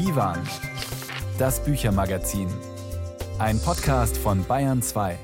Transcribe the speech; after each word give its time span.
Divan, 0.00 0.38
das 1.38 1.62
Büchermagazin. 1.62 2.48
Ein 3.38 3.60
Podcast 3.60 4.16
von 4.16 4.42
Bayern 4.46 4.80
2. 4.80 5.18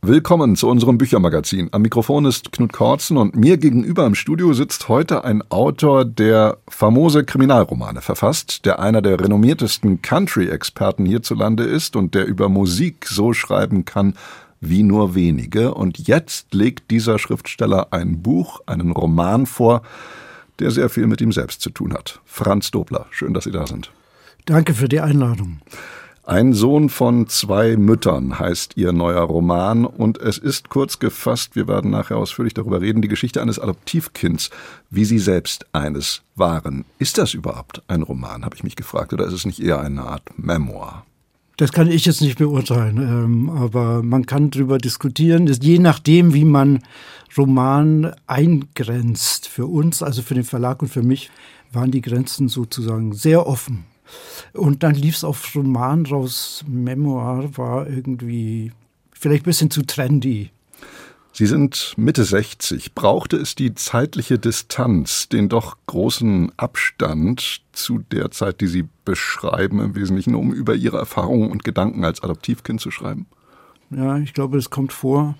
Willkommen 0.00 0.56
zu 0.56 0.68
unserem 0.70 0.96
Büchermagazin. 0.96 1.68
Am 1.70 1.82
Mikrofon 1.82 2.24
ist 2.24 2.50
Knut 2.50 2.72
Kortzen 2.72 3.18
und 3.18 3.36
mir 3.36 3.58
gegenüber 3.58 4.06
im 4.06 4.14
Studio 4.14 4.54
sitzt 4.54 4.88
heute 4.88 5.22
ein 5.24 5.42
Autor, 5.50 6.06
der 6.06 6.56
famose 6.66 7.24
Kriminalromane 7.24 8.00
verfasst, 8.00 8.64
der 8.64 8.78
einer 8.78 9.02
der 9.02 9.20
renommiertesten 9.20 10.00
Country-Experten 10.00 11.04
hierzulande 11.04 11.64
ist 11.64 11.94
und 11.94 12.14
der 12.14 12.24
über 12.24 12.48
Musik 12.48 13.04
so 13.06 13.34
schreiben 13.34 13.84
kann 13.84 14.14
wie 14.62 14.82
nur 14.82 15.14
wenige. 15.14 15.74
Und 15.74 15.98
jetzt 15.98 16.54
legt 16.54 16.90
dieser 16.90 17.18
Schriftsteller 17.18 17.88
ein 17.90 18.22
Buch, 18.22 18.62
einen 18.64 18.92
Roman 18.92 19.44
vor, 19.44 19.82
der 20.58 20.70
sehr 20.70 20.88
viel 20.88 21.06
mit 21.06 21.20
ihm 21.20 21.32
selbst 21.32 21.60
zu 21.60 21.70
tun 21.70 21.94
hat. 21.94 22.20
Franz 22.24 22.70
Dobler, 22.70 23.06
schön, 23.10 23.34
dass 23.34 23.44
Sie 23.44 23.52
da 23.52 23.66
sind. 23.66 23.90
Danke 24.46 24.74
für 24.74 24.88
die 24.88 25.00
Einladung. 25.00 25.60
Ein 26.28 26.52
Sohn 26.52 26.90
von 26.90 27.26
zwei 27.28 27.78
Müttern 27.78 28.38
heißt 28.38 28.76
Ihr 28.76 28.92
neuer 28.92 29.22
Roman 29.22 29.86
und 29.86 30.18
es 30.18 30.36
ist 30.36 30.68
kurz 30.68 30.98
gefasst, 30.98 31.56
wir 31.56 31.66
werden 31.68 31.90
nachher 31.90 32.18
ausführlich 32.18 32.52
darüber 32.52 32.82
reden, 32.82 33.00
die 33.00 33.08
Geschichte 33.08 33.40
eines 33.40 33.58
Adoptivkinds, 33.58 34.50
wie 34.90 35.06
Sie 35.06 35.18
selbst 35.18 35.64
eines 35.72 36.20
waren. 36.34 36.84
Ist 36.98 37.16
das 37.16 37.32
überhaupt 37.32 37.82
ein 37.88 38.02
Roman, 38.02 38.44
habe 38.44 38.56
ich 38.56 38.62
mich 38.62 38.76
gefragt, 38.76 39.14
oder 39.14 39.26
ist 39.26 39.32
es 39.32 39.46
nicht 39.46 39.58
eher 39.58 39.80
eine 39.80 40.02
Art 40.02 40.22
Memoir? 40.36 41.06
Das 41.58 41.72
kann 41.72 41.90
ich 41.90 42.04
jetzt 42.04 42.20
nicht 42.20 42.38
beurteilen, 42.38 42.98
ähm, 42.98 43.50
aber 43.50 44.04
man 44.04 44.26
kann 44.26 44.50
darüber 44.50 44.78
diskutieren. 44.78 45.48
Je 45.48 45.80
nachdem, 45.80 46.32
wie 46.32 46.44
man 46.44 46.84
Roman 47.36 48.14
eingrenzt 48.28 49.48
für 49.48 49.66
uns, 49.66 50.00
also 50.00 50.22
für 50.22 50.34
den 50.34 50.44
Verlag 50.44 50.82
und 50.82 50.88
für 50.88 51.02
mich, 51.02 51.30
waren 51.72 51.90
die 51.90 52.00
Grenzen 52.00 52.48
sozusagen 52.48 53.12
sehr 53.12 53.44
offen. 53.44 53.86
Und 54.52 54.84
dann 54.84 54.94
lief 54.94 55.16
es 55.16 55.24
auf 55.24 55.52
Roman 55.56 56.06
raus. 56.06 56.64
Memoir 56.68 57.50
war 57.58 57.88
irgendwie 57.88 58.70
vielleicht 59.12 59.42
ein 59.42 59.50
bisschen 59.50 59.70
zu 59.72 59.82
trendy. 59.82 60.50
Sie 61.38 61.46
sind 61.46 61.94
Mitte 61.96 62.24
60. 62.24 62.96
Brauchte 62.96 63.36
es 63.36 63.54
die 63.54 63.72
zeitliche 63.72 64.40
Distanz, 64.40 65.28
den 65.28 65.48
doch 65.48 65.76
großen 65.86 66.50
Abstand 66.56 67.60
zu 67.70 68.00
der 68.10 68.32
Zeit, 68.32 68.60
die 68.60 68.66
Sie 68.66 68.88
beschreiben, 69.04 69.78
im 69.78 69.94
Wesentlichen, 69.94 70.34
um 70.34 70.52
über 70.52 70.74
Ihre 70.74 70.98
Erfahrungen 70.98 71.52
und 71.52 71.62
Gedanken 71.62 72.04
als 72.04 72.24
Adoptivkind 72.24 72.80
zu 72.80 72.90
schreiben? 72.90 73.26
Ja, 73.90 74.18
ich 74.18 74.34
glaube, 74.34 74.58
es 74.58 74.70
kommt 74.70 74.92
vor 74.92 75.36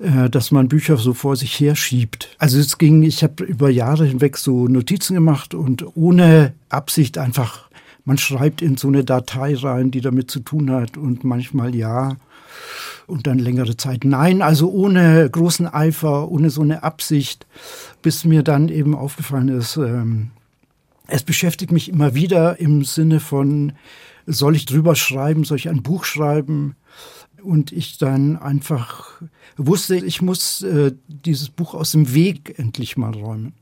äh, 0.00 0.28
dass 0.28 0.50
man 0.50 0.66
Bücher 0.66 0.96
so 0.96 1.14
vor 1.14 1.36
sich 1.36 1.60
herschiebt. 1.60 2.34
Also 2.38 2.58
es 2.58 2.76
ging, 2.76 3.04
ich 3.04 3.22
habe 3.22 3.44
über 3.44 3.70
Jahre 3.70 4.06
hinweg 4.06 4.36
so 4.36 4.66
Notizen 4.66 5.14
gemacht 5.14 5.54
und 5.54 5.84
ohne 5.94 6.54
Absicht 6.70 7.18
einfach 7.18 7.70
man 8.04 8.18
schreibt 8.18 8.62
in 8.62 8.76
so 8.76 8.88
eine 8.88 9.04
Datei 9.04 9.54
rein, 9.54 9.90
die 9.90 10.00
damit 10.00 10.30
zu 10.30 10.40
tun 10.40 10.70
hat 10.70 10.96
und 10.96 11.22
manchmal 11.22 11.74
ja 11.74 12.16
und 13.06 13.26
dann 13.26 13.38
längere 13.38 13.76
Zeit 13.76 14.04
nein, 14.04 14.42
also 14.42 14.70
ohne 14.70 15.28
großen 15.30 15.66
Eifer, 15.66 16.30
ohne 16.30 16.50
so 16.50 16.62
eine 16.62 16.82
Absicht, 16.82 17.46
bis 18.02 18.24
mir 18.24 18.42
dann 18.42 18.68
eben 18.68 18.94
aufgefallen 18.94 19.48
ist, 19.48 19.76
ähm, 19.76 20.30
es 21.06 21.22
beschäftigt 21.24 21.72
mich 21.72 21.88
immer 21.88 22.14
wieder 22.14 22.60
im 22.60 22.84
Sinne 22.84 23.20
von, 23.20 23.72
soll 24.26 24.56
ich 24.56 24.64
drüber 24.64 24.94
schreiben, 24.94 25.44
soll 25.44 25.58
ich 25.58 25.68
ein 25.68 25.82
Buch 25.82 26.04
schreiben? 26.04 26.76
Und 27.42 27.72
ich 27.72 27.96
dann 27.96 28.36
einfach 28.36 29.22
wusste, 29.56 29.96
ich 29.96 30.20
muss 30.20 30.62
äh, 30.62 30.92
dieses 31.08 31.48
Buch 31.48 31.74
aus 31.74 31.92
dem 31.92 32.12
Weg 32.14 32.58
endlich 32.58 32.98
mal 32.98 33.14
räumen. 33.14 33.54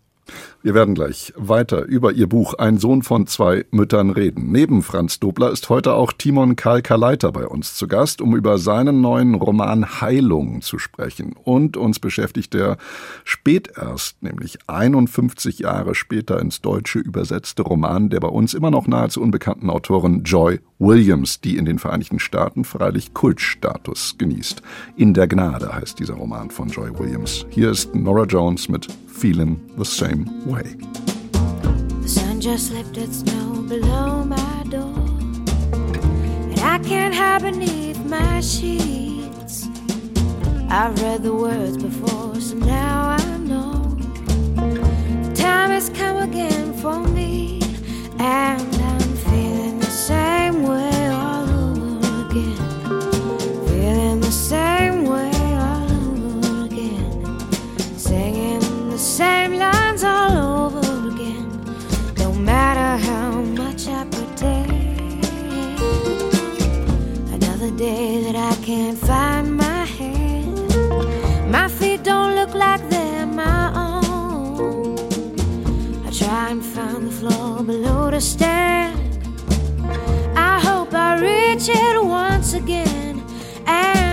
Wir 0.62 0.74
werden 0.74 0.94
gleich 0.94 1.32
weiter 1.36 1.84
über 1.84 2.12
Ihr 2.12 2.28
Buch 2.28 2.54
Ein 2.54 2.78
Sohn 2.78 3.02
von 3.02 3.26
zwei 3.26 3.64
Müttern 3.70 4.10
reden. 4.10 4.50
Neben 4.50 4.82
Franz 4.82 5.20
Dobler 5.20 5.52
ist 5.52 5.68
heute 5.68 5.94
auch 5.94 6.12
Timon 6.12 6.56
Karl 6.56 6.82
Kaleiter 6.82 7.30
bei 7.30 7.46
uns 7.46 7.74
zu 7.76 7.86
Gast, 7.86 8.20
um 8.20 8.36
über 8.36 8.58
seinen 8.58 9.00
neuen 9.00 9.34
Roman 9.34 10.00
Heilung 10.00 10.60
zu 10.60 10.78
sprechen. 10.78 11.34
Und 11.44 11.76
uns 11.76 12.00
beschäftigt 12.00 12.54
der 12.54 12.76
spät 13.24 13.70
erst, 13.76 14.22
nämlich 14.22 14.58
51 14.66 15.60
Jahre 15.60 15.94
später 15.94 16.40
ins 16.40 16.60
Deutsche 16.60 16.98
übersetzte 16.98 17.62
Roman 17.62 18.08
der 18.10 18.20
bei 18.20 18.28
uns 18.28 18.54
immer 18.54 18.70
noch 18.70 18.86
nahezu 18.86 19.22
unbekannten 19.22 19.70
Autorin 19.70 20.22
Joy 20.24 20.60
Williams, 20.78 21.40
die 21.40 21.56
in 21.56 21.64
den 21.64 21.78
Vereinigten 21.78 22.18
Staaten 22.18 22.64
freilich 22.64 23.14
Kultstatus 23.14 24.16
genießt. 24.18 24.62
In 24.96 25.14
der 25.14 25.28
Gnade 25.28 25.74
heißt 25.74 25.98
dieser 25.98 26.14
Roman 26.14 26.50
von 26.50 26.68
Joy 26.68 26.90
Williams. 26.98 27.46
Hier 27.50 27.70
ist 27.70 27.94
Nora 27.94 28.24
Jones 28.24 28.68
mit 28.68 28.88
Feeling 29.18 29.60
the 29.76 29.84
Same 29.84 30.24
Way. 30.46 30.62
The 32.02 32.08
sun 32.08 32.40
just 32.40 32.72
lifted 32.72 33.12
snow 33.12 33.62
below 33.62 34.24
my 34.24 34.64
door, 34.70 34.94
and 35.72 36.60
I 36.60 36.78
can't 36.78 37.14
hide 37.14 37.42
beneath 37.42 37.98
my 38.04 38.40
sheets. 38.40 39.68
I've 40.70 41.00
read 41.02 41.22
the 41.22 41.34
words 41.34 41.76
before, 41.76 42.40
so 42.40 42.54
now 42.56 43.16
I 43.18 43.36
know 43.38 43.96
the 44.56 45.32
time 45.34 45.70
has 45.70 45.90
come 45.90 46.18
again 46.18 46.72
for 46.74 47.00
me, 47.00 47.60
and 48.18 48.68
same 50.08 50.62
way 50.62 51.08
all 51.08 51.46
over 51.50 51.98
again. 52.24 52.56
Feeling 53.66 54.20
the 54.20 54.30
same 54.30 54.77
same 59.18 59.54
lines 59.54 60.04
all 60.04 60.36
over 60.54 61.08
again. 61.08 61.48
No 62.18 62.32
matter 62.32 62.90
how 63.08 63.32
much 63.62 63.88
I 63.88 64.04
pretend. 64.14 65.24
Another 67.36 67.72
day 67.72 68.22
that 68.24 68.36
I 68.36 68.54
can't 68.64 68.96
find 68.96 69.56
my 69.56 69.84
head. 69.96 71.50
My 71.50 71.66
feet 71.66 72.04
don't 72.04 72.36
look 72.36 72.54
like 72.54 72.82
they're 72.90 73.26
my 73.26 73.64
own. 73.86 74.96
I 76.06 76.10
try 76.20 76.50
and 76.52 76.64
find 76.64 77.08
the 77.08 77.14
floor 77.20 77.64
below 77.64 78.12
to 78.12 78.20
stand 78.20 78.98
I 80.36 80.60
hope 80.68 80.94
I 80.94 81.10
reach 81.28 81.68
it 81.68 81.96
once 82.04 82.52
again, 82.54 83.14
and 83.66 84.07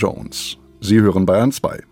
Jones. 0.00 0.56
Sie 0.80 0.98
hören 1.02 1.26
Bayern 1.26 1.52
2. 1.52 1.82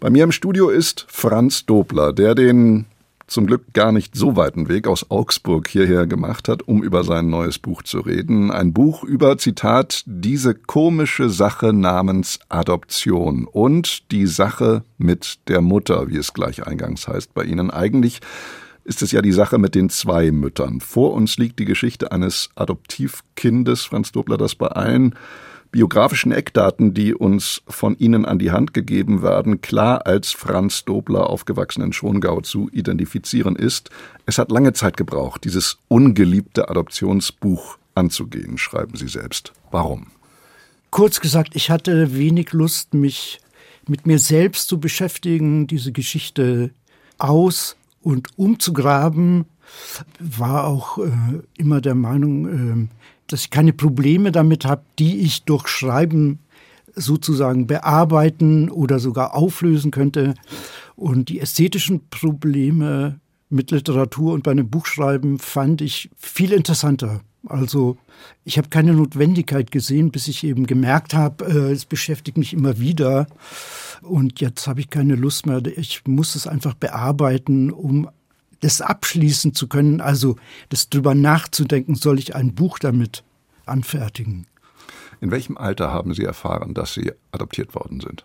Bei 0.00 0.08
mir 0.08 0.24
im 0.24 0.32
Studio 0.32 0.70
ist 0.70 1.04
Franz 1.08 1.66
Dobler, 1.66 2.14
der 2.14 2.34
den 2.34 2.86
zum 3.26 3.46
Glück 3.46 3.74
gar 3.74 3.92
nicht 3.92 4.16
so 4.16 4.34
weiten 4.34 4.70
Weg 4.70 4.86
aus 4.86 5.10
Augsburg 5.10 5.68
hierher 5.68 6.06
gemacht 6.06 6.48
hat, 6.48 6.62
um 6.62 6.82
über 6.82 7.04
sein 7.04 7.28
neues 7.28 7.58
Buch 7.58 7.82
zu 7.82 8.00
reden. 8.00 8.50
Ein 8.50 8.72
Buch 8.72 9.04
über, 9.04 9.36
Zitat, 9.36 10.04
diese 10.06 10.54
komische 10.54 11.28
Sache 11.28 11.74
namens 11.74 12.38
Adoption 12.48 13.44
und 13.44 14.10
die 14.10 14.26
Sache 14.26 14.82
mit 14.96 15.38
der 15.48 15.60
Mutter, 15.60 16.08
wie 16.08 16.16
es 16.16 16.32
gleich 16.32 16.66
eingangs 16.66 17.08
heißt 17.08 17.34
bei 17.34 17.44
Ihnen. 17.44 17.70
Eigentlich 17.70 18.20
ist 18.84 19.02
es 19.02 19.12
ja 19.12 19.20
die 19.20 19.32
Sache 19.32 19.58
mit 19.58 19.74
den 19.74 19.90
zwei 19.90 20.30
Müttern. 20.30 20.80
Vor 20.80 21.12
uns 21.12 21.36
liegt 21.36 21.58
die 21.58 21.66
Geschichte 21.66 22.10
eines 22.10 22.48
Adoptivkindes, 22.54 23.84
Franz 23.84 24.12
Dobler, 24.12 24.38
das 24.38 24.54
bei 24.54 24.68
allen 24.68 25.14
biografischen 25.74 26.30
Eckdaten, 26.30 26.94
die 26.94 27.14
uns 27.14 27.60
von 27.66 27.98
Ihnen 27.98 28.24
an 28.24 28.38
die 28.38 28.52
Hand 28.52 28.74
gegeben 28.74 29.22
werden, 29.22 29.60
klar 29.60 30.06
als 30.06 30.30
Franz 30.30 30.84
Dobler 30.84 31.28
aufgewachsen 31.28 31.82
in 31.82 31.92
Schongau 31.92 32.42
zu 32.42 32.70
identifizieren 32.70 33.56
ist. 33.56 33.90
Es 34.24 34.38
hat 34.38 34.52
lange 34.52 34.72
Zeit 34.72 34.96
gebraucht, 34.96 35.42
dieses 35.42 35.78
ungeliebte 35.88 36.68
Adoptionsbuch 36.68 37.76
anzugehen, 37.96 38.56
schreiben 38.56 38.96
Sie 38.96 39.08
selbst. 39.08 39.52
Warum? 39.72 40.06
Kurz 40.92 41.20
gesagt, 41.20 41.56
ich 41.56 41.70
hatte 41.70 42.14
wenig 42.16 42.52
Lust, 42.52 42.94
mich 42.94 43.40
mit 43.88 44.06
mir 44.06 44.20
selbst 44.20 44.68
zu 44.68 44.78
beschäftigen, 44.78 45.66
diese 45.66 45.90
Geschichte 45.90 46.70
aus 47.18 47.74
und 48.00 48.28
umzugraben, 48.36 49.46
war 50.20 50.68
auch 50.68 50.98
äh, 50.98 51.10
immer 51.56 51.80
der 51.80 51.96
Meinung, 51.96 52.46
äh, 52.46 52.88
dass 53.26 53.42
ich 53.42 53.50
keine 53.50 53.72
Probleme 53.72 54.32
damit 54.32 54.64
habe, 54.64 54.82
die 54.98 55.20
ich 55.20 55.44
durch 55.44 55.68
Schreiben 55.68 56.40
sozusagen 56.94 57.66
bearbeiten 57.66 58.70
oder 58.70 58.98
sogar 58.98 59.34
auflösen 59.34 59.90
könnte. 59.90 60.34
Und 60.96 61.28
die 61.28 61.40
ästhetischen 61.40 62.08
Probleme 62.08 63.18
mit 63.48 63.70
Literatur 63.70 64.32
und 64.32 64.42
bei 64.42 64.52
einem 64.52 64.68
Buchschreiben 64.68 65.38
fand 65.38 65.80
ich 65.80 66.10
viel 66.16 66.52
interessanter. 66.52 67.20
Also 67.46 67.98
ich 68.44 68.56
habe 68.58 68.68
keine 68.68 68.94
Notwendigkeit 68.94 69.70
gesehen, 69.70 70.10
bis 70.10 70.28
ich 70.28 70.44
eben 70.44 70.66
gemerkt 70.66 71.14
habe, 71.14 71.44
äh, 71.44 71.72
es 71.72 71.84
beschäftigt 71.84 72.38
mich 72.38 72.52
immer 72.54 72.78
wieder. 72.78 73.26
Und 74.00 74.40
jetzt 74.40 74.66
habe 74.66 74.80
ich 74.80 74.90
keine 74.90 75.14
Lust 75.14 75.46
mehr. 75.46 75.60
Ich 75.76 76.02
muss 76.06 76.34
es 76.34 76.46
einfach 76.46 76.74
bearbeiten, 76.74 77.70
um 77.70 78.08
das 78.64 78.80
abschließen 78.80 79.54
zu 79.54 79.68
können, 79.68 80.00
also 80.00 80.36
das 80.70 80.88
drüber 80.88 81.14
nachzudenken, 81.14 81.94
soll 81.94 82.18
ich 82.18 82.34
ein 82.34 82.54
Buch 82.54 82.78
damit 82.78 83.22
anfertigen. 83.66 84.46
In 85.20 85.30
welchem 85.30 85.56
Alter 85.56 85.92
haben 85.92 86.14
Sie 86.14 86.24
erfahren, 86.24 86.74
dass 86.74 86.94
Sie 86.94 87.12
adoptiert 87.30 87.74
worden 87.74 88.00
sind? 88.00 88.24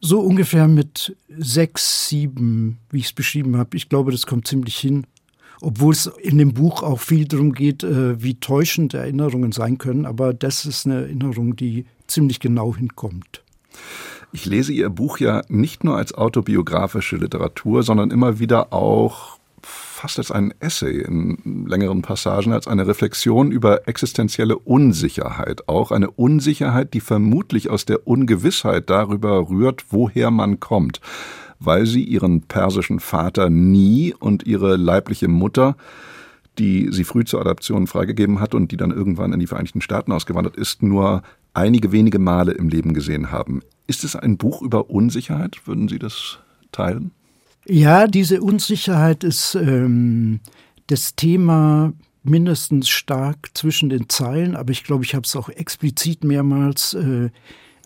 So 0.00 0.20
ungefähr 0.20 0.68
mit 0.68 1.16
sechs, 1.28 2.08
sieben, 2.08 2.78
wie 2.90 2.98
ich 2.98 3.06
es 3.06 3.12
beschrieben 3.12 3.56
habe. 3.56 3.76
Ich 3.76 3.88
glaube, 3.88 4.12
das 4.12 4.26
kommt 4.26 4.46
ziemlich 4.46 4.76
hin. 4.78 5.06
Obwohl 5.62 5.92
es 5.92 6.06
in 6.06 6.38
dem 6.38 6.54
Buch 6.54 6.82
auch 6.82 7.00
viel 7.00 7.26
darum 7.26 7.52
geht, 7.52 7.82
äh, 7.82 8.22
wie 8.22 8.34
täuschend 8.40 8.94
Erinnerungen 8.94 9.52
sein 9.52 9.76
können. 9.76 10.06
Aber 10.06 10.32
das 10.32 10.64
ist 10.64 10.86
eine 10.86 11.02
Erinnerung, 11.02 11.54
die 11.54 11.84
ziemlich 12.06 12.40
genau 12.40 12.74
hinkommt. 12.74 13.42
Ich 14.32 14.46
lese 14.46 14.72
Ihr 14.72 14.90
Buch 14.90 15.18
ja 15.18 15.42
nicht 15.48 15.82
nur 15.82 15.96
als 15.96 16.14
autobiografische 16.14 17.16
Literatur, 17.16 17.82
sondern 17.82 18.10
immer 18.10 18.38
wieder 18.38 18.72
auch 18.72 19.38
fast 19.62 20.18
als 20.18 20.30
ein 20.30 20.54
Essay 20.60 21.00
in 21.00 21.66
längeren 21.66 22.00
Passagen, 22.00 22.52
als 22.52 22.68
eine 22.68 22.86
Reflexion 22.86 23.50
über 23.50 23.88
existenzielle 23.88 24.56
Unsicherheit. 24.56 25.68
Auch 25.68 25.90
eine 25.90 26.10
Unsicherheit, 26.10 26.94
die 26.94 27.00
vermutlich 27.00 27.68
aus 27.70 27.84
der 27.84 28.06
Ungewissheit 28.06 28.88
darüber 28.88 29.50
rührt, 29.50 29.86
woher 29.90 30.30
man 30.30 30.60
kommt. 30.60 31.00
Weil 31.58 31.84
sie 31.84 32.04
ihren 32.04 32.42
persischen 32.42 33.00
Vater 33.00 33.50
nie 33.50 34.14
und 34.18 34.46
ihre 34.46 34.76
leibliche 34.76 35.28
Mutter 35.28 35.76
die 36.58 36.88
sie 36.92 37.04
früh 37.04 37.24
zur 37.24 37.40
Adoption 37.40 37.86
freigegeben 37.86 38.38
hat 38.38 38.54
und 38.54 38.70
die 38.70 38.76
dann 38.76 38.90
irgendwann 38.90 39.32
in 39.32 39.40
die 39.40 39.46
Vereinigten 39.46 39.80
Staaten 39.80 40.12
ausgewandert 40.12 40.56
ist, 40.56 40.82
nur 40.82 41.22
einige 41.54 41.90
wenige 41.90 42.18
Male 42.18 42.52
im 42.52 42.68
Leben 42.68 42.92
gesehen 42.92 43.32
haben. 43.32 43.62
Ist 43.90 44.04
es 44.04 44.14
ein 44.14 44.36
Buch 44.36 44.62
über 44.62 44.88
Unsicherheit? 44.88 45.66
Würden 45.66 45.88
Sie 45.88 45.98
das 45.98 46.38
teilen? 46.70 47.10
Ja, 47.66 48.06
diese 48.06 48.40
Unsicherheit 48.40 49.24
ist 49.24 49.56
ähm, 49.56 50.38
das 50.86 51.16
Thema 51.16 51.92
mindestens 52.22 52.88
stark 52.88 53.50
zwischen 53.54 53.88
den 53.88 54.08
Zeilen, 54.08 54.54
aber 54.54 54.70
ich 54.70 54.84
glaube, 54.84 55.02
ich 55.02 55.16
habe 55.16 55.24
es 55.26 55.34
auch 55.34 55.48
explizit 55.48 56.22
mehrmals 56.22 56.94
äh, 56.94 57.30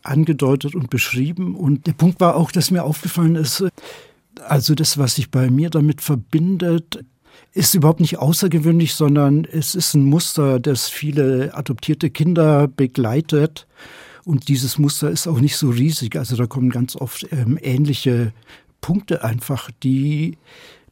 angedeutet 0.02 0.74
und 0.74 0.90
beschrieben. 0.90 1.56
Und 1.56 1.86
der 1.86 1.94
Punkt 1.94 2.20
war 2.20 2.36
auch, 2.36 2.52
dass 2.52 2.70
mir 2.70 2.84
aufgefallen 2.84 3.36
ist, 3.36 3.64
also 4.46 4.74
das, 4.74 4.98
was 4.98 5.14
sich 5.14 5.30
bei 5.30 5.48
mir 5.48 5.70
damit 5.70 6.02
verbindet, 6.02 7.02
ist 7.54 7.74
überhaupt 7.74 8.00
nicht 8.00 8.18
außergewöhnlich, 8.18 8.92
sondern 8.92 9.46
es 9.46 9.74
ist 9.74 9.94
ein 9.94 10.04
Muster, 10.04 10.60
das 10.60 10.86
viele 10.86 11.54
adoptierte 11.54 12.10
Kinder 12.10 12.68
begleitet. 12.68 13.66
Und 14.24 14.48
dieses 14.48 14.78
Muster 14.78 15.10
ist 15.10 15.26
auch 15.26 15.40
nicht 15.40 15.56
so 15.56 15.70
riesig. 15.70 16.16
Also 16.16 16.36
da 16.36 16.46
kommen 16.46 16.70
ganz 16.70 16.96
oft 16.96 17.26
ähm, 17.30 17.58
ähnliche 17.60 18.32
Punkte 18.80 19.24
einfach, 19.24 19.70
die 19.82 20.38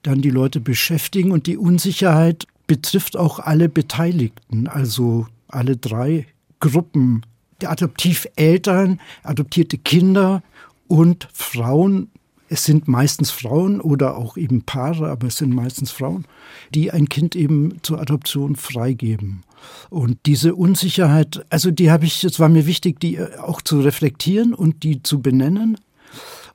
dann 0.03 0.21
die 0.21 0.31
Leute 0.31 0.61
beschäftigen. 0.61 1.31
Und 1.31 1.47
die 1.47 1.57
Unsicherheit 1.57 2.47
betrifft 2.67 3.17
auch 3.17 3.39
alle 3.39 3.69
Beteiligten, 3.69 4.67
also 4.67 5.27
alle 5.49 5.77
drei 5.77 6.27
Gruppen. 6.61 7.23
Die 7.61 7.67
Adoptiveltern, 7.67 9.01
adoptierte 9.23 9.79
Kinder 9.79 10.43
und 10.89 11.29
Frauen 11.33 12.09
es 12.53 12.67
sind 12.67 12.87
meistens 12.87 13.31
Frauen 13.31 13.81
oder 13.81 14.15
auch 14.19 14.37
eben 14.37 14.61
Paare, 14.61 15.09
aber 15.09 15.29
es 15.29 15.37
sind 15.37 15.55
meistens 15.55 15.91
Frauen, 15.91 16.27
die 16.75 16.91
ein 16.91 17.09
Kind 17.09 17.35
eben 17.35 17.79
zur 17.81 17.99
Adoption 17.99 18.57
freigeben. 18.57 19.43
Und 19.91 20.19
diese 20.27 20.55
Unsicherheit, 20.55 21.45
also 21.51 21.71
die 21.71 21.91
habe 21.91 22.05
ich, 22.05 22.25
es 22.25 22.41
war 22.41 22.49
mir 22.49 22.67
wichtig, 22.67 23.01
die 23.01 23.21
auch 23.21 23.63
zu 23.63 23.81
reflektieren 23.81 24.55
und 24.55 24.83
die 24.83 25.03
zu 25.03 25.21
benennen 25.21 25.79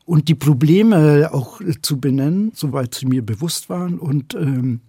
und 0.05 0.27
die 0.29 0.35
Probleme 0.35 1.29
auch 1.33 1.61
zu 1.81 1.99
benennen, 1.99 2.51
soweit 2.55 2.95
sie 2.95 3.05
mir 3.05 3.25
bewusst 3.25 3.69
waren. 3.69 3.99
Und 3.99 4.33
ähm, 4.35 4.81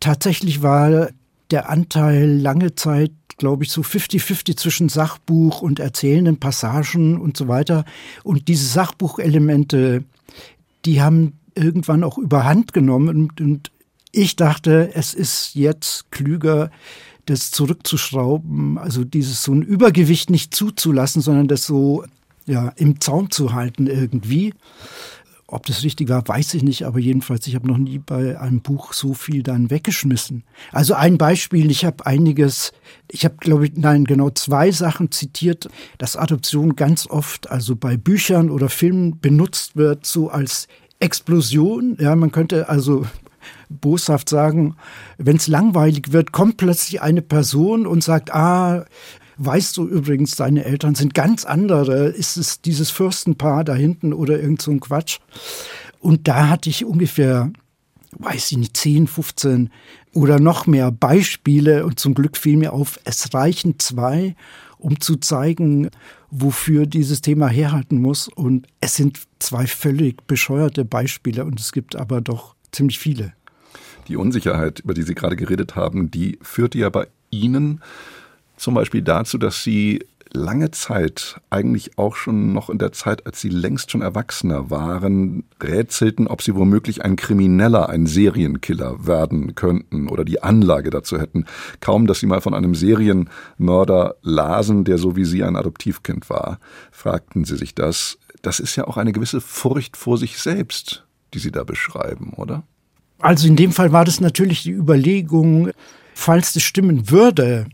tatsächlich 0.00 0.62
war 0.62 1.08
der 1.50 1.68
Anteil 1.68 2.28
lange 2.38 2.74
Zeit, 2.74 3.12
glaube 3.36 3.64
ich, 3.64 3.72
so 3.72 3.80
50-50 3.80 4.56
zwischen 4.56 4.88
Sachbuch 4.88 5.62
und 5.62 5.80
erzählenden 5.80 6.38
Passagen 6.38 7.18
und 7.18 7.36
so 7.36 7.48
weiter. 7.48 7.84
Und 8.22 8.48
diese 8.48 8.66
Sachbuchelemente 8.66 10.04
die 10.84 11.02
haben 11.02 11.38
irgendwann 11.54 12.04
auch 12.04 12.18
überhand 12.18 12.72
genommen 12.72 13.08
und, 13.08 13.40
und 13.40 13.70
ich 14.12 14.36
dachte, 14.36 14.90
es 14.94 15.14
ist 15.14 15.54
jetzt 15.54 16.10
klüger, 16.10 16.70
das 17.26 17.50
zurückzuschrauben, 17.50 18.78
also 18.78 19.04
dieses 19.04 19.42
so 19.42 19.52
ein 19.52 19.62
Übergewicht 19.62 20.30
nicht 20.30 20.54
zuzulassen, 20.54 21.22
sondern 21.22 21.48
das 21.48 21.64
so 21.64 22.04
ja 22.46 22.68
im 22.76 23.00
Zaum 23.00 23.30
zu 23.30 23.52
halten 23.52 23.86
irgendwie. 23.86 24.54
Ob 25.52 25.66
das 25.66 25.82
richtig 25.82 26.08
war, 26.08 26.26
weiß 26.26 26.54
ich 26.54 26.62
nicht, 26.62 26.84
aber 26.84 27.00
jedenfalls, 27.00 27.48
ich 27.48 27.56
habe 27.56 27.66
noch 27.66 27.76
nie 27.76 27.98
bei 27.98 28.38
einem 28.38 28.60
Buch 28.60 28.92
so 28.92 29.14
viel 29.14 29.42
dann 29.42 29.68
weggeschmissen. 29.68 30.44
Also 30.70 30.94
ein 30.94 31.18
Beispiel, 31.18 31.72
ich 31.72 31.84
habe 31.84 32.06
einiges, 32.06 32.72
ich 33.08 33.24
habe, 33.24 33.34
glaube 33.40 33.66
ich, 33.66 33.72
nein, 33.74 34.04
genau 34.04 34.30
zwei 34.30 34.70
Sachen 34.70 35.10
zitiert, 35.10 35.68
dass 35.98 36.16
Adoption 36.16 36.76
ganz 36.76 37.08
oft, 37.08 37.50
also 37.50 37.74
bei 37.74 37.96
Büchern 37.96 38.48
oder 38.48 38.68
Filmen 38.68 39.18
benutzt 39.18 39.74
wird, 39.74 40.06
so 40.06 40.28
als 40.28 40.68
Explosion. 41.00 41.96
Ja, 41.98 42.14
man 42.14 42.30
könnte 42.30 42.68
also 42.68 43.04
boshaft 43.68 44.28
sagen, 44.28 44.76
wenn 45.18 45.36
es 45.36 45.48
langweilig 45.48 46.12
wird, 46.12 46.32
kommt 46.32 46.56
plötzlich 46.56 47.02
eine 47.02 47.22
Person 47.22 47.86
und 47.86 48.02
sagt, 48.02 48.34
ah, 48.34 48.84
weißt 49.42 49.76
du 49.78 49.88
übrigens, 49.88 50.36
deine 50.36 50.64
Eltern 50.64 50.94
sind 50.94 51.14
ganz 51.14 51.44
andere, 51.44 52.08
ist 52.08 52.36
es 52.36 52.60
dieses 52.60 52.90
Fürstenpaar 52.90 53.64
da 53.64 53.74
hinten 53.74 54.12
oder 54.12 54.38
irgend 54.38 54.60
so 54.60 54.70
ein 54.70 54.80
Quatsch. 54.80 55.18
Und 55.98 56.28
da 56.28 56.48
hatte 56.48 56.68
ich 56.68 56.84
ungefähr, 56.84 57.50
weiß 58.18 58.52
ich 58.52 58.58
nicht, 58.58 58.76
10, 58.76 59.06
15 59.06 59.70
oder 60.12 60.40
noch 60.40 60.66
mehr 60.66 60.90
Beispiele 60.90 61.86
und 61.86 61.98
zum 61.98 62.14
Glück 62.14 62.36
fiel 62.36 62.56
mir 62.56 62.72
auf, 62.72 62.98
es 63.04 63.32
reichen 63.32 63.78
zwei, 63.78 64.34
um 64.78 65.00
zu 65.00 65.16
zeigen, 65.16 65.90
wofür 66.30 66.86
dieses 66.86 67.20
Thema 67.20 67.48
herhalten 67.48 68.00
muss. 68.00 68.28
Und 68.28 68.66
es 68.80 68.94
sind 68.94 69.20
zwei 69.38 69.66
völlig 69.66 70.26
bescheuerte 70.26 70.84
Beispiele 70.84 71.44
und 71.44 71.60
es 71.60 71.72
gibt 71.72 71.96
aber 71.96 72.20
doch 72.20 72.54
ziemlich 72.72 72.98
viele. 72.98 73.32
Die 74.08 74.16
Unsicherheit, 74.16 74.80
über 74.80 74.94
die 74.94 75.02
Sie 75.02 75.14
gerade 75.14 75.36
geredet 75.36 75.76
haben, 75.76 76.10
die 76.10 76.38
führte 76.42 76.78
ja 76.78 76.88
bei 76.88 77.06
Ihnen 77.30 77.80
zum 78.56 78.74
Beispiel 78.74 79.02
dazu, 79.02 79.38
dass 79.38 79.62
Sie 79.62 80.04
lange 80.32 80.70
Zeit, 80.70 81.40
eigentlich 81.50 81.98
auch 81.98 82.14
schon 82.16 82.52
noch 82.52 82.70
in 82.70 82.78
der 82.78 82.92
Zeit, 82.92 83.26
als 83.26 83.40
Sie 83.40 83.48
längst 83.48 83.90
schon 83.90 84.02
Erwachsener 84.02 84.70
waren, 84.70 85.44
rätselten, 85.62 86.26
ob 86.26 86.42
Sie 86.42 86.54
womöglich 86.54 87.04
ein 87.04 87.16
Krimineller, 87.16 87.88
ein 87.88 88.06
Serienkiller 88.06 89.06
werden 89.06 89.54
könnten 89.54 90.08
oder 90.08 90.24
die 90.24 90.42
Anlage 90.42 90.90
dazu 90.90 91.18
hätten. 91.18 91.46
Kaum, 91.80 92.06
dass 92.06 92.20
Sie 92.20 92.26
mal 92.26 92.40
von 92.40 92.54
einem 92.54 92.74
Serienmörder 92.74 94.16
lasen, 94.22 94.84
der 94.84 94.98
so 94.98 95.16
wie 95.16 95.24
Sie 95.24 95.42
ein 95.42 95.56
Adoptivkind 95.56 96.30
war, 96.30 96.58
fragten 96.92 97.44
Sie 97.44 97.56
sich 97.56 97.74
das. 97.74 98.18
Das 98.42 98.60
ist 98.60 98.76
ja 98.76 98.86
auch 98.86 98.96
eine 98.96 99.12
gewisse 99.12 99.40
Furcht 99.40 99.96
vor 99.96 100.16
sich 100.16 100.38
selbst, 100.38 101.04
die 101.34 101.38
Sie 101.38 101.50
da 101.50 101.64
beschreiben, 101.64 102.32
oder? 102.36 102.62
Also 103.18 103.46
in 103.46 103.56
dem 103.56 103.72
Fall 103.72 103.92
war 103.92 104.04
das 104.04 104.20
natürlich 104.20 104.62
die 104.62 104.72
Überlegung, 104.72 105.70
falls 106.14 106.52
das 106.52 106.62
stimmen 106.62 107.10
würde, 107.10 107.66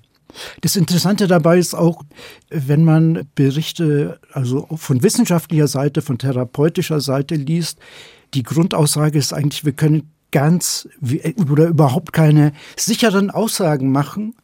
das 0.60 0.76
Interessante 0.76 1.26
dabei 1.26 1.58
ist 1.58 1.75
auch, 1.75 2.02
wenn 2.50 2.84
man 2.84 3.26
Berichte 3.34 4.20
also 4.32 4.66
von 4.76 5.02
wissenschaftlicher 5.02 5.68
Seite, 5.68 6.02
von 6.02 6.18
therapeutischer 6.18 7.00
Seite 7.00 7.36
liest, 7.36 7.78
die 8.34 8.42
Grundaussage 8.42 9.18
ist 9.18 9.32
eigentlich, 9.32 9.64
wir 9.64 9.72
können 9.72 10.10
ganz 10.32 10.88
oder 11.50 11.68
überhaupt 11.68 12.12
keine 12.12 12.52
sicheren 12.76 13.30
Aussagen 13.30 13.90
machen. 13.92 14.34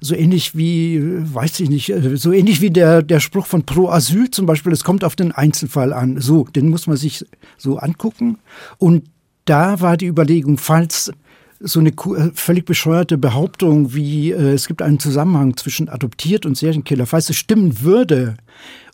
So 0.00 0.14
ähnlich 0.14 0.56
wie, 0.56 1.00
weiß 1.02 1.60
ich 1.60 1.70
nicht, 1.70 1.92
so 2.14 2.32
ähnlich 2.32 2.60
wie 2.60 2.70
der, 2.70 3.02
der 3.02 3.20
Spruch 3.20 3.46
von 3.46 3.64
Pro 3.64 3.88
Asyl 3.88 4.30
zum 4.30 4.46
Beispiel, 4.46 4.72
es 4.72 4.84
kommt 4.84 5.04
auf 5.04 5.16
den 5.16 5.32
Einzelfall 5.32 5.92
an. 5.92 6.20
So, 6.20 6.44
den 6.44 6.68
muss 6.68 6.86
man 6.86 6.96
sich 6.96 7.24
so 7.56 7.78
angucken. 7.78 8.38
Und 8.78 9.04
da 9.46 9.80
war 9.80 9.96
die 9.96 10.06
Überlegung, 10.06 10.58
falls 10.58 11.12
so 11.60 11.80
eine 11.80 11.90
äh, 11.90 12.30
völlig 12.34 12.64
bescheuerte 12.64 13.18
Behauptung 13.18 13.94
wie 13.94 14.32
äh, 14.32 14.52
es 14.52 14.66
gibt 14.66 14.82
einen 14.82 14.98
Zusammenhang 14.98 15.56
zwischen 15.56 15.88
adoptiert 15.88 16.44
und 16.44 16.56
Serienkiller, 16.56 17.06
falls 17.06 17.30
es 17.30 17.36
stimmen 17.36 17.80
würde 17.80 18.36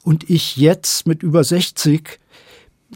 und 0.02 0.28
ich 0.30 0.56
jetzt 0.56 1.06
mit 1.06 1.22
über 1.22 1.42
60 1.42 2.20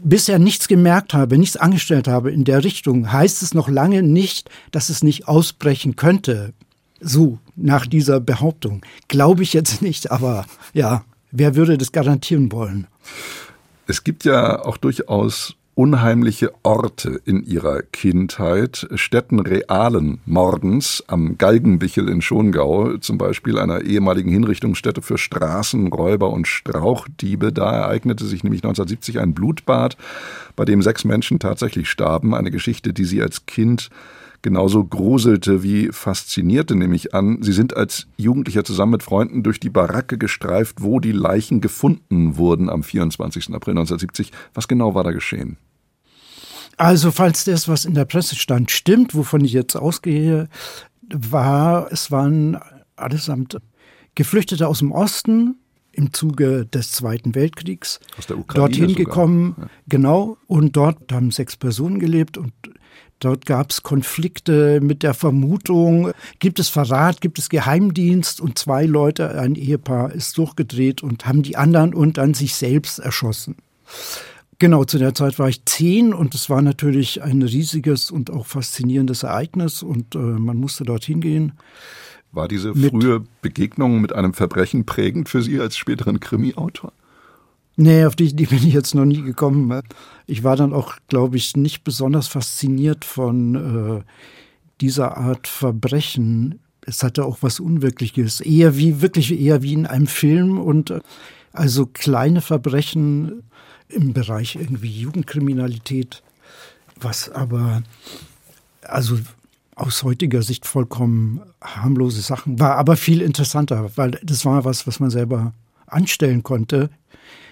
bisher 0.02 0.38
nichts 0.38 0.68
gemerkt 0.68 1.14
habe, 1.14 1.38
nichts 1.38 1.56
angestellt 1.56 2.06
habe 2.06 2.30
in 2.30 2.44
der 2.44 2.64
Richtung, 2.64 3.12
heißt 3.12 3.42
es 3.42 3.54
noch 3.54 3.68
lange 3.68 4.02
nicht, 4.02 4.50
dass 4.70 4.88
es 4.90 5.02
nicht 5.02 5.26
ausbrechen 5.26 5.96
könnte. 5.96 6.52
So, 7.00 7.38
nach 7.56 7.86
dieser 7.86 8.20
Behauptung. 8.20 8.82
Glaube 9.08 9.42
ich 9.42 9.52
jetzt 9.52 9.82
nicht, 9.82 10.10
aber 10.10 10.46
ja, 10.72 11.04
wer 11.30 11.56
würde 11.56 11.78
das 11.78 11.92
garantieren 11.92 12.50
wollen? 12.52 12.86
Es 13.86 14.02
gibt 14.02 14.24
ja 14.24 14.64
auch 14.64 14.76
durchaus 14.76 15.56
unheimliche 15.76 16.52
Orte 16.62 17.20
in 17.26 17.44
ihrer 17.44 17.82
Kindheit, 17.82 18.88
Stätten 18.94 19.40
realen 19.40 20.20
Mordens 20.24 21.04
am 21.06 21.36
Galgenbichel 21.36 22.08
in 22.08 22.22
Schongau, 22.22 22.96
zum 22.96 23.18
Beispiel 23.18 23.58
einer 23.58 23.82
ehemaligen 23.82 24.30
Hinrichtungsstätte 24.30 25.02
für 25.02 25.18
Straßenräuber 25.18 26.30
und 26.30 26.48
Strauchdiebe. 26.48 27.52
Da 27.52 27.70
ereignete 27.72 28.24
sich 28.24 28.42
nämlich 28.42 28.60
1970 28.60 29.20
ein 29.20 29.34
Blutbad, 29.34 29.98
bei 30.56 30.64
dem 30.64 30.80
sechs 30.80 31.04
Menschen 31.04 31.38
tatsächlich 31.40 31.90
starben. 31.90 32.34
Eine 32.34 32.50
Geschichte, 32.50 32.94
die 32.94 33.04
sie 33.04 33.22
als 33.22 33.44
Kind 33.44 33.90
genauso 34.46 34.84
gruselte 34.84 35.64
wie 35.64 35.88
faszinierte, 35.90 36.76
nehme 36.76 36.94
ich 36.94 37.12
an. 37.12 37.42
Sie 37.42 37.52
sind 37.52 37.76
als 37.76 38.06
Jugendlicher 38.16 38.62
zusammen 38.62 38.92
mit 38.92 39.02
Freunden 39.02 39.42
durch 39.42 39.58
die 39.58 39.70
Baracke 39.70 40.18
gestreift, 40.18 40.82
wo 40.82 41.00
die 41.00 41.10
Leichen 41.10 41.60
gefunden 41.60 42.36
wurden 42.36 42.70
am 42.70 42.84
24. 42.84 43.48
April 43.52 43.72
1970. 43.72 44.30
Was 44.54 44.68
genau 44.68 44.94
war 44.94 45.02
da 45.02 45.10
geschehen? 45.10 45.56
Also, 46.76 47.10
falls 47.10 47.42
das, 47.42 47.66
was 47.66 47.84
in 47.84 47.94
der 47.94 48.04
Presse 48.04 48.36
stand, 48.36 48.70
stimmt, 48.70 49.16
wovon 49.16 49.44
ich 49.44 49.52
jetzt 49.52 49.74
ausgehe, 49.74 50.48
war, 51.12 51.90
es 51.90 52.12
waren 52.12 52.56
allesamt 52.94 53.58
Geflüchtete 54.14 54.68
aus 54.68 54.78
dem 54.78 54.92
Osten, 54.92 55.56
im 55.90 56.12
Zuge 56.12 56.66
des 56.66 56.92
Zweiten 56.92 57.34
Weltkriegs 57.34 57.98
dorthin 58.54 58.90
sogar. 58.90 59.04
gekommen. 59.04 59.56
Ja. 59.58 59.68
Genau. 59.88 60.36
Und 60.46 60.76
dort 60.76 61.10
haben 61.10 61.30
sechs 61.30 61.56
Personen 61.56 61.98
gelebt 61.98 62.36
und 62.36 62.52
Dort 63.20 63.46
gab 63.46 63.70
es 63.70 63.82
Konflikte 63.82 64.80
mit 64.82 65.02
der 65.02 65.14
Vermutung, 65.14 66.12
gibt 66.38 66.58
es 66.58 66.68
Verrat, 66.68 67.20
gibt 67.20 67.38
es 67.38 67.48
Geheimdienst 67.48 68.40
und 68.40 68.58
zwei 68.58 68.84
Leute, 68.84 69.38
ein 69.40 69.54
Ehepaar 69.54 70.12
ist 70.12 70.36
durchgedreht 70.36 71.02
und 71.02 71.26
haben 71.26 71.42
die 71.42 71.56
anderen 71.56 71.94
und 71.94 72.18
dann 72.18 72.34
sich 72.34 72.54
selbst 72.54 72.98
erschossen. 72.98 73.56
Genau, 74.58 74.84
zu 74.84 74.98
der 74.98 75.14
Zeit 75.14 75.38
war 75.38 75.48
ich 75.48 75.64
zehn 75.66 76.14
und 76.14 76.34
es 76.34 76.48
war 76.48 76.62
natürlich 76.62 77.22
ein 77.22 77.42
riesiges 77.42 78.10
und 78.10 78.30
auch 78.30 78.46
faszinierendes 78.46 79.22
Ereignis 79.22 79.82
und 79.82 80.14
äh, 80.14 80.18
man 80.18 80.56
musste 80.56 80.84
dorthin 80.84 81.20
gehen. 81.20 81.52
War 82.32 82.48
diese 82.48 82.74
frühe 82.74 83.24
Begegnung 83.40 84.00
mit 84.00 84.14
einem 84.14 84.34
Verbrechen 84.34 84.84
prägend 84.84 85.28
für 85.28 85.42
Sie 85.42 85.60
als 85.60 85.76
späteren 85.76 86.20
Krimi-Autor? 86.20 86.92
Nee, 87.76 88.06
auf 88.06 88.16
die 88.16 88.24
Idee 88.24 88.46
bin 88.46 88.58
ich 88.58 88.72
jetzt 88.72 88.94
noch 88.94 89.04
nie 89.04 89.20
gekommen. 89.20 89.82
Ich 90.26 90.42
war 90.42 90.56
dann 90.56 90.72
auch, 90.72 90.94
glaube 91.08 91.36
ich, 91.36 91.56
nicht 91.56 91.84
besonders 91.84 92.26
fasziniert 92.26 93.04
von 93.04 93.98
äh, 93.98 94.02
dieser 94.80 95.18
Art 95.18 95.46
Verbrechen. 95.46 96.58
Es 96.86 97.02
hatte 97.02 97.24
auch 97.24 97.38
was 97.42 97.60
Unwirkliches. 97.60 98.40
Eher 98.40 98.78
wie, 98.78 99.02
wirklich 99.02 99.38
eher 99.38 99.62
wie 99.62 99.74
in 99.74 99.86
einem 99.86 100.06
Film 100.06 100.58
und 100.58 100.90
äh, 100.90 101.00
also 101.52 101.86
kleine 101.86 102.40
Verbrechen 102.40 103.42
im 103.88 104.14
Bereich 104.14 104.56
irgendwie 104.56 104.90
Jugendkriminalität, 104.90 106.22
was 107.00 107.30
aber 107.30 107.82
also 108.82 109.18
aus 109.74 110.02
heutiger 110.02 110.42
Sicht 110.42 110.66
vollkommen 110.66 111.42
harmlose 111.62 112.22
Sachen 112.22 112.58
war, 112.58 112.76
aber 112.76 112.96
viel 112.96 113.20
interessanter, 113.20 113.90
weil 113.96 114.12
das 114.22 114.44
war 114.44 114.64
was, 114.64 114.86
was 114.86 115.00
man 115.00 115.10
selber 115.10 115.52
anstellen 115.86 116.42
konnte 116.42 116.90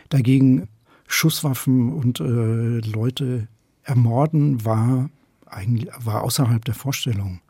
Dagegen 0.09 0.69
Schusswaffen 1.07 1.93
und 1.93 2.21
äh, 2.21 2.81
Leute 2.81 3.49
ermorden 3.83 4.65
war 4.65 5.11
eigentlich 5.47 5.91
war 5.99 6.23
außerhalb 6.23 6.65
der 6.65 6.75
Vorstellung. 6.75 7.41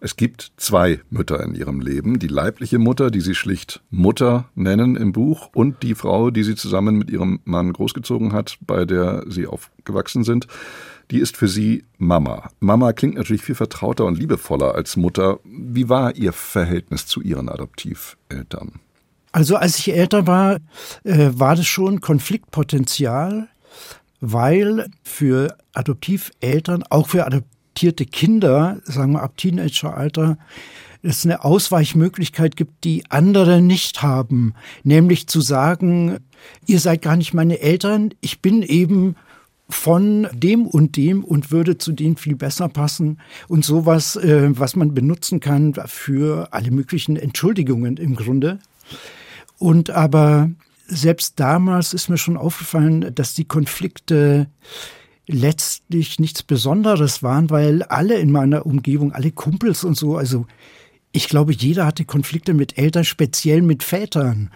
Es 0.00 0.16
gibt 0.16 0.52
zwei 0.56 1.00
Mütter 1.08 1.42
in 1.42 1.54
ihrem 1.54 1.80
Leben. 1.80 2.18
Die 2.18 2.28
leibliche 2.28 2.78
Mutter, 2.78 3.10
die 3.10 3.20
sie 3.20 3.34
schlicht 3.34 3.82
Mutter 3.90 4.50
nennen 4.54 4.96
im 4.96 5.12
Buch, 5.12 5.48
und 5.54 5.82
die 5.82 5.94
Frau, 5.94 6.30
die 6.30 6.42
sie 6.42 6.54
zusammen 6.54 6.96
mit 6.96 7.10
ihrem 7.10 7.40
Mann 7.44 7.72
großgezogen 7.72 8.32
hat, 8.32 8.58
bei 8.60 8.84
der 8.84 9.24
sie 9.28 9.46
aufgewachsen 9.46 10.24
sind. 10.24 10.46
Die 11.10 11.18
ist 11.18 11.36
für 11.36 11.48
sie 11.48 11.84
Mama. 11.96 12.50
Mama 12.60 12.92
klingt 12.92 13.14
natürlich 13.14 13.42
viel 13.42 13.54
vertrauter 13.54 14.04
und 14.04 14.18
liebevoller 14.18 14.74
als 14.74 14.96
Mutter. 14.96 15.38
Wie 15.44 15.88
war 15.88 16.14
ihr 16.14 16.32
Verhältnis 16.32 17.06
zu 17.06 17.22
ihren 17.22 17.48
Adoptiveltern? 17.48 18.80
Also 19.34 19.56
als 19.56 19.80
ich 19.80 19.92
älter 19.92 20.28
war, 20.28 20.58
äh, 21.02 21.30
war 21.32 21.56
das 21.56 21.66
schon 21.66 22.00
Konfliktpotenzial, 22.00 23.48
weil 24.20 24.88
für 25.02 25.58
Adoptiveltern, 25.72 26.84
auch 26.88 27.08
für 27.08 27.26
adoptierte 27.26 28.06
Kinder, 28.06 28.80
sagen 28.84 29.14
wir 29.14 29.24
ab 29.24 29.36
Teenageralter, 29.36 30.38
es 31.02 31.24
eine 31.24 31.42
Ausweichmöglichkeit 31.42 32.56
gibt, 32.56 32.84
die 32.84 33.02
andere 33.08 33.60
nicht 33.60 34.02
haben. 34.02 34.54
Nämlich 34.84 35.26
zu 35.26 35.40
sagen, 35.40 36.18
ihr 36.66 36.78
seid 36.78 37.02
gar 37.02 37.16
nicht 37.16 37.34
meine 37.34 37.58
Eltern, 37.58 38.14
ich 38.20 38.40
bin 38.40 38.62
eben 38.62 39.16
von 39.68 40.28
dem 40.32 40.64
und 40.64 40.96
dem 40.96 41.24
und 41.24 41.50
würde 41.50 41.76
zu 41.76 41.90
denen 41.90 42.16
viel 42.16 42.36
besser 42.36 42.68
passen 42.68 43.18
und 43.48 43.64
sowas, 43.64 44.14
äh, 44.14 44.56
was 44.56 44.76
man 44.76 44.94
benutzen 44.94 45.40
kann 45.40 45.74
für 45.86 46.52
alle 46.52 46.70
möglichen 46.70 47.16
Entschuldigungen 47.16 47.96
im 47.96 48.14
Grunde. 48.14 48.60
Und 49.58 49.90
aber 49.90 50.50
selbst 50.86 51.40
damals 51.40 51.94
ist 51.94 52.08
mir 52.08 52.18
schon 52.18 52.36
aufgefallen, 52.36 53.14
dass 53.14 53.34
die 53.34 53.46
Konflikte 53.46 54.48
letztlich 55.26 56.18
nichts 56.18 56.42
Besonderes 56.42 57.22
waren, 57.22 57.48
weil 57.50 57.82
alle 57.84 58.18
in 58.18 58.30
meiner 58.30 58.66
Umgebung, 58.66 59.12
alle 59.12 59.30
Kumpels 59.30 59.84
und 59.84 59.96
so, 59.96 60.16
also 60.16 60.46
ich 61.12 61.28
glaube, 61.28 61.52
jeder 61.52 61.86
hatte 61.86 62.04
Konflikte 62.04 62.54
mit 62.54 62.76
Eltern, 62.76 63.04
speziell 63.04 63.62
mit 63.62 63.82
Vätern, 63.82 64.50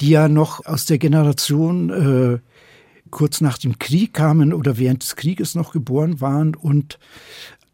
die 0.00 0.08
ja 0.08 0.28
noch 0.28 0.64
aus 0.64 0.86
der 0.86 0.98
Generation 0.98 1.90
äh, 1.90 2.38
kurz 3.10 3.40
nach 3.40 3.58
dem 3.58 3.78
Krieg 3.78 4.14
kamen 4.14 4.52
oder 4.52 4.78
während 4.78 5.02
des 5.02 5.16
Krieges 5.16 5.54
noch 5.54 5.72
geboren 5.72 6.20
waren. 6.20 6.54
Und 6.54 6.98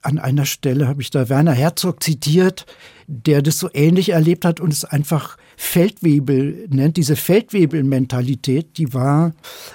an 0.06 0.18
einer 0.18 0.46
Stelle 0.46 0.86
habe 0.86 1.02
ich 1.02 1.10
da 1.10 1.28
Werner 1.28 1.52
Herzog 1.52 2.02
zitiert, 2.02 2.64
der 3.08 3.42
das 3.42 3.58
so 3.58 3.68
ähnlich 3.74 4.10
erlebt 4.10 4.44
hat 4.44 4.60
und 4.60 4.72
es 4.72 4.84
einfach 4.84 5.36
Feldwebel 5.56 6.68
nennt. 6.70 6.96
Diese 6.96 7.16
Feldwebel-Mentalität, 7.16 8.78
die 8.78 8.94
war 8.94 9.34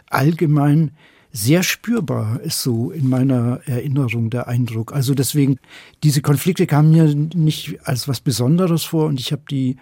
allgemein 0.10 0.92
sehr 1.34 1.64
spürbar, 1.64 2.40
ist 2.42 2.62
so 2.62 2.92
in 2.92 3.10
meiner 3.10 3.60
Erinnerung 3.66 4.30
der 4.30 4.48
Eindruck. 4.48 4.94
Also 4.94 5.14
deswegen, 5.16 5.60
diese 6.04 6.22
Konflikte 6.22 6.66
kamen 6.66 6.92
mir 6.92 7.14
nicht 7.14 7.80
als 7.84 8.08
was 8.08 8.22
Besonderes 8.22 8.84
vor 8.84 9.08
und 9.08 9.20
ich 9.20 9.34
habe 9.34 9.44
die 9.50 9.78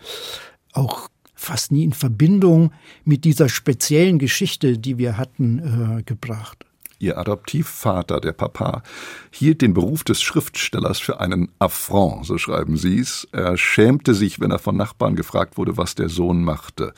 auch 0.73 1.09
fast 1.35 1.71
nie 1.71 1.83
in 1.83 1.93
Verbindung 1.93 2.71
mit 3.05 3.23
dieser 3.23 3.49
speziellen 3.49 4.17
Geschichte, 4.17 4.77
die 4.77 4.97
wir 4.97 5.17
hatten, 5.17 5.99
äh, 5.99 6.03
gebracht. 6.03 6.65
Ihr 6.99 7.17
Adoptivvater, 7.17 8.19
der 8.19 8.33
Papa, 8.33 8.83
hielt 9.31 9.61
den 9.61 9.73
Beruf 9.73 10.03
des 10.03 10.21
Schriftstellers 10.21 10.99
für 10.99 11.19
einen 11.21 11.49
Affront, 11.57 12.25
so 12.25 12.37
schreiben 12.37 12.75
Sie 12.75 12.99
es. 12.99 13.27
Er 13.31 13.57
schämte 13.57 14.13
sich, 14.13 14.39
wenn 14.41 14.51
er 14.51 14.59
von 14.59 14.75
Nachbarn 14.75 15.15
gefragt 15.15 15.57
wurde, 15.57 15.77
was 15.77 15.95
der 15.95 16.09
Sohn 16.09 16.43
machte. 16.43 16.93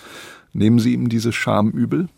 Nehmen 0.53 0.79
Sie 0.79 0.93
ihm 0.93 1.07
diese 1.07 1.31
Scham 1.31 1.69
übel? 1.69 2.09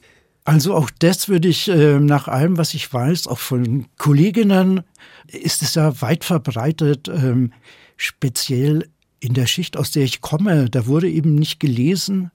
Also 0.46 0.74
auch 0.74 0.90
das 1.00 1.30
würde 1.30 1.48
ich 1.48 1.70
äh, 1.70 2.00
nach 2.00 2.28
allem, 2.28 2.58
was 2.58 2.74
ich 2.74 2.92
weiß, 2.92 3.28
auch 3.28 3.40
von 3.40 3.86
Kolleginnen, 3.98 4.82
ist 5.28 5.62
es 5.62 5.76
ja 5.76 6.02
weit 6.02 6.24
verbreitet, 6.24 7.08
ähm, 7.08 7.54
speziell 7.96 8.90
in 9.20 9.34
der 9.34 9.46
Schicht, 9.46 9.78
aus 9.78 9.92
der 9.92 10.04
ich 10.04 10.20
komme. 10.20 10.70
Da 10.70 10.86
wurde 10.86 11.10
eben 11.10 11.36
nicht 11.36 11.60
gelesen. 11.60 12.32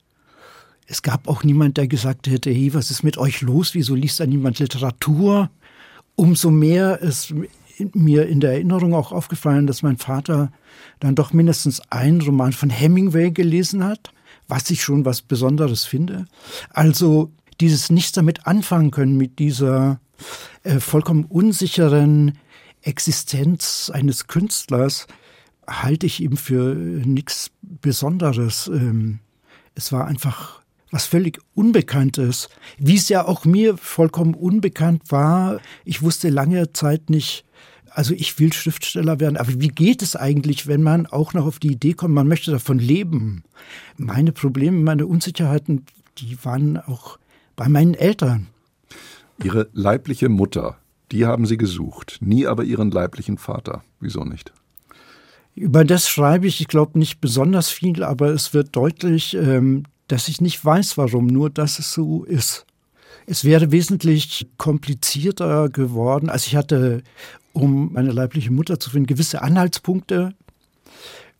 Es 0.91 1.03
gab 1.03 1.29
auch 1.29 1.45
niemand, 1.45 1.77
der 1.77 1.87
gesagt 1.87 2.29
hätte, 2.29 2.51
hey, 2.51 2.73
was 2.73 2.91
ist 2.91 3.03
mit 3.03 3.19
euch 3.19 3.43
los? 3.43 3.75
Wieso 3.75 3.95
liest 3.95 4.21
da 4.21 4.27
niemand 4.27 4.59
Literatur? 4.59 5.51
Umso 6.17 6.51
mehr 6.51 7.01
ist 7.01 7.35
mir 7.93 8.27
in 8.27 8.41
der 8.41 8.53
Erinnerung 8.53 8.95
auch 8.95 9.13
aufgefallen, 9.13 9.67
dass 9.67 9.83
mein 9.83 9.99
Vater 9.99 10.51
dann 10.99 11.15
doch 11.15 11.35
mindestens 11.35 11.81
einen 11.91 12.23
Roman 12.23 12.53
von 12.53 12.71
Hemingway 12.71 13.31
gelesen 13.31 13.85
hat, 13.85 14.13
was 14.49 14.71
ich 14.71 14.83
schon 14.83 15.05
was 15.05 15.21
Besonderes 15.21 15.85
finde. 15.85 16.25
Also 16.71 17.31
dieses 17.61 17.91
nichts 17.91 18.13
damit 18.13 18.47
anfangen 18.47 18.91
können 18.91 19.19
mit 19.19 19.39
dieser 19.39 20.01
äh, 20.63 20.81
vollkommen 20.81 21.27
unsicheren 21.27 22.39
Existenz 22.81 23.91
eines 23.93 24.27
Künstlers, 24.27 25.07
halte 25.67 26.07
ich 26.07 26.23
ihm 26.23 26.39
für 26.39 26.75
nichts 26.75 27.51
Besonderes. 27.61 28.69
Ähm, 28.69 29.19
es 29.75 29.93
war 29.93 30.07
einfach 30.07 30.63
was 30.91 31.07
völlig 31.07 31.39
Unbekanntes, 31.55 32.49
wie 32.79 32.97
es 32.97 33.09
ja 33.09 33.27
auch 33.27 33.45
mir 33.45 33.77
vollkommen 33.77 34.35
unbekannt 34.35 35.03
war. 35.11 35.61
Ich 35.85 36.03
wusste 36.03 36.31
lange 36.31 36.73
Zeit 36.73 37.11
nicht, 37.11 37.45
also 37.91 38.15
ich 38.15 38.39
will 38.39 38.53
Schriftsteller 38.53 39.21
werden, 39.21 39.37
aber 39.37 39.61
wie 39.61 39.69
geht 39.69 40.03
es 40.03 40.17
eigentlich, 40.17 40.67
wenn 40.67 40.83
man 40.83 41.07
auch 41.07 41.35
noch 41.35 41.47
auf 41.47 41.59
die 41.59 41.73
Idee 41.73 41.95
kommt, 41.95 42.15
man 42.15 42.29
möchte 42.29 42.51
davon 42.51 42.79
leben? 42.79 43.45
Meine 43.97 44.33
Probleme, 44.33 44.79
meine 44.79 45.07
Unsicherheiten, 45.07 45.85
die 46.19 46.39
waren 46.45 46.79
auch 46.79 47.19
bei 47.57 47.69
meinen 47.69 47.95
Eltern. 47.95 48.49
Ihre 49.43 49.69
leibliche 49.73 50.29
Mutter, 50.29 50.79
die 51.13 51.27
haben 51.27 51.47
Sie 51.47 51.57
gesucht, 51.57 52.19
nie 52.21 52.47
aber 52.47 52.65
Ihren 52.65 52.91
leiblichen 52.91 53.39
Vater. 53.39 53.83
Wieso 54.01 54.25
nicht? 54.25 54.53
Über 55.55 55.85
das 55.85 56.09
schreibe 56.09 56.47
ich, 56.47 56.61
ich 56.61 56.69
glaube, 56.69 56.99
nicht 56.99 57.21
besonders 57.21 57.69
viel, 57.69 58.05
aber 58.05 58.29
es 58.29 58.55
wird 58.55 58.77
deutlich, 58.77 59.35
ähm, 59.35 59.85
dass 60.09 60.29
ich 60.29 60.41
nicht 60.41 60.63
weiß, 60.65 60.99
warum, 60.99 61.27
nur 61.27 61.51
dass 61.51 61.79
es 61.79 61.93
so 61.93 62.25
ist. 62.25 62.67
Es 63.27 63.45
wäre 63.45 63.71
wesentlich 63.71 64.49
komplizierter 64.57 65.69
geworden. 65.69 66.31
Also 66.31 66.47
ich 66.47 66.57
hatte, 66.57 67.03
um 67.53 67.93
meine 67.93 68.11
leibliche 68.11 68.51
Mutter 68.51 68.81
zu 68.81 68.91
finden, 68.91 69.07
gewisse 69.07 69.43
Anhaltspunkte. 69.43 70.35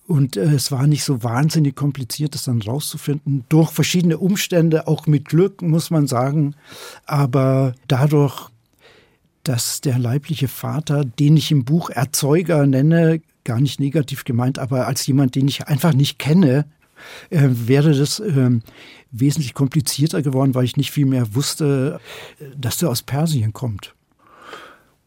Und 0.07 0.37
äh, 0.37 0.45
es 0.53 0.71
war 0.71 0.87
nicht 0.87 1.05
so 1.05 1.23
wahnsinnig 1.23 1.77
kompliziert, 1.77 2.35
das 2.35 2.45
dann 2.45 2.63
rauszufinden. 2.63 3.45
Durch 3.49 3.71
verschiedene 3.71 4.19
Umstände, 4.19 4.87
auch 4.87 5.07
mit 5.07 5.25
Glück, 5.27 5.63
muss 5.63 5.91
man 5.91 6.07
sagen. 6.07 6.55
Aber 7.07 7.75
dadurch, 7.89 8.51
dass 9.45 9.81
der 9.81 9.99
leibliche 9.99 10.49
Vater, 10.49 11.05
den 11.05 11.39
ich 11.39 11.51
im 11.51 11.65
Buch 11.65 11.89
Erzeuger 11.89 12.67
nenne, 12.67 13.23
gar 13.45 13.61
nicht 13.61 13.81
negativ 13.81 14.25
gemeint, 14.25 14.59
aber 14.59 14.87
als 14.87 15.07
jemand, 15.07 15.35
den 15.35 15.49
ich 15.49 15.69
einfach 15.69 15.95
nicht 15.95 16.19
kenne, 16.19 16.67
äh, 17.31 17.49
wäre 17.51 17.97
das 17.97 18.21
äh, 18.21 18.51
wesentlich 19.11 19.55
komplizierter 19.55 20.23
geworden, 20.23 20.55
weil 20.55 20.65
ich 20.65 20.77
nicht 20.77 20.91
viel 20.91 21.07
mehr 21.07 21.35
wusste, 21.35 22.01
äh, 22.39 22.45
dass 22.57 22.83
er 22.83 22.91
aus 22.91 23.03
Persien 23.03 23.53
kommt. 23.53 23.95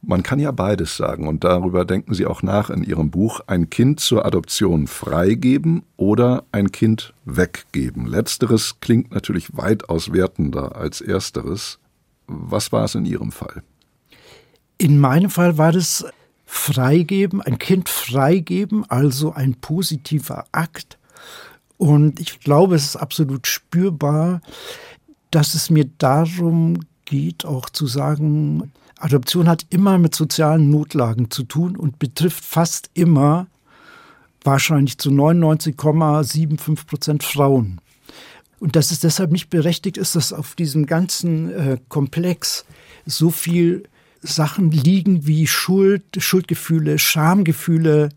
Man 0.04 0.24
kann 0.24 0.40
ja 0.40 0.52
beides 0.52 0.98
sagen 0.98 1.28
und 1.28 1.44
darüber 1.44 1.86
denken 1.86 2.16
Sie 2.16 2.26
auch 2.26 2.42
nach 2.42 2.72
in 2.72 2.84
Ihrem 2.84 3.12
Buch, 3.12 3.42
ein 3.46 3.70
Kind 3.70 4.00
zur 4.00 4.26
Adoption 4.26 4.88
freigeben 4.88 5.84
oder 5.96 6.44
ein 6.52 6.72
Kind 6.72 7.14
weggeben. 7.26 8.08
Letzteres 8.08 8.80
klingt 8.80 9.12
natürlich 9.14 9.56
weitaus 9.56 10.12
wertender 10.12 10.76
als 10.76 11.02
ersteres. 11.02 11.78
Was 12.26 12.72
war 12.72 12.86
es 12.86 12.96
in 12.96 13.06
Ihrem 13.06 13.32
Fall? 13.32 13.62
In 14.80 14.98
meinem 14.98 15.30
Fall 15.30 15.60
war 15.60 15.72
das 15.72 16.04
freigeben, 16.46 17.40
ein 17.40 17.60
Kind 17.60 17.88
freigeben, 17.88 18.84
also 18.90 19.34
ein 19.34 19.54
positiver 19.54 20.46
Akt. 20.52 20.98
Und 21.82 22.20
ich 22.20 22.40
glaube, 22.42 22.76
es 22.76 22.86
ist 22.86 22.96
absolut 22.96 23.48
spürbar, 23.48 24.42
dass 25.32 25.56
es 25.56 25.72
mir 25.72 25.86
darum 25.98 26.82
geht, 27.06 27.44
auch 27.44 27.72
zu 27.72 27.88
sagen, 27.88 28.72
Adoption 29.00 29.50
hat 29.50 29.66
immer 29.72 29.98
mit 29.98 30.14
sozialen 30.14 30.70
Notlagen 30.70 31.32
zu 31.32 31.42
tun 31.42 31.76
und 31.76 31.98
betrifft 31.98 32.46
fast 32.46 32.92
immer 32.94 33.48
wahrscheinlich 34.44 35.00
zu 35.00 35.10
99,75 35.10 36.86
Prozent 36.86 37.24
Frauen. 37.24 37.82
Und 38.60 38.76
dass 38.76 38.92
es 38.92 39.00
deshalb 39.00 39.32
nicht 39.32 39.50
berechtigt 39.50 39.98
ist, 39.98 40.16
dass 40.16 40.34
auf 40.34 40.54
diesem 40.54 40.86
ganzen 40.86 41.50
äh, 41.50 41.78
Komplex 41.90 42.64
so 43.08 43.32
viel 43.32 43.86
Sachen 44.22 44.72
liegen 44.72 45.26
wie 45.26 45.48
Schuld, 45.48 46.04
Schuldgefühle, 46.18 47.00
Schamgefühle, 47.00 48.10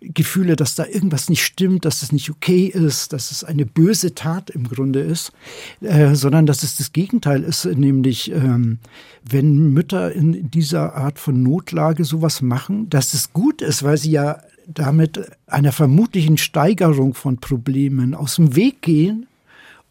Gefühle, 0.00 0.56
dass 0.56 0.74
da 0.74 0.84
irgendwas 0.86 1.28
nicht 1.28 1.44
stimmt, 1.44 1.84
dass 1.84 2.02
es 2.02 2.12
nicht 2.12 2.30
okay 2.30 2.66
ist, 2.66 3.12
dass 3.12 3.30
es 3.30 3.44
eine 3.44 3.66
böse 3.66 4.14
Tat 4.14 4.50
im 4.50 4.68
Grunde 4.68 5.00
ist, 5.00 5.32
äh, 5.80 6.14
sondern 6.14 6.46
dass 6.46 6.62
es 6.62 6.76
das 6.76 6.92
Gegenteil 6.92 7.42
ist, 7.44 7.64
nämlich 7.64 8.32
ähm, 8.32 8.78
wenn 9.24 9.72
Mütter 9.72 10.12
in 10.12 10.50
dieser 10.50 10.94
Art 10.94 11.18
von 11.18 11.42
Notlage 11.42 12.04
sowas 12.04 12.42
machen, 12.42 12.90
dass 12.90 13.14
es 13.14 13.32
gut 13.32 13.62
ist, 13.62 13.82
weil 13.82 13.96
sie 13.96 14.10
ja 14.10 14.38
damit 14.66 15.20
einer 15.46 15.72
vermutlichen 15.72 16.38
Steigerung 16.38 17.14
von 17.14 17.38
Problemen 17.38 18.14
aus 18.14 18.36
dem 18.36 18.56
Weg 18.56 18.82
gehen 18.82 19.26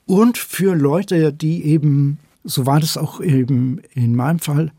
und 0.06 0.38
für 0.38 0.76
Leute, 0.76 1.32
die 1.32 1.64
eben, 1.66 2.20
so 2.44 2.66
war 2.66 2.80
das 2.80 2.98
auch 2.98 3.22
eben 3.22 3.82
in 3.94 4.16
meinem 4.16 4.40
Fall, 4.40 4.72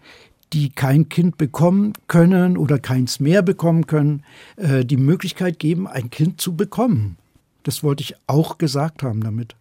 die 0.52 0.70
kein 0.70 1.08
Kind 1.08 1.38
bekommen 1.38 1.94
können 2.08 2.56
oder 2.56 2.78
keins 2.78 3.20
mehr 3.20 3.42
bekommen 3.42 3.86
können, 3.86 4.22
äh, 4.56 4.84
die 4.84 4.96
Möglichkeit 4.96 5.58
geben, 5.58 5.86
ein 5.86 6.10
Kind 6.10 6.40
zu 6.40 6.54
bekommen. 6.56 7.16
Das 7.62 7.82
wollte 7.82 8.02
ich 8.02 8.14
auch 8.26 8.58
gesagt 8.58 9.02
haben 9.02 9.22
damit. 9.22 9.54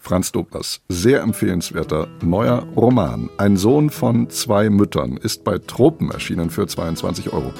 Franz 0.00 0.30
Doblers, 0.32 0.80
sehr 0.88 1.22
empfehlenswerter 1.22 2.08
neuer 2.22 2.66
Roman. 2.76 3.28
Ein 3.36 3.56
Sohn 3.56 3.90
von 3.90 4.30
zwei 4.30 4.70
Müttern 4.70 5.16
ist 5.16 5.44
bei 5.44 5.58
Tropen 5.58 6.10
erschienen 6.10 6.50
für 6.50 6.66
22 6.66 7.32
Euro. 7.32 7.52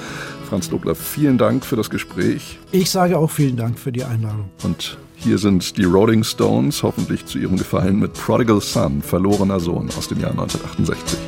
Franz 0.49 0.71
Dobler, 0.71 0.95
vielen 0.95 1.37
Dank 1.37 1.65
für 1.65 1.77
das 1.77 1.91
Gespräch. 1.91 2.59
Ich 2.71 2.91
sage 2.91 3.19
auch 3.19 3.31
vielen 3.31 3.57
Dank 3.57 3.79
für 3.79 3.93
die 3.93 4.05
Einladung. 4.05 4.49
Und 4.63 4.97
hier 5.17 5.37
sind 5.37 5.77
die 5.77 5.85
Rolling 5.85 6.23
Stones, 6.23 6.83
hoffentlich 6.83 7.27
zu 7.27 7.39
ihrem 7.39 7.57
Gefallen, 7.57 7.99
mit 7.99 8.15
Prodigal 8.15 8.61
Son, 8.61 9.03
verlorener 9.03 9.59
Sohn 9.59 9.89
aus 9.99 10.09
dem 10.09 10.21
Jahr 10.21 10.31
1968. 10.31 11.19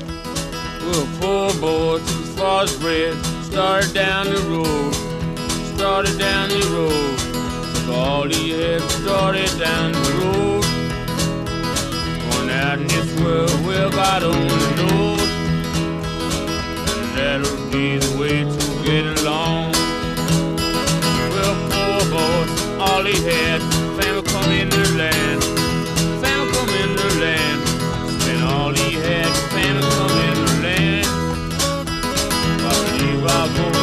Well, 1.21 1.40
too 1.99 2.25
far 2.37 2.67
red, 2.81 3.17
started 3.43 3.93
down 3.93 4.27
the 4.27 4.41
road, 4.49 4.95
started 5.75 6.19
down 6.19 6.49
the 6.49 6.63
road. 6.77 7.17
All 7.93 8.29
he 8.29 8.51
had 8.51 8.81
started 8.83 9.51
down 9.59 9.93
the 9.93 10.13
road. 10.23 10.65
Going 12.31 12.51
out 12.51 12.79
in 12.79 12.87
this 12.87 13.21
world, 13.21 13.67
well, 13.67 13.91
God 13.91 14.23
only 14.23 14.71
knows. 14.79 15.21
And 16.95 17.11
that'll 17.17 17.71
be 17.71 17.99
the 17.99 18.19
way 18.21 18.45
to 18.45 18.85
get 18.85 19.05
along. 19.21 19.73
Well, 21.33 21.55
poor 21.73 22.03
boy, 22.15 22.43
all 22.79 23.05
he 23.05 23.19
had, 23.25 23.61
family 23.99 24.23
come 24.31 24.51
in 24.53 24.69
the 24.71 24.85
land, 24.97 25.43
family 26.23 26.53
come 26.53 26.69
in 26.69 27.00
amor. 33.41 33.80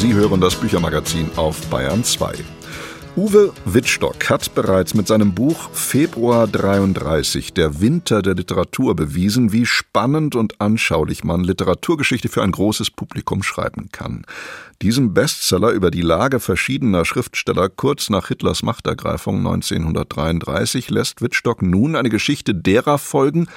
Sie 0.00 0.14
hören 0.14 0.40
das 0.40 0.54
Büchermagazin 0.54 1.30
auf 1.36 1.60
Bayern 1.66 2.02
2. 2.02 2.32
Uwe 3.16 3.52
Wittstock 3.66 4.30
hat 4.30 4.54
bereits 4.54 4.94
mit 4.94 5.06
seinem 5.06 5.34
Buch 5.34 5.68
Februar 5.74 6.46
33, 6.46 7.52
der 7.52 7.82
Winter 7.82 8.22
der 8.22 8.34
Literatur, 8.34 8.96
bewiesen, 8.96 9.52
wie 9.52 9.66
spannend 9.66 10.36
und 10.36 10.58
anschaulich 10.58 11.22
man 11.22 11.44
Literaturgeschichte 11.44 12.30
für 12.30 12.42
ein 12.42 12.52
großes 12.52 12.92
Publikum 12.92 13.42
schreiben 13.42 13.90
kann. 13.92 14.24
Diesem 14.80 15.12
Bestseller 15.12 15.72
über 15.72 15.90
die 15.90 16.00
Lage 16.00 16.40
verschiedener 16.40 17.04
Schriftsteller 17.04 17.68
kurz 17.68 18.08
nach 18.08 18.28
Hitlers 18.28 18.62
Machtergreifung 18.62 19.36
1933 19.36 20.88
lässt 20.88 21.20
Wittstock 21.20 21.60
nun 21.60 21.94
eine 21.94 22.08
Geschichte 22.08 22.54
derer 22.54 22.96
folgen, 22.96 23.48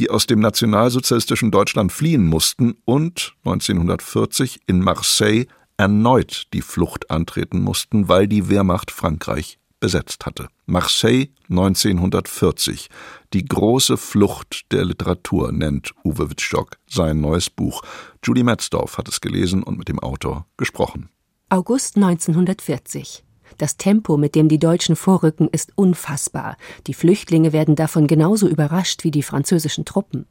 die 0.00 0.10
aus 0.10 0.26
dem 0.26 0.40
nationalsozialistischen 0.40 1.52
Deutschland 1.52 1.92
fliehen 1.92 2.26
mussten 2.26 2.74
und 2.86 3.36
1940 3.44 4.62
in 4.66 4.80
Marseille 4.80 5.46
erneut 5.76 6.44
die 6.52 6.62
Flucht 6.62 7.10
antreten 7.10 7.60
mussten, 7.60 8.08
weil 8.08 8.28
die 8.28 8.48
Wehrmacht 8.48 8.90
Frankreich 8.90 9.58
besetzt 9.80 10.24
hatte. 10.24 10.48
Marseille 10.64 11.26
1940. 11.50 12.88
Die 13.32 13.44
große 13.44 13.96
Flucht 13.96 14.72
der 14.72 14.84
Literatur 14.84 15.52
nennt 15.52 15.92
Uwe 16.04 16.30
Wittstock 16.30 16.78
sein 16.88 17.20
neues 17.20 17.50
Buch. 17.50 17.82
Julie 18.24 18.44
Metzdorf 18.44 18.96
hat 18.96 19.08
es 19.08 19.20
gelesen 19.20 19.62
und 19.62 19.76
mit 19.76 19.88
dem 19.88 19.98
Autor 19.98 20.46
gesprochen. 20.56 21.10
August 21.48 21.96
1940. 21.96 23.24
Das 23.58 23.76
Tempo, 23.76 24.16
mit 24.16 24.34
dem 24.34 24.48
die 24.48 24.58
Deutschen 24.58 24.96
vorrücken, 24.96 25.48
ist 25.48 25.72
unfassbar. 25.74 26.56
Die 26.86 26.94
Flüchtlinge 26.94 27.52
werden 27.52 27.76
davon 27.76 28.06
genauso 28.06 28.48
überrascht 28.48 29.04
wie 29.04 29.10
die 29.10 29.22
französischen 29.22 29.84
Truppen. 29.84 30.26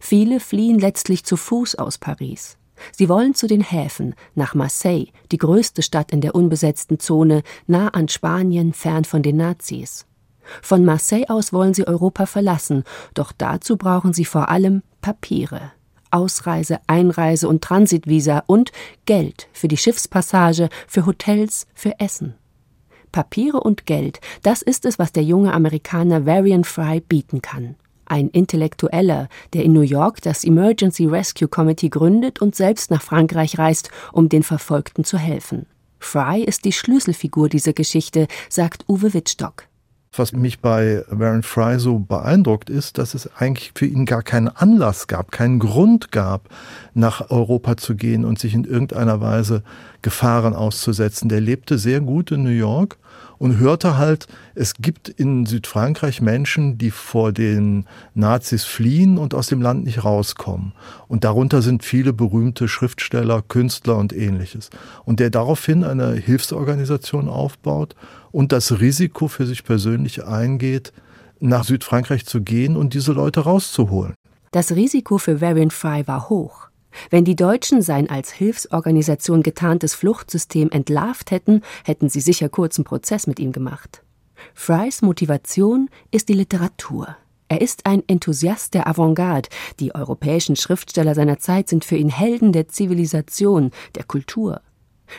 Viele 0.00 0.40
fliehen 0.40 0.78
letztlich 0.78 1.24
zu 1.24 1.36
Fuß 1.36 1.74
aus 1.74 1.98
Paris. 1.98 2.56
Sie 2.92 3.08
wollen 3.08 3.34
zu 3.34 3.46
den 3.46 3.60
Häfen, 3.60 4.14
nach 4.34 4.54
Marseille, 4.54 5.06
die 5.32 5.38
größte 5.38 5.82
Stadt 5.82 6.12
in 6.12 6.20
der 6.20 6.34
unbesetzten 6.34 6.98
Zone, 6.98 7.42
nah 7.66 7.88
an 7.88 8.08
Spanien, 8.08 8.72
fern 8.72 9.04
von 9.04 9.22
den 9.22 9.36
Nazis. 9.36 10.06
Von 10.62 10.84
Marseille 10.84 11.28
aus 11.28 11.52
wollen 11.52 11.74
sie 11.74 11.86
Europa 11.86 12.26
verlassen, 12.26 12.84
doch 13.14 13.32
dazu 13.32 13.76
brauchen 13.76 14.12
sie 14.12 14.24
vor 14.24 14.48
allem 14.48 14.82
Papiere. 15.00 15.72
Ausreise, 16.10 16.78
Einreise 16.86 17.48
und 17.48 17.62
Transitvisa 17.62 18.44
und 18.46 18.70
Geld 19.06 19.48
für 19.52 19.68
die 19.68 19.76
Schiffspassage, 19.76 20.68
für 20.86 21.04
Hotels, 21.04 21.66
für 21.74 21.98
Essen. 21.98 22.34
Papiere 23.10 23.60
und 23.60 23.86
Geld, 23.86 24.20
das 24.42 24.62
ist 24.62 24.84
es, 24.84 24.98
was 24.98 25.12
der 25.12 25.24
junge 25.24 25.52
Amerikaner 25.52 26.26
Varian 26.26 26.64
Fry 26.64 27.00
bieten 27.00 27.42
kann 27.42 27.76
ein 28.06 28.28
Intellektueller, 28.28 29.28
der 29.52 29.64
in 29.64 29.72
New 29.72 29.82
York 29.82 30.22
das 30.22 30.44
Emergency 30.44 31.06
Rescue 31.06 31.48
Committee 31.48 31.88
gründet 31.88 32.40
und 32.40 32.54
selbst 32.54 32.90
nach 32.90 33.02
Frankreich 33.02 33.58
reist, 33.58 33.90
um 34.12 34.28
den 34.28 34.42
Verfolgten 34.42 35.04
zu 35.04 35.18
helfen. 35.18 35.66
Fry 35.98 36.42
ist 36.42 36.64
die 36.64 36.72
Schlüsselfigur 36.72 37.48
dieser 37.48 37.72
Geschichte, 37.72 38.28
sagt 38.48 38.84
Uwe 38.88 39.14
Wittstock. 39.14 39.64
Was 40.18 40.32
mich 40.32 40.60
bei 40.60 41.04
Warren 41.10 41.42
Fry 41.42 41.78
so 41.78 41.98
beeindruckt 41.98 42.70
ist, 42.70 42.98
dass 42.98 43.14
es 43.14 43.28
eigentlich 43.36 43.72
für 43.74 43.86
ihn 43.86 44.06
gar 44.06 44.22
keinen 44.22 44.48
Anlass 44.48 45.06
gab, 45.06 45.30
keinen 45.30 45.58
Grund 45.58 46.10
gab, 46.10 46.48
nach 46.94 47.30
Europa 47.30 47.76
zu 47.76 47.96
gehen 47.96 48.24
und 48.24 48.38
sich 48.38 48.54
in 48.54 48.64
irgendeiner 48.64 49.20
Weise 49.20 49.62
Gefahren 50.00 50.54
auszusetzen. 50.54 51.28
Der 51.28 51.40
lebte 51.40 51.78
sehr 51.78 52.00
gut 52.00 52.30
in 52.30 52.44
New 52.44 52.48
York 52.48 52.96
und 53.38 53.58
hörte 53.58 53.98
halt, 53.98 54.26
es 54.54 54.74
gibt 54.74 55.08
in 55.08 55.46
Südfrankreich 55.46 56.20
Menschen, 56.20 56.78
die 56.78 56.90
vor 56.90 57.32
den 57.32 57.86
Nazis 58.14 58.64
fliehen 58.64 59.18
und 59.18 59.34
aus 59.34 59.48
dem 59.48 59.60
Land 59.60 59.84
nicht 59.84 60.04
rauskommen. 60.04 60.72
Und 61.08 61.24
darunter 61.24 61.60
sind 61.60 61.84
viele 61.84 62.12
berühmte 62.12 62.68
Schriftsteller, 62.68 63.42
Künstler 63.42 63.96
und 63.96 64.14
ähnliches. 64.14 64.70
Und 65.04 65.20
der 65.20 65.30
daraufhin 65.30 65.84
eine 65.84 66.12
Hilfsorganisation 66.12 67.28
aufbaut 67.28 67.94
und 68.32 68.52
das 68.52 68.80
Risiko 68.80 69.28
für 69.28 69.46
sich 69.46 69.64
persönlich 69.64 70.24
eingeht, 70.24 70.92
nach 71.40 71.64
Südfrankreich 71.64 72.26
zu 72.26 72.42
gehen 72.42 72.76
und 72.76 72.94
diese 72.94 73.12
Leute 73.12 73.40
rauszuholen. 73.40 74.14
Das 74.52 74.72
Risiko 74.72 75.18
für 75.18 75.40
Varian 75.40 75.70
Fry 75.70 76.06
war 76.06 76.28
hoch. 76.28 76.68
Wenn 77.10 77.24
die 77.24 77.36
Deutschen 77.36 77.82
sein 77.82 78.08
als 78.08 78.32
Hilfsorganisation 78.32 79.42
getarntes 79.42 79.94
Fluchtsystem 79.94 80.70
entlarvt 80.70 81.30
hätten, 81.30 81.62
hätten 81.84 82.08
sie 82.08 82.20
sicher 82.20 82.48
kurzen 82.48 82.84
Prozess 82.84 83.26
mit 83.26 83.38
ihm 83.38 83.52
gemacht. 83.52 84.02
Frys 84.54 85.02
Motivation 85.02 85.90
ist 86.10 86.28
die 86.28 86.34
Literatur. 86.34 87.16
Er 87.48 87.60
ist 87.60 87.86
ein 87.86 88.02
Enthusiast 88.08 88.74
der 88.74 88.88
Avantgarde. 88.88 89.48
Die 89.78 89.94
europäischen 89.94 90.56
Schriftsteller 90.56 91.14
seiner 91.14 91.38
Zeit 91.38 91.68
sind 91.68 91.84
für 91.84 91.96
ihn 91.96 92.08
Helden 92.08 92.52
der 92.52 92.68
Zivilisation, 92.68 93.70
der 93.94 94.04
Kultur. 94.04 94.62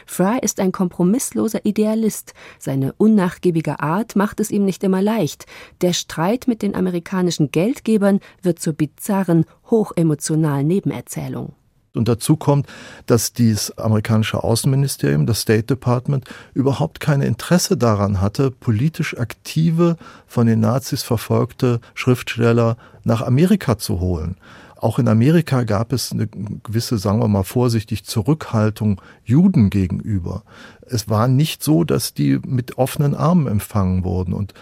Fry 0.06 0.40
ist 0.42 0.60
ein 0.60 0.72
kompromissloser 0.72 1.66
Idealist. 1.66 2.34
Seine 2.60 2.94
unnachgiebige 2.94 3.80
Art 3.80 4.16
macht 4.16 4.40
es 4.40 4.52
ihm 4.52 4.66
nicht 4.66 4.84
immer 4.84 5.02
leicht. 5.02 5.46
Der 5.82 5.94
Streit 5.94 6.48
mit 6.48 6.62
den 6.62 6.76
amerikanischen 6.76 7.52
Geldgebern 7.52 8.20
wird 8.42 8.60
zur 8.60 8.74
bizarren, 8.74 9.46
hochemotionalen 9.70 10.68
Nebenerzählung. 10.68 11.54
Und 11.98 12.08
dazu 12.08 12.38
kommt, 12.38 12.68
dass 13.08 13.34
dieses 13.34 13.78
amerikanische 13.78 14.44
Außenministerium, 14.44 15.26
das 15.26 15.42
State 15.42 15.64
Department, 15.64 16.26
überhaupt 16.54 17.00
kein 17.00 17.22
Interesse 17.22 17.76
daran 17.76 18.22
hatte, 18.22 18.52
politisch 18.52 19.18
aktive, 19.18 19.98
von 20.28 20.48
den 20.48 20.60
Nazis 20.60 21.04
verfolgte 21.04 21.82
Schriftsteller 21.96 22.78
nach 23.04 23.22
Amerika 23.22 23.78
zu 23.78 24.00
holen. 24.00 24.38
Auch 24.80 25.00
in 25.00 25.08
Amerika 25.08 25.64
gab 25.64 25.92
es 25.92 26.12
eine 26.12 26.28
gewisse, 26.28 26.98
sagen 26.98 27.20
wir 27.20 27.28
mal 27.28 27.44
vorsichtig, 27.44 28.06
Zurückhaltung 28.06 29.02
Juden 29.24 29.70
gegenüber. 29.70 30.44
Es 30.86 31.10
war 31.10 31.28
nicht 31.28 31.64
so, 31.64 31.84
dass 31.84 32.14
die 32.14 32.40
mit 32.46 32.78
offenen 32.78 33.16
Armen 33.16 33.48
empfangen 33.48 34.04
wurden. 34.04 34.34
Und 34.34 34.54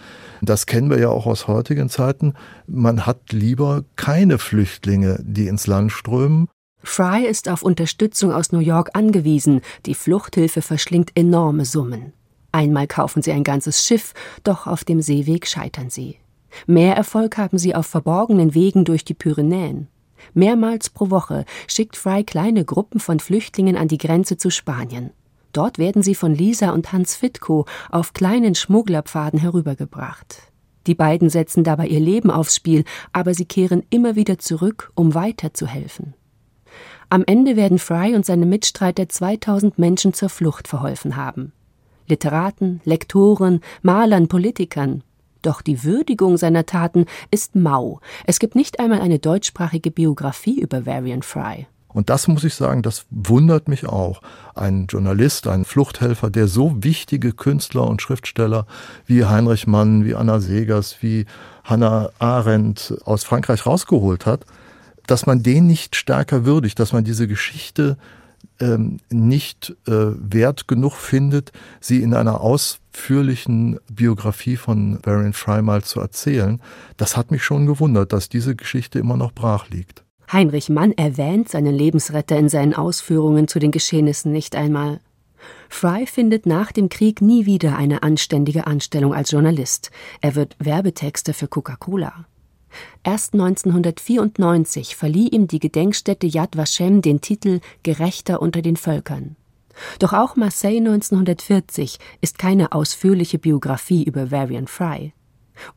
das 0.41 0.65
kennen 0.65 0.89
wir 0.89 0.99
ja 0.99 1.09
auch 1.09 1.25
aus 1.25 1.47
heutigen 1.47 1.89
Zeiten. 1.89 2.33
Man 2.67 3.05
hat 3.05 3.31
lieber 3.31 3.83
keine 3.95 4.37
Flüchtlinge, 4.37 5.19
die 5.23 5.47
ins 5.47 5.67
Land 5.67 5.91
strömen, 5.91 6.47
Fry 6.85 7.25
ist 7.25 7.49
auf 7.49 7.63
Unterstützung 7.63 8.31
aus 8.31 8.51
New 8.51 8.59
York 8.59 8.91
angewiesen, 8.93 9.61
die 9.87 9.95
Fluchthilfe 9.95 10.61
verschlingt 10.61 11.11
enorme 11.15 11.65
Summen. 11.65 12.13
Einmal 12.51 12.87
kaufen 12.87 13.21
sie 13.21 13.31
ein 13.31 13.43
ganzes 13.43 13.85
Schiff, 13.85 14.13
doch 14.43 14.67
auf 14.67 14.83
dem 14.83 15.01
Seeweg 15.01 15.47
scheitern 15.47 15.89
sie. 15.89 16.19
Mehr 16.67 16.95
Erfolg 16.95 17.37
haben 17.37 17.57
sie 17.57 17.75
auf 17.75 17.87
verborgenen 17.87 18.53
Wegen 18.53 18.85
durch 18.85 19.03
die 19.03 19.13
Pyrenäen. 19.13 19.87
Mehrmals 20.33 20.89
pro 20.89 21.09
Woche 21.09 21.45
schickt 21.67 21.95
Fry 21.95 22.23
kleine 22.23 22.65
Gruppen 22.65 22.99
von 22.99 23.19
Flüchtlingen 23.19 23.77
an 23.77 23.87
die 23.87 23.97
Grenze 23.97 24.37
zu 24.37 24.49
Spanien. 24.49 25.11
Dort 25.53 25.77
werden 25.77 26.03
sie 26.03 26.15
von 26.15 26.35
Lisa 26.35 26.71
und 26.71 26.91
Hans 26.91 27.15
Fitko 27.15 27.65
auf 27.89 28.13
kleinen 28.13 28.55
Schmugglerpfaden 28.55 29.39
herübergebracht. 29.39 30.51
Die 30.87 30.95
beiden 30.95 31.29
setzen 31.29 31.63
dabei 31.63 31.87
ihr 31.87 31.99
Leben 31.99 32.29
aufs 32.29 32.55
Spiel, 32.55 32.83
aber 33.13 33.33
sie 33.33 33.45
kehren 33.45 33.83
immer 33.89 34.15
wieder 34.15 34.37
zurück, 34.37 34.91
um 34.95 35.15
weiterzuhelfen. 35.15 36.13
Am 37.09 37.23
Ende 37.25 37.55
werden 37.55 37.79
Fry 37.79 38.15
und 38.15 38.25
seine 38.25 38.45
Mitstreiter 38.45 39.07
2000 39.07 39.79
Menschen 39.79 40.13
zur 40.13 40.29
Flucht 40.29 40.67
verholfen 40.67 41.15
haben. 41.15 41.53
Literaten, 42.07 42.81
Lektoren, 42.83 43.61
Malern, 43.81 44.27
Politikern. 44.27 45.03
Doch 45.45 45.61
die 45.61 45.83
Würdigung 45.83 46.37
seiner 46.37 46.65
Taten 46.65 47.05
ist 47.29 47.55
mau. 47.55 47.99
Es 48.25 48.39
gibt 48.39 48.55
nicht 48.55 48.79
einmal 48.79 49.01
eine 49.01 49.19
deutschsprachige 49.19 49.91
Biografie 49.91 50.59
über 50.59 50.87
Varian 50.87 51.21
Fry. 51.21 51.67
Und 51.89 52.09
das 52.09 52.27
muss 52.27 52.43
ich 52.43 52.55
sagen, 52.55 52.81
das 52.81 53.05
wundert 53.11 53.67
mich 53.67 53.85
auch. 53.85 54.21
Ein 54.55 54.87
Journalist, 54.87 55.47
ein 55.47 55.63
Fluchthelfer, 55.63 56.31
der 56.31 56.47
so 56.47 56.83
wichtige 56.83 57.31
Künstler 57.31 57.87
und 57.87 58.01
Schriftsteller 58.01 58.65
wie 59.05 59.23
Heinrich 59.25 59.67
Mann, 59.67 60.03
wie 60.03 60.15
Anna 60.15 60.39
Segers, 60.39 60.97
wie 61.01 61.27
Hannah 61.63 62.09
Arendt 62.17 62.95
aus 63.05 63.23
Frankreich 63.23 63.67
rausgeholt 63.67 64.25
hat, 64.25 64.45
dass 65.05 65.27
man 65.27 65.43
den 65.43 65.67
nicht 65.67 65.95
stärker 65.95 66.43
würdigt, 66.45 66.79
dass 66.79 66.91
man 66.91 67.03
diese 67.03 67.27
Geschichte 67.27 67.97
ähm, 68.59 68.97
nicht 69.09 69.75
äh, 69.87 69.91
wert 69.91 70.67
genug 70.67 70.93
findet, 70.93 71.51
sie 71.79 72.01
in 72.01 72.13
einer 72.13 72.41
ausführlichen 72.41 73.79
Biografie 73.91 74.57
von 74.57 74.99
Varian 75.03 75.33
Fry 75.33 75.61
mal 75.61 75.83
zu 75.83 75.99
erzählen, 75.99 76.61
das 76.97 77.17
hat 77.17 77.31
mich 77.31 77.43
schon 77.43 77.65
gewundert, 77.65 78.13
dass 78.13 78.29
diese 78.29 78.55
Geschichte 78.55 78.99
immer 78.99 79.17
noch 79.17 79.31
brach 79.31 79.69
liegt. 79.69 80.03
Heinrich 80.31 80.69
Mann 80.69 80.91
erwähnt 80.93 81.49
seinen 81.49 81.75
Lebensretter 81.75 82.37
in 82.37 82.49
seinen 82.49 82.73
Ausführungen 82.73 83.47
zu 83.47 83.59
den 83.59 83.71
Geschehnissen 83.71 84.31
nicht 84.31 84.55
einmal. 84.55 84.99
Fry 85.69 86.07
findet 86.07 86.45
nach 86.45 86.71
dem 86.71 86.89
Krieg 86.89 87.21
nie 87.21 87.45
wieder 87.45 87.77
eine 87.77 88.01
anständige 88.01 88.65
Anstellung 88.65 89.13
als 89.13 89.31
Journalist. 89.31 89.91
Er 90.21 90.35
wird 90.35 90.55
Werbetexter 90.59 91.33
für 91.33 91.47
Coca-Cola. 91.47 92.25
Erst 93.03 93.33
1994 93.33 94.95
verlieh 94.95 95.27
ihm 95.27 95.47
die 95.47 95.59
Gedenkstätte 95.59 96.27
Yad 96.27 96.57
Vashem 96.57 97.01
den 97.01 97.21
Titel 97.21 97.59
Gerechter 97.83 98.41
unter 98.41 98.61
den 98.61 98.77
Völkern. 98.77 99.35
Doch 99.99 100.13
auch 100.13 100.35
Marseille 100.35 100.77
1940 100.77 101.99
ist 102.21 102.39
keine 102.39 102.71
ausführliche 102.71 103.39
Biografie 103.39 104.03
über 104.03 104.31
Varian 104.31 104.67
Fry. 104.67 105.13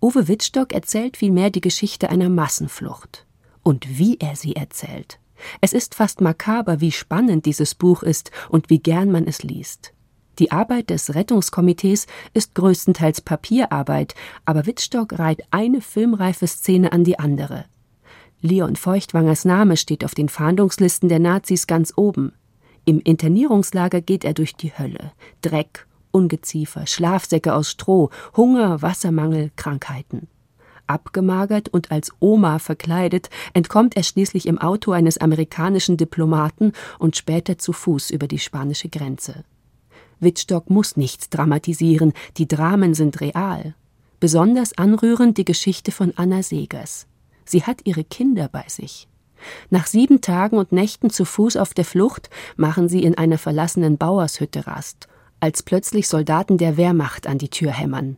Uwe 0.01 0.29
Wittstock 0.29 0.73
erzählt 0.73 1.17
vielmehr 1.17 1.51
die 1.51 1.61
Geschichte 1.61 2.11
einer 2.11 2.29
Massenflucht. 2.29 3.27
Und 3.63 3.99
wie 3.99 4.17
er 4.19 4.37
sie 4.37 4.57
erzählt. 4.57 5.19
Es 5.61 5.73
ist 5.73 5.95
fast 5.95 6.21
makaber, 6.21 6.81
wie 6.81 6.93
spannend 6.93 7.47
dieses 7.47 7.75
Buch 7.75 8.03
ist 8.03 8.31
und 8.49 8.71
wie 8.71 8.81
gern 8.81 9.11
man 9.11 9.27
es 9.27 9.43
liest. 9.43 9.93
Die 10.39 10.53
Arbeit 10.53 10.91
des 10.91 11.15
Rettungskomitees 11.15 12.07
ist 12.33 12.55
größtenteils 12.55 13.23
Papierarbeit, 13.23 14.15
aber 14.45 14.67
Wittstock 14.67 15.19
reiht 15.19 15.43
eine 15.51 15.81
filmreife 15.81 16.47
Szene 16.47 16.93
an 16.93 17.03
die 17.03 17.19
andere. 17.19 17.65
Leon 18.41 18.77
Feuchtwangers 18.77 19.45
Name 19.45 19.77
steht 19.77 20.05
auf 20.05 20.15
den 20.15 20.29
Fahndungslisten 20.29 21.09
der 21.09 21.19
Nazis 21.19 21.67
ganz 21.67 21.93
oben. 21.97 22.33
Im 22.85 23.01
Internierungslager 23.01 24.01
geht 24.01 24.25
er 24.25 24.33
durch 24.33 24.55
die 24.55 24.79
Hölle. 24.79 25.13
Dreck, 25.43 25.89
Ungeziefer, 26.13 26.87
Schlafsäcke 26.87 27.53
aus 27.53 27.71
Stroh, 27.71 28.11
Hunger, 28.37 28.81
Wassermangel, 28.81 29.51
Krankheiten. 29.57 30.29
Abgemagert 30.87 31.69
und 31.69 31.91
als 31.91 32.13
Oma 32.21 32.61
verkleidet, 32.61 33.29
entkommt 33.55 33.97
er 33.97 34.05
schließlich 34.05 34.47
im 34.47 34.59
Auto 34.59 34.93
eines 34.93 35.19
amerikanischen 35.19 35.97
Diplomaten 35.97 36.73
und 36.99 37.17
später 37.17 37.59
zu 37.59 37.73
Fuß 37.73 38.11
über 38.11 38.29
die 38.29 38.39
spanische 38.39 38.89
Grenze. 38.89 39.45
Wittstock 40.21 40.71
muss 40.71 40.97
nichts 40.97 41.31
dramatisieren, 41.31 42.13
die 42.37 42.49
Dramen 42.49 42.95
sind 42.95 43.21
real. 43.21 43.75
Besonders 44.21 44.77
anrührend 44.77 45.39
die 45.39 45.45
Geschichte 45.45 45.93
von 45.93 46.13
Anna 46.17 46.43
Segers. 46.43 47.07
Sie 47.45 47.63
hat 47.63 47.81
ihre 47.85 48.05
Kinder 48.05 48.49
bei 48.49 48.65
sich. 48.67 49.09
Nach 49.71 49.87
sieben 49.87 50.21
Tagen 50.21 50.59
und 50.59 50.73
Nächten 50.73 51.11
zu 51.11 51.25
Fuß 51.25 51.57
auf 51.57 51.73
der 51.73 51.85
Flucht 51.85 52.29
machen 52.57 52.89
sie 52.89 53.03
in 53.03 53.17
einer 53.17 53.39
verlassenen 53.39 53.97
Bauershütte 53.97 54.67
Rast, 54.67 55.07
als 55.41 55.63
plötzlich 55.63 56.09
Soldaten 56.09 56.59
der 56.59 56.77
Wehrmacht 56.77 57.27
an 57.27 57.39
die 57.39 57.49
Tür 57.49 57.71
hämmern. 57.71 58.17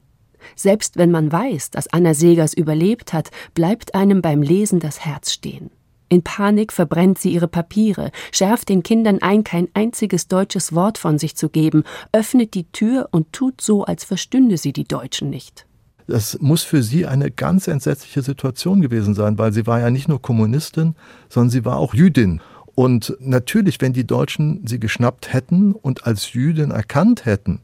Selbst 0.56 0.96
wenn 0.96 1.10
man 1.10 1.30
weiß, 1.30 1.70
dass 1.70 1.92
Anna 1.92 2.14
Segers 2.14 2.54
überlebt 2.54 3.12
hat, 3.12 3.30
bleibt 3.54 3.94
einem 3.94 4.22
beim 4.22 4.42
Lesen 4.42 4.80
das 4.80 5.04
Herz 5.04 5.32
stehen. 5.32 5.70
In 6.12 6.22
Panik 6.22 6.72
verbrennt 6.72 7.20
sie 7.20 7.32
ihre 7.32 7.46
Papiere, 7.46 8.10
schärft 8.32 8.68
den 8.68 8.82
Kindern 8.82 9.22
ein, 9.22 9.44
kein 9.44 9.68
einziges 9.74 10.26
deutsches 10.26 10.74
Wort 10.74 10.98
von 10.98 11.20
sich 11.20 11.36
zu 11.36 11.48
geben, 11.48 11.84
öffnet 12.12 12.54
die 12.54 12.64
Tür 12.64 13.08
und 13.12 13.32
tut 13.32 13.60
so, 13.60 13.84
als 13.84 14.02
verstünde 14.02 14.58
sie 14.58 14.72
die 14.72 14.84
Deutschen 14.84 15.30
nicht. 15.30 15.66
Das 16.08 16.36
muss 16.40 16.64
für 16.64 16.82
sie 16.82 17.06
eine 17.06 17.30
ganz 17.30 17.68
entsetzliche 17.68 18.22
Situation 18.22 18.80
gewesen 18.80 19.14
sein, 19.14 19.38
weil 19.38 19.52
sie 19.52 19.68
war 19.68 19.78
ja 19.78 19.90
nicht 19.90 20.08
nur 20.08 20.20
Kommunistin, 20.20 20.96
sondern 21.28 21.50
sie 21.50 21.64
war 21.64 21.76
auch 21.76 21.94
Jüdin. 21.94 22.40
Und 22.74 23.16
natürlich, 23.20 23.80
wenn 23.80 23.92
die 23.92 24.06
Deutschen 24.06 24.66
sie 24.66 24.80
geschnappt 24.80 25.32
hätten 25.32 25.74
und 25.74 26.08
als 26.08 26.32
Jüdin 26.32 26.72
erkannt 26.72 27.24
hätten, 27.24 27.60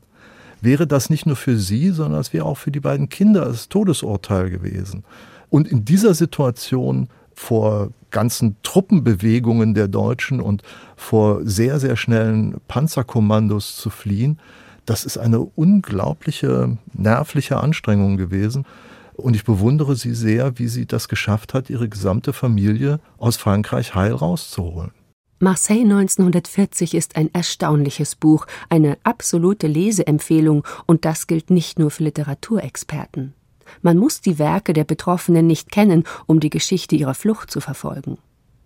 wäre 0.61 0.87
das 0.87 1.11
nicht 1.11 1.27
nur 1.27 1.35
für 1.35 1.59
sie, 1.59 1.91
sondern 1.91 2.21
es 2.21 2.33
wäre 2.33 2.45
auch 2.45 2.59
für 2.59 2.71
die 2.71 2.79
beiden 2.79 3.09
Kinder 3.09 3.47
das 3.47 3.69
Todesurteil 3.69 4.51
gewesen. 4.51 5.03
Und 5.51 5.67
in 5.67 5.85
dieser 5.85 6.15
Situation 6.15 7.09
vor 7.35 7.91
ganzen 8.17 8.57
Truppenbewegungen 8.63 9.75
der 9.75 9.89
Deutschen 9.89 10.41
und 10.41 10.63
vor 10.97 11.41
sehr, 11.45 11.79
sehr 11.79 11.97
schnellen 11.97 12.57
Panzerkommandos 12.67 13.77
zu 13.77 13.91
fliehen, 13.91 14.41
das 14.87 15.05
ist 15.05 15.19
eine 15.19 15.41
unglaubliche 15.41 16.79
nervliche 16.95 17.59
Anstrengung 17.59 18.17
gewesen. 18.17 18.65
Und 19.17 19.37
ich 19.37 19.45
bewundere 19.45 19.97
sie 19.97 20.15
sehr, 20.15 20.59
wie 20.59 20.69
sie 20.69 20.87
das 20.87 21.09
geschafft 21.09 21.53
hat, 21.53 21.69
ihre 21.69 21.91
gesamte 21.91 22.33
Familie 22.33 23.01
aus 23.19 23.37
Frankreich 23.37 23.95
heil 23.95 24.13
rauszuholen. 24.13 24.93
Marseille 25.39 25.83
1940 25.83 26.95
ist 26.95 27.17
ein 27.17 27.29
erstaunliches 27.35 28.15
Buch, 28.15 28.47
eine 28.71 28.97
absolute 29.03 29.67
Leseempfehlung, 29.67 30.65
und 30.87 31.05
das 31.05 31.27
gilt 31.27 31.51
nicht 31.51 31.79
nur 31.79 31.91
für 31.91 32.05
Literaturexperten. 32.05 33.36
Man 33.83 33.99
muss 33.99 34.21
die 34.21 34.39
Werke 34.39 34.73
der 34.73 34.85
Betroffenen 34.85 35.47
nicht 35.47 35.71
kennen, 35.71 36.05
um 36.27 36.41
die 36.41 36.51
Geschichte 36.51 36.97
ihrer 36.97 37.15
Flucht 37.15 37.51
zu 37.51 37.61
verfolgen. 37.61 38.19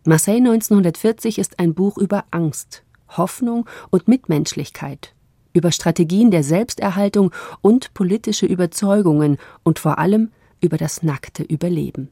Marseille 0.04 0.38
1940 0.38 1.38
ist 1.38 1.58
ein 1.58 1.74
Buch 1.74 1.98
über 1.98 2.24
Angst, 2.30 2.84
Hoffnung 3.08 3.68
und 3.90 4.08
Mitmenschlichkeit, 4.08 5.14
über 5.52 5.72
Strategien 5.72 6.30
der 6.30 6.42
Selbsterhaltung 6.42 7.32
und 7.60 7.92
politische 7.92 8.46
Überzeugungen 8.46 9.36
und 9.62 9.78
vor 9.78 9.98
allem 9.98 10.30
über 10.60 10.76
das 10.76 11.02
nackte 11.02 11.42
Überleben. 11.42 12.08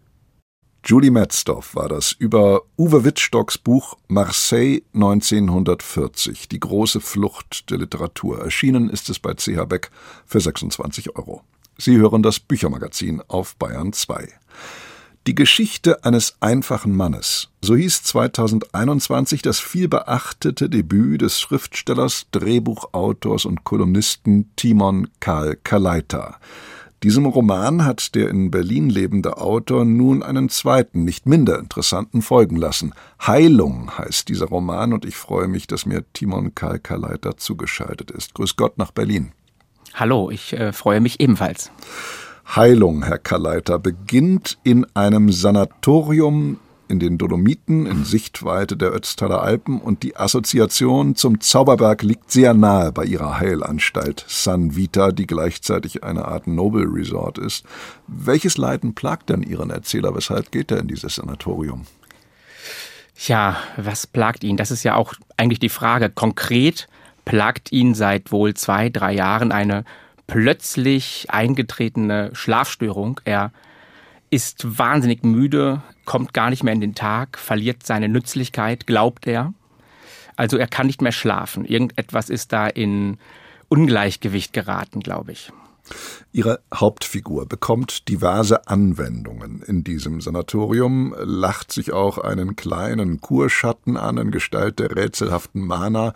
Julie 0.84 1.10
Metzdorf 1.10 1.74
war 1.74 1.88
das 1.88 2.12
über 2.12 2.62
Uwe 2.78 3.04
Wittstocks 3.04 3.58
Buch 3.58 3.98
Marseille 4.06 4.82
1940, 4.94 6.48
die 6.48 6.60
große 6.60 7.00
Flucht 7.00 7.70
der 7.70 7.78
Literatur. 7.78 8.40
Erschienen 8.40 8.88
ist 8.88 9.10
es 9.10 9.18
bei 9.18 9.34
CH 9.34 9.66
Beck 9.66 9.90
für 10.24 10.40
26 10.40 11.16
Euro. 11.16 11.42
Sie 11.80 11.96
hören 11.96 12.24
das 12.24 12.40
Büchermagazin 12.40 13.22
auf 13.28 13.54
Bayern 13.54 13.92
2. 13.92 14.28
Die 15.28 15.36
Geschichte 15.36 16.04
eines 16.04 16.36
einfachen 16.40 16.96
Mannes. 16.96 17.50
So 17.62 17.76
hieß 17.76 18.02
2021 18.02 19.42
das 19.42 19.60
vielbeachtete 19.60 20.68
Debüt 20.68 21.22
des 21.22 21.38
Schriftstellers, 21.40 22.26
Drehbuchautors 22.32 23.44
und 23.44 23.62
Kolumnisten 23.62 24.50
Timon 24.56 25.08
Karl 25.20 25.54
Kaleita. 25.54 26.40
Diesem 27.04 27.26
Roman 27.26 27.84
hat 27.84 28.16
der 28.16 28.28
in 28.28 28.50
Berlin 28.50 28.90
lebende 28.90 29.36
Autor 29.36 29.84
nun 29.84 30.24
einen 30.24 30.48
zweiten, 30.48 31.04
nicht 31.04 31.26
minder 31.26 31.60
interessanten 31.60 32.22
folgen 32.22 32.56
lassen. 32.56 32.92
Heilung 33.24 33.96
heißt 33.96 34.28
dieser 34.28 34.46
Roman 34.46 34.92
und 34.92 35.04
ich 35.04 35.14
freue 35.14 35.46
mich, 35.46 35.68
dass 35.68 35.86
mir 35.86 36.04
Timon 36.12 36.56
Karl 36.56 36.80
Kaleiter 36.80 37.36
zugeschaltet 37.36 38.10
ist. 38.10 38.34
Grüß 38.34 38.56
Gott 38.56 38.78
nach 38.78 38.90
Berlin. 38.90 39.30
Hallo, 39.98 40.30
ich 40.30 40.52
äh, 40.52 40.72
freue 40.72 41.00
mich 41.00 41.18
ebenfalls. 41.18 41.72
Heilung, 42.54 43.04
Herr 43.04 43.18
Kaleiter, 43.18 43.80
beginnt 43.80 44.58
in 44.62 44.86
einem 44.94 45.32
Sanatorium 45.32 46.58
in 46.88 47.00
den 47.00 47.18
Dolomiten 47.18 47.84
in 47.86 48.04
Sichtweite 48.04 48.76
der 48.76 48.94
Ötztaler 48.94 49.42
Alpen 49.42 49.80
und 49.80 50.02
die 50.02 50.16
Assoziation 50.16 51.16
zum 51.16 51.40
Zauberberg 51.40 52.02
liegt 52.02 52.30
sehr 52.30 52.54
nahe 52.54 52.92
bei 52.92 53.04
ihrer 53.04 53.38
Heilanstalt 53.38 54.24
San 54.26 54.74
Vita, 54.74 55.12
die 55.12 55.26
gleichzeitig 55.26 56.04
eine 56.04 56.26
Art 56.26 56.46
Noble 56.46 56.86
Resort 56.86 57.36
ist. 57.36 57.66
Welches 58.06 58.56
Leiden 58.56 58.94
plagt 58.94 59.28
denn 59.28 59.42
Ihren 59.42 59.70
Erzähler? 59.70 60.14
Weshalb 60.14 60.50
geht 60.50 60.70
er 60.70 60.78
in 60.78 60.88
dieses 60.88 61.16
Sanatorium? 61.16 61.86
Ja, 63.26 63.56
was 63.76 64.06
plagt 64.06 64.44
ihn? 64.44 64.56
Das 64.56 64.70
ist 64.70 64.84
ja 64.84 64.94
auch 64.94 65.14
eigentlich 65.36 65.58
die 65.58 65.68
Frage. 65.68 66.08
Konkret 66.08 66.88
plagt 67.28 67.72
ihn 67.72 67.92
seit 67.92 68.32
wohl 68.32 68.54
zwei, 68.54 68.88
drei 68.88 69.12
Jahren 69.12 69.52
eine 69.52 69.84
plötzlich 70.26 71.26
eingetretene 71.28 72.30
Schlafstörung. 72.32 73.20
Er 73.26 73.52
ist 74.30 74.78
wahnsinnig 74.78 75.24
müde, 75.24 75.82
kommt 76.06 76.32
gar 76.32 76.48
nicht 76.48 76.64
mehr 76.64 76.72
in 76.72 76.80
den 76.80 76.94
Tag, 76.94 77.36
verliert 77.36 77.84
seine 77.84 78.08
Nützlichkeit, 78.08 78.86
glaubt 78.86 79.26
er. 79.26 79.52
Also 80.36 80.56
er 80.56 80.68
kann 80.68 80.86
nicht 80.86 81.02
mehr 81.02 81.12
schlafen. 81.12 81.66
Irgendetwas 81.66 82.30
ist 82.30 82.54
da 82.54 82.66
in 82.66 83.18
Ungleichgewicht 83.68 84.54
geraten, 84.54 85.00
glaube 85.00 85.32
ich. 85.32 85.52
Ihre 86.32 86.60
Hauptfigur 86.74 87.46
bekommt 87.46 88.08
diverse 88.08 88.68
Anwendungen 88.68 89.62
in 89.66 89.84
diesem 89.84 90.22
Sanatorium, 90.22 91.14
lacht 91.18 91.72
sich 91.72 91.92
auch 91.92 92.16
einen 92.16 92.56
kleinen 92.56 93.20
Kurschatten 93.20 93.98
an 93.98 94.16
in 94.16 94.30
Gestalt 94.30 94.78
der 94.78 94.96
rätselhaften 94.96 95.66
Mana, 95.66 96.14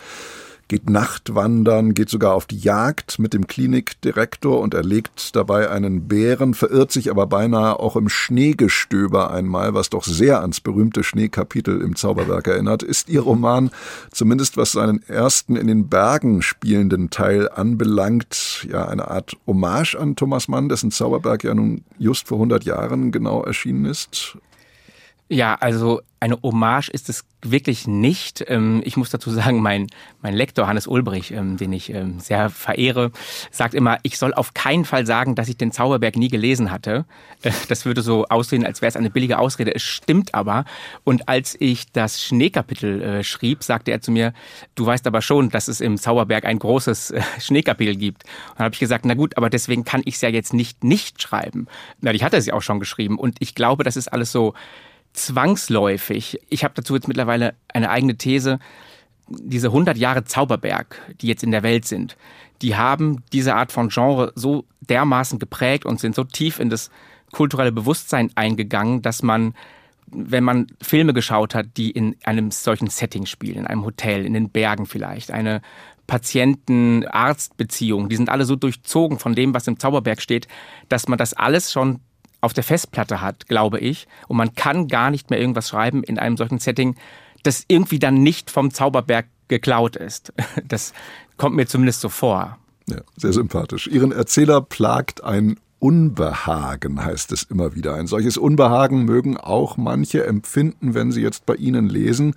geht 0.73 0.89
Nachtwandern, 0.89 1.93
geht 1.93 2.09
sogar 2.09 2.33
auf 2.33 2.47
die 2.47 2.57
Jagd 2.57 3.19
mit 3.19 3.35
dem 3.35 3.47
Klinikdirektor 3.47 4.59
und 4.59 4.73
erlegt 4.73 5.37
dabei 5.37 5.69
einen 5.69 6.09
Bären, 6.09 6.55
verirrt 6.55 6.91
sich 6.91 7.11
aber 7.11 7.27
beinahe 7.27 7.79
auch 7.79 7.95
im 7.95 8.09
Schneegestöber 8.09 9.31
einmal, 9.31 9.75
was 9.75 9.91
doch 9.91 10.03
sehr 10.03 10.41
ans 10.41 10.63
berühmte 10.63 11.05
Schneekapitel 11.05 11.83
im 11.83 11.95
Zauberwerk 11.95 12.47
erinnert, 12.49 12.83
ist 12.83 13.11
ihr 13.11 13.21
Roman, 13.21 13.71
zumindest 14.13 14.57
was 14.57 14.73
seinen 14.73 15.03
ersten 15.03 15.57
in 15.57 15.67
den 15.67 15.91
Bergen 15.91 16.41
spielenden 16.41 17.11
Teil 17.11 17.51
anbelangt, 17.51 18.67
ja 18.67 18.89
eine 18.89 19.11
Art 19.11 19.37
Hommage 19.47 19.97
an 19.97 20.17
Thomas 20.17 20.49
Mann, 20.49 20.71
dessen 20.71 20.91
Zauberberg 20.91 21.45
ja 21.45 21.55
nun 21.55 21.85
just 21.99 22.29
vor 22.29 22.39
100 22.39 22.65
Jahren 22.65 23.13
genau 23.13 23.43
erschienen 23.43 23.85
ist 23.85 24.39
Ja, 25.33 25.55
also 25.55 26.03
eine 26.21 26.39
Hommage 26.43 26.91
ist 26.91 27.09
es 27.09 27.25
wirklich 27.41 27.87
nicht. 27.87 28.45
Ähm, 28.49 28.83
ich 28.85 28.99
muss 28.99 29.09
dazu 29.09 29.31
sagen, 29.31 29.63
mein, 29.63 29.87
mein 30.21 30.35
Lektor 30.35 30.67
Hannes 30.67 30.87
Ulbrich, 30.87 31.31
ähm, 31.31 31.57
den 31.57 31.73
ich 31.73 31.89
ähm, 31.89 32.21
sehr 32.21 32.51
verehre, 32.51 33.13
sagt 33.51 33.73
immer, 33.73 33.99
ich 34.03 34.19
soll 34.19 34.35
auf 34.35 34.53
keinen 34.53 34.85
Fall 34.85 35.07
sagen, 35.07 35.35
dass 35.35 35.49
ich 35.49 35.57
den 35.57 35.73
Zauberberg 35.73 36.17
nie 36.17 36.29
gelesen 36.29 36.71
hatte. 36.71 37.07
Äh, 37.41 37.51
das 37.69 37.87
würde 37.87 38.03
so 38.03 38.27
aussehen, 38.27 38.67
als 38.67 38.83
wäre 38.83 38.91
es 38.91 38.97
eine 38.97 39.09
billige 39.09 39.39
Ausrede. 39.39 39.75
Es 39.75 39.83
stimmt 39.83 40.35
aber. 40.35 40.67
Und 41.03 41.31
als 41.31 41.57
ich 41.59 41.91
das 41.93 42.23
Schneekapitel 42.23 43.01
äh, 43.01 43.25
schrieb, 43.25 43.65
sagte 43.65 43.91
er 43.91 44.03
zu 44.03 44.11
mir, 44.11 44.35
du 44.75 44.85
weißt 44.85 45.07
aber 45.07 45.23
schon, 45.23 45.49
dass 45.49 45.67
es 45.67 45.81
im 45.81 45.97
Zauberberg 45.97 46.45
ein 46.45 46.59
großes 46.59 47.13
äh, 47.13 47.23
Schneekapitel 47.41 47.97
gibt. 47.97 48.25
Und 48.25 48.59
dann 48.59 48.65
habe 48.67 48.75
ich 48.75 48.81
gesagt, 48.81 49.07
na 49.07 49.15
gut, 49.15 49.39
aber 49.39 49.49
deswegen 49.49 49.85
kann 49.85 50.03
ich 50.05 50.17
es 50.17 50.21
ja 50.21 50.29
jetzt 50.29 50.53
nicht 50.53 50.85
nicht 50.85 51.23
schreiben. 51.23 51.69
Na, 52.03 52.13
ich 52.13 52.23
hatte 52.23 52.37
es 52.37 52.45
ja 52.45 52.53
auch 52.53 52.61
schon 52.61 52.81
geschrieben. 52.81 53.19
Und 53.19 53.37
ich 53.41 53.55
glaube, 53.55 53.83
das 53.83 53.97
ist 53.97 54.13
alles 54.13 54.31
so 54.31 54.53
zwangsläufig. 55.13 56.39
Ich 56.49 56.65
habe 56.65 56.75
dazu 56.75 56.95
jetzt 56.95 57.09
mittlerweile 57.09 57.55
eine 57.69 57.91
eigene 57.91 58.17
These. 58.17 58.59
Diese 59.29 59.69
100 59.69 59.97
Jahre 59.97 60.25
Zauberberg, 60.25 61.01
die 61.21 61.27
jetzt 61.27 61.43
in 61.43 61.51
der 61.51 61.63
Welt 61.63 61.87
sind, 61.87 62.17
die 62.61 62.77
haben 62.77 63.23
diese 63.33 63.55
Art 63.55 63.73
von 63.73 63.89
Genre 63.89 64.33
so 64.35 64.65
dermaßen 64.81 65.39
geprägt 65.39 65.85
und 65.85 66.01
sind 66.01 66.15
so 66.15 66.25
tief 66.25 66.61
in 66.61 66.71
das 66.71 66.91
kulturelle 67.33 67.73
Bewusstsein 67.73 68.31
eingegangen, 68.35 69.03
dass 69.03 69.23
man, 69.23 69.55
wenn 70.07 70.45
man 70.45 70.69
Filme 70.81 71.13
geschaut 71.13 71.55
hat, 71.55 71.77
die 71.77 71.91
in 71.91 72.17
einem 72.25 72.51
solchen 72.51 72.89
Setting 72.89 73.27
spielen, 73.27 73.59
in 73.59 73.67
einem 73.67 73.85
Hotel, 73.85 74.25
in 74.25 74.35
den 74.35 74.51
Bergen 74.51 74.87
vielleicht, 74.87 75.31
eine 75.31 75.63
Patienten-Arzt-Beziehung, 76.07 78.09
die 78.09 78.17
sind 78.17 78.29
alle 78.29 78.45
so 78.45 78.57
durchzogen 78.57 79.19
von 79.19 79.35
dem, 79.35 79.55
was 79.55 79.67
im 79.67 79.79
Zauberberg 79.79 80.21
steht, 80.21 80.47
dass 80.89 81.09
man 81.09 81.19
das 81.19 81.33
alles 81.33 81.73
schon 81.73 82.01
auf 82.43 82.53
der 82.53 82.65
Festplatte 82.65 83.23
hat, 83.23 83.47
glaube 83.47 83.79
ich. 83.79 84.07
Und 84.29 84.37
man 84.37 84.55
kann 84.55 84.89
gar 84.89 85.11
nicht 85.11 85.31
mehr 85.31 85.41
irgendwas 85.41 85.71
schreiben 85.71 86.03
in 86.03 86.19
einem 86.19 86.37
solchen 86.37 86.59
Setting, 86.59 86.97
das 87.43 87.65
irgendwie 87.69 87.99
dann 87.99 88.23
nicht 88.23 88.51
vom 88.51 88.75
Zauberberg 88.75 89.27
geklaut 89.49 89.97
ist. 89.97 90.35
Das 90.69 90.93
kommt 91.39 91.57
mir 91.57 91.67
zumindest 91.67 92.01
so 92.03 92.09
vor. 92.09 92.59
Ja, 92.89 93.01
sehr 93.17 93.33
sympathisch. 93.33 93.87
Ihren 93.87 94.13
Erzähler 94.13 94.61
plagt 94.61 95.25
ein 95.25 95.59
Unbehagen, 95.83 97.05
heißt 97.05 97.33
es 97.33 97.43
immer 97.43 97.75
wieder. 97.75 97.95
Ein 97.97 98.07
solches 98.07 98.37
Unbehagen 98.37 99.05
mögen 99.05 99.37
auch 99.37 99.77
manche 99.77 100.25
empfinden, 100.25 100.95
wenn 100.95 101.11
sie 101.11 101.23
jetzt 101.23 101.45
bei 101.45 101.57
Ihnen 101.57 101.89
lesen, 101.89 102.35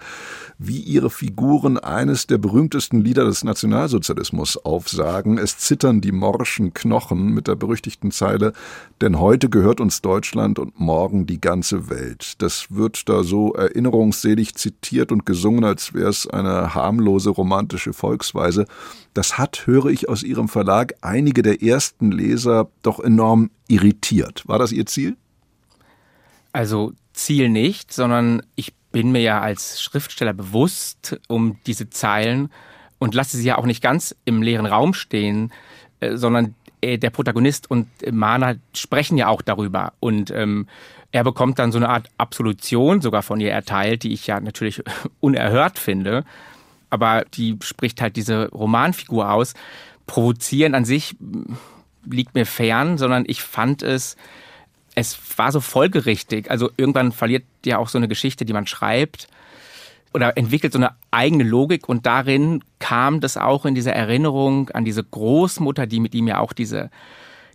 wie 0.58 0.80
ihre 0.80 1.12
Figuren 1.12 1.78
eines 1.78 2.26
der 2.26 2.40
berühmtesten 2.40 3.02
Lieder 3.02 3.26
des 3.26 3.44
Nationalsozialismus 3.44 4.58
aufsagen. 4.58 5.38
Es 5.38 5.60
zittern 5.60 6.02
die 6.02 6.12
morschen 6.12 6.74
Knochen 6.74 7.36
mit 7.36 7.48
der 7.48 7.54
berüchtigten 7.54 8.10
Zeile, 8.10 8.54
denn 9.00 9.20
heute 9.20 9.48
gehört 9.48 9.80
uns 9.80 10.02
Deutschland 10.02 10.58
und 10.58 10.80
morgen 10.80 11.28
die 11.28 11.40
ganze 11.40 11.88
Welt. 11.88 12.42
Das 12.42 12.72
wird 12.72 13.08
da 13.10 13.22
so 13.22 13.54
erinnerungsselig 13.54 14.56
zitiert 14.56 15.12
und 15.12 15.28
gesungen, 15.28 15.66
als 15.66 15.94
wäre 15.94 16.10
es 16.10 16.26
eine 16.26 16.74
harmlose 16.74 17.30
romantische 17.30 17.94
Volksweise. 17.94 18.66
Das 19.14 19.38
hat, 19.38 19.68
höre 19.68 19.86
ich 19.86 20.10
aus 20.10 20.24
Ihrem 20.24 20.48
Verlag, 20.48 20.96
einige 21.02 21.44
der 21.44 21.62
ersten 21.62 22.12
Leser 22.12 22.70
doch 22.82 23.00
enorm 23.00 23.35
irritiert. 23.68 24.48
War 24.48 24.60
das 24.60 24.72
Ihr 24.72 24.86
Ziel? 24.86 25.16
Also 26.52 26.94
Ziel 27.14 27.50
nicht, 27.50 27.94
sondern 27.94 28.42
ich 28.56 28.74
bin 28.92 29.12
mir 29.12 29.22
ja 29.22 29.42
als 29.42 29.82
Schriftsteller 29.82 30.34
bewusst 30.34 31.20
um 31.28 31.60
diese 31.66 31.90
Zeilen 31.90 32.50
und 32.98 33.14
lasse 33.14 33.38
sie 33.38 33.46
ja 33.46 33.58
auch 33.58 33.66
nicht 33.66 33.84
ganz 33.84 34.16
im 34.26 34.42
leeren 34.42 34.66
Raum 34.66 34.94
stehen, 34.94 35.52
äh, 36.00 36.16
sondern 36.16 36.56
äh, 36.82 36.98
der 36.98 37.10
Protagonist 37.10 37.70
und 37.70 37.88
Mana 38.12 38.56
sprechen 38.74 39.18
ja 39.18 39.28
auch 39.28 39.42
darüber 39.42 39.94
und 40.00 40.32
ähm, 40.32 40.68
er 41.12 41.24
bekommt 41.24 41.60
dann 41.60 41.72
so 41.72 41.78
eine 41.78 41.90
Art 41.90 42.10
Absolution 42.18 43.02
sogar 43.02 43.24
von 43.24 43.40
ihr 43.40 43.52
erteilt, 43.52 44.04
die 44.04 44.14
ich 44.14 44.28
ja 44.28 44.40
natürlich 44.40 44.82
unerhört 45.20 45.80
finde 45.80 46.24
aber 46.96 47.26
die 47.34 47.58
spricht 47.62 48.02
halt 48.02 48.16
diese 48.16 48.50
Romanfigur 48.52 49.32
aus. 49.32 49.54
Provozieren 50.08 50.76
an 50.76 50.86
sich 50.86 51.18
liegt 52.10 52.36
mir 52.36 52.46
fern, 52.46 52.98
sondern 52.98 53.24
ich 53.28 53.42
fand 53.42 53.84
es, 53.84 54.16
es 54.96 55.18
war 55.38 55.52
so 55.52 55.60
folgerichtig. 55.60 56.50
Also 56.50 56.70
irgendwann 56.78 57.12
verliert 57.12 57.44
ja 57.66 57.78
auch 57.78 57.90
so 57.90 57.98
eine 57.98 58.08
Geschichte, 58.08 58.46
die 58.46 58.54
man 58.54 58.68
schreibt 58.68 59.28
oder 60.14 60.38
entwickelt 60.38 60.74
so 60.74 60.80
eine 60.80 60.92
eigene 61.12 61.44
Logik 61.44 61.90
und 61.90 62.06
darin 62.06 62.64
kam 62.80 63.20
das 63.20 63.36
auch 63.36 63.66
in 63.66 63.76
dieser 63.76 63.94
Erinnerung 63.94 64.70
an 64.70 64.86
diese 64.86 65.04
Großmutter, 65.04 65.88
die 65.88 66.00
mit 66.00 66.16
ihm 66.16 66.28
ja 66.28 66.40
auch 66.40 66.54
diese 66.54 66.90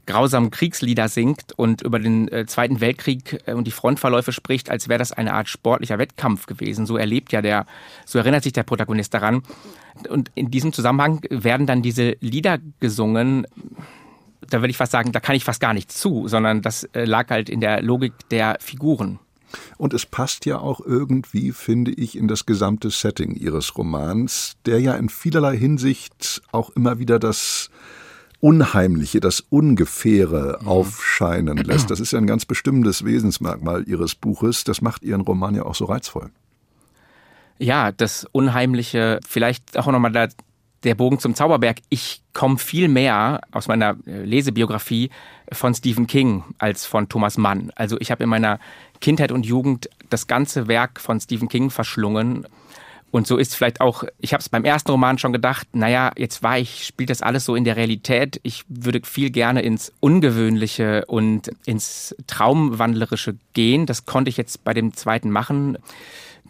grausamen 0.07 0.51
Kriegslieder 0.51 1.09
singt 1.09 1.53
und 1.57 1.83
über 1.83 1.99
den 1.99 2.29
äh, 2.29 2.47
Zweiten 2.47 2.81
Weltkrieg 2.81 3.41
äh, 3.47 3.55
und 3.55 3.67
die 3.67 3.71
Frontverläufe 3.71 4.33
spricht, 4.33 4.71
als 4.71 4.89
wäre 4.89 4.99
das 4.99 5.13
eine 5.13 5.33
Art 5.33 5.49
sportlicher 5.49 5.99
Wettkampf 5.99 6.47
gewesen. 6.47 6.85
So 6.85 6.97
erlebt 6.97 7.33
ja 7.33 7.43
der, 7.43 7.67
so 8.05 8.19
erinnert 8.19 8.43
sich 8.43 8.53
der 8.53 8.65
Protagonist 8.65 9.15
daran. 9.15 9.43
Und 10.09 10.31
in 10.35 10.51
diesem 10.51 10.73
Zusammenhang 10.73 11.21
werden 11.31 11.67
dann 11.67 11.83
diese 11.83 12.17
Lieder 12.21 12.59
gesungen. 12.81 13.47
Da 14.48 14.61
würde 14.61 14.70
ich 14.70 14.76
fast 14.76 14.92
sagen, 14.92 15.12
da 15.12 15.20
kann 15.20 15.37
ich 15.37 15.44
fast 15.44 15.61
gar 15.61 15.74
nicht 15.74 15.92
zu, 15.92 16.29
sondern 16.29 16.62
das 16.62 16.85
äh, 16.92 17.05
lag 17.05 17.31
halt 17.31 17.48
in 17.48 17.61
der 17.61 17.83
Logik 17.83 18.12
der 18.31 18.57
Figuren. 18.61 19.18
Und 19.76 19.94
es 19.94 20.07
passt 20.07 20.46
ja 20.46 20.59
auch 20.59 20.81
irgendwie, 20.81 21.53
finde 21.53 21.90
ich, 21.90 22.16
in 22.16 22.29
das 22.29 22.46
gesamte 22.46 22.90
Setting 22.90 23.35
Ihres 23.35 23.76
Romans, 23.76 24.57
der 24.66 24.81
ja 24.81 24.94
in 24.94 25.09
vielerlei 25.09 25.57
Hinsicht 25.57 26.42
auch 26.53 26.70
immer 26.70 26.98
wieder 26.98 27.18
das 27.18 27.70
Unheimliche, 28.40 29.20
das 29.20 29.40
Ungefähre 29.50 30.59
mhm. 30.61 30.68
aufscheinen 30.68 31.59
lässt. 31.59 31.90
Das 31.90 32.00
ist 32.00 32.12
ja 32.12 32.18
ein 32.18 32.26
ganz 32.26 32.44
bestimmtes 32.46 33.05
Wesensmerkmal 33.05 33.85
Ihres 33.87 34.14
Buches. 34.14 34.64
Das 34.64 34.81
macht 34.81 35.03
Ihren 35.03 35.20
Roman 35.20 35.55
ja 35.55 35.64
auch 35.64 35.74
so 35.74 35.85
reizvoll. 35.85 36.31
Ja, 37.59 37.92
das 37.92 38.26
Unheimliche, 38.33 39.20
vielleicht 39.29 39.76
auch 39.79 39.87
nochmal 39.87 40.12
der, 40.85 40.95
Bogen 40.95 41.19
zum 41.19 41.35
Zauberberg. 41.35 41.79
Ich 41.88 42.23
komme 42.33 42.59
viel 42.59 42.88
mehr 42.88 43.40
aus 43.53 43.69
meiner 43.69 43.97
äh, 44.07 44.25
Lesebiografie 44.25 45.11
von 45.53 45.75
Stephen 45.75 46.07
King 46.07 46.45
als 46.59 46.87
von 46.87 47.09
Thomas 47.09 47.37
Mann. 47.37 47.73
Also 47.75 47.99
ich 48.01 48.11
habe 48.11 48.25
in 48.25 48.31
meiner 48.31 48.59
Kindheit 49.01 49.33
und 49.33 49.47
Jugend 49.47 49.88
das 50.09 50.27
ganze 50.27 50.69
Werk 50.69 51.01
von 51.01 51.21
Stephen 51.21 51.49
King 51.49 51.71
verschlungen 51.71 52.47
und 53.11 53.27
so 53.27 53.38
ist 53.38 53.57
vielleicht 53.57 53.81
auch, 53.81 54.05
ich 54.19 54.33
habe 54.33 54.40
es 54.40 54.49
beim 54.49 54.64
ersten 54.64 54.90
Roman 54.93 55.19
schon 55.19 55.33
gedacht, 55.33 55.66
naja, 55.73 56.12
jetzt 56.16 56.43
war 56.43 56.59
ich, 56.59 56.85
spielt 56.85 57.11
das 57.11 57.23
alles 57.23 57.45
so 57.45 57.57
in 57.57 57.64
der 57.64 57.77
Realität. 57.77 58.38
Ich 58.45 58.64
würde 58.69 59.01
viel 59.05 59.31
gerne 59.31 59.62
ins 59.62 59.93
Ungewöhnliche 59.99 61.05
und 61.07 61.51
ins 61.66 62.14
Traumwandlerische 62.29 63.35
gehen. 63.53 63.87
Das 63.87 64.07
konnte 64.07 64.29
ich 64.29 64.37
jetzt 64.37 64.62
bei 64.62 64.75
dem 64.75 64.95
zweiten 64.95 65.31
machen. 65.31 65.77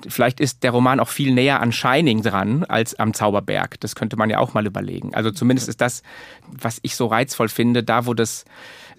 Vielleicht 0.09 0.41
ist 0.41 0.63
der 0.63 0.71
Roman 0.71 1.01
auch 1.01 1.09
viel 1.09 1.35
näher 1.35 1.61
an 1.61 1.73
Shining 1.73 2.23
dran 2.23 2.65
als 2.65 2.99
am 2.99 3.15
Zauberberg. 3.15 3.81
Das 3.81 3.95
könnte 3.95 4.17
man 4.17 4.31
ja 4.31 4.39
auch 4.39 4.55
mal 4.55 4.67
überlegen. 4.67 5.15
Also 5.15 5.31
zumindest 5.31 5.69
ist 5.69 5.81
das, 5.81 6.03
was 6.47 6.79
ich 6.83 6.97
so 6.97 7.07
reizvoll 7.07 7.49
finde, 7.49 7.83
da 7.83 8.07
wo 8.07 8.15
das 8.15 8.45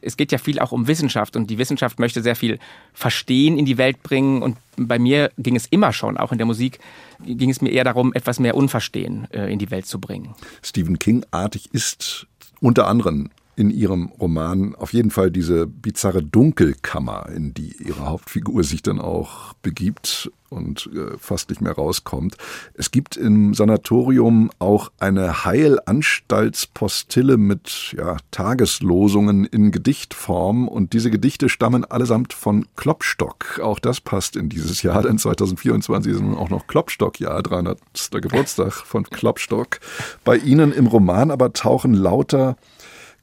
es 0.01 0.17
geht 0.17 0.31
ja 0.31 0.37
viel 0.37 0.59
auch 0.59 0.71
um 0.71 0.87
Wissenschaft 0.87 1.35
und 1.35 1.49
die 1.49 1.57
Wissenschaft 1.57 1.99
möchte 1.99 2.21
sehr 2.21 2.35
viel 2.35 2.59
Verstehen 2.93 3.57
in 3.57 3.65
die 3.65 3.77
Welt 3.77 4.01
bringen 4.03 4.41
und 4.41 4.57
bei 4.75 4.99
mir 4.99 5.31
ging 5.37 5.55
es 5.55 5.67
immer 5.67 5.93
schon, 5.93 6.17
auch 6.17 6.31
in 6.31 6.37
der 6.37 6.47
Musik, 6.47 6.79
ging 7.23 7.49
es 7.49 7.61
mir 7.61 7.69
eher 7.69 7.83
darum, 7.83 8.13
etwas 8.13 8.39
mehr 8.39 8.55
Unverstehen 8.55 9.27
äh, 9.31 9.51
in 9.51 9.59
die 9.59 9.69
Welt 9.69 9.85
zu 9.85 9.99
bringen. 9.99 10.33
Stephen 10.61 10.97
King-artig 10.97 11.69
ist 11.71 12.27
unter 12.59 12.87
anderem 12.87 13.29
in 13.55 13.69
ihrem 13.69 14.07
Roman 14.19 14.75
auf 14.75 14.93
jeden 14.93 15.11
Fall 15.11 15.29
diese 15.29 15.67
bizarre 15.67 16.23
Dunkelkammer, 16.23 17.29
in 17.29 17.53
die 17.53 17.75
ihre 17.83 18.07
Hauptfigur 18.07 18.63
sich 18.63 18.81
dann 18.81 18.99
auch 18.99 19.53
begibt 19.61 20.31
und 20.51 20.89
äh, 20.93 21.17
fast 21.17 21.49
nicht 21.49 21.61
mehr 21.61 21.71
rauskommt. 21.73 22.35
Es 22.73 22.91
gibt 22.91 23.17
im 23.17 23.53
Sanatorium 23.53 24.51
auch 24.59 24.91
eine 24.99 25.45
Heilanstaltspostille 25.45 27.37
mit 27.37 27.95
ja, 27.97 28.17
Tageslosungen 28.31 29.45
in 29.45 29.71
Gedichtform 29.71 30.67
und 30.67 30.93
diese 30.93 31.09
Gedichte 31.09 31.47
stammen 31.49 31.85
allesamt 31.85 32.33
von 32.33 32.67
Klopstock. 32.75 33.59
Auch 33.63 33.79
das 33.79 34.01
passt 34.01 34.35
in 34.35 34.49
dieses 34.49 34.83
Jahr, 34.83 35.03
denn 35.03 35.17
2024 35.17 36.13
ist 36.13 36.21
nun 36.21 36.35
auch 36.35 36.49
noch 36.49 36.67
Klopstock-Jahr, 36.67 37.41
300. 37.41 37.79
Geburtstag 38.11 38.73
von 38.73 39.05
Klopstock. 39.05 39.79
Bei 40.25 40.35
Ihnen 40.35 40.73
im 40.73 40.87
Roman 40.87 41.31
aber 41.31 41.53
tauchen 41.53 41.93
lauter 41.93 42.57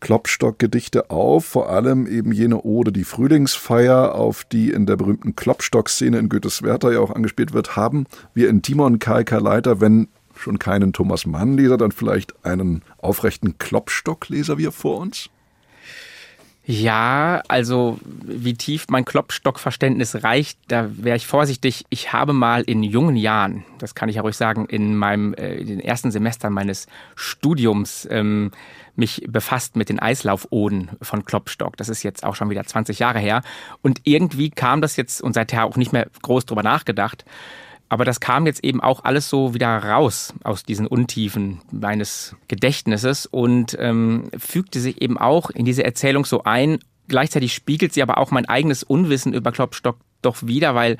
Klopstock-Gedichte 0.00 1.10
auf, 1.10 1.44
vor 1.44 1.70
allem 1.70 2.06
eben 2.06 2.32
jene 2.32 2.62
Ode 2.62 2.92
Die 2.92 3.04
Frühlingsfeier, 3.04 4.14
auf 4.14 4.44
die 4.44 4.70
in 4.70 4.86
der 4.86 4.96
berühmten 4.96 5.36
Klopstock-Szene 5.36 6.18
in 6.18 6.28
Goethes 6.28 6.62
Werther 6.62 6.92
ja 6.92 7.00
auch 7.00 7.10
angespielt 7.10 7.52
wird, 7.52 7.76
haben 7.76 8.06
wir 8.34 8.48
in 8.48 8.62
Timon 8.62 8.98
Kai 8.98 9.22
Leiter, 9.22 9.80
wenn 9.80 10.08
schon 10.34 10.58
keinen 10.58 10.92
Thomas 10.92 11.26
Mann-Leser, 11.26 11.76
dann 11.76 11.92
vielleicht 11.92 12.44
einen 12.44 12.82
aufrechten 12.98 13.58
Klopstock-Leser 13.58 14.58
wir 14.58 14.72
vor 14.72 14.98
uns? 14.98 15.30
Ja, 16.70 17.42
also 17.48 17.98
wie 18.02 18.52
tief 18.52 18.88
mein 18.90 19.06
Klopstockverständnis 19.06 20.22
reicht, 20.22 20.58
da 20.68 20.90
wäre 20.98 21.16
ich 21.16 21.26
vorsichtig. 21.26 21.86
Ich 21.88 22.12
habe 22.12 22.34
mal 22.34 22.60
in 22.60 22.82
jungen 22.82 23.16
Jahren, 23.16 23.64
das 23.78 23.94
kann 23.94 24.10
ich 24.10 24.16
ja 24.16 24.22
ruhig 24.22 24.36
sagen, 24.36 24.66
in 24.66 24.94
meinem 24.94 25.32
äh, 25.32 25.54
in 25.54 25.66
den 25.66 25.80
ersten 25.80 26.10
Semestern 26.10 26.52
meines 26.52 26.86
Studiums 27.14 28.06
ähm, 28.10 28.50
mich 28.96 29.24
befasst 29.26 29.76
mit 29.76 29.88
den 29.88 29.98
Eislaufoden 29.98 30.90
von 31.00 31.24
Klopstock. 31.24 31.78
Das 31.78 31.88
ist 31.88 32.02
jetzt 32.02 32.22
auch 32.22 32.34
schon 32.34 32.50
wieder 32.50 32.64
20 32.64 32.98
Jahre 32.98 33.18
her. 33.18 33.40
Und 33.80 34.02
irgendwie 34.04 34.50
kam 34.50 34.82
das 34.82 34.96
jetzt 34.96 35.22
und 35.22 35.32
seither 35.32 35.64
auch 35.64 35.76
nicht 35.76 35.94
mehr 35.94 36.08
groß 36.20 36.44
drüber 36.44 36.62
nachgedacht. 36.62 37.24
Aber 37.88 38.04
das 38.04 38.20
kam 38.20 38.46
jetzt 38.46 38.64
eben 38.64 38.82
auch 38.82 39.04
alles 39.04 39.28
so 39.28 39.54
wieder 39.54 39.68
raus 39.78 40.34
aus 40.44 40.62
diesen 40.62 40.86
Untiefen 40.86 41.60
meines 41.70 42.36
Gedächtnisses 42.48 43.26
und 43.26 43.76
ähm, 43.80 44.30
fügte 44.36 44.80
sich 44.80 45.00
eben 45.00 45.16
auch 45.16 45.50
in 45.50 45.64
diese 45.64 45.84
Erzählung 45.84 46.24
so 46.24 46.44
ein. 46.44 46.80
Gleichzeitig 47.08 47.54
spiegelt 47.54 47.94
sie 47.94 48.02
aber 48.02 48.18
auch 48.18 48.30
mein 48.30 48.46
eigenes 48.46 48.82
Unwissen 48.82 49.32
über 49.32 49.52
Klopstock 49.52 49.96
doch 50.20 50.36
wieder, 50.42 50.74
weil 50.74 50.98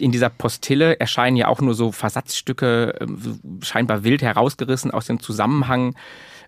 in 0.00 0.12
dieser 0.12 0.28
Postille 0.28 1.00
erscheinen 1.00 1.36
ja 1.36 1.48
auch 1.48 1.60
nur 1.60 1.74
so 1.74 1.92
Versatzstücke, 1.92 2.94
ähm, 3.00 3.40
scheinbar 3.62 4.04
wild 4.04 4.20
herausgerissen 4.20 4.90
aus 4.90 5.06
dem 5.06 5.20
Zusammenhang. 5.20 5.94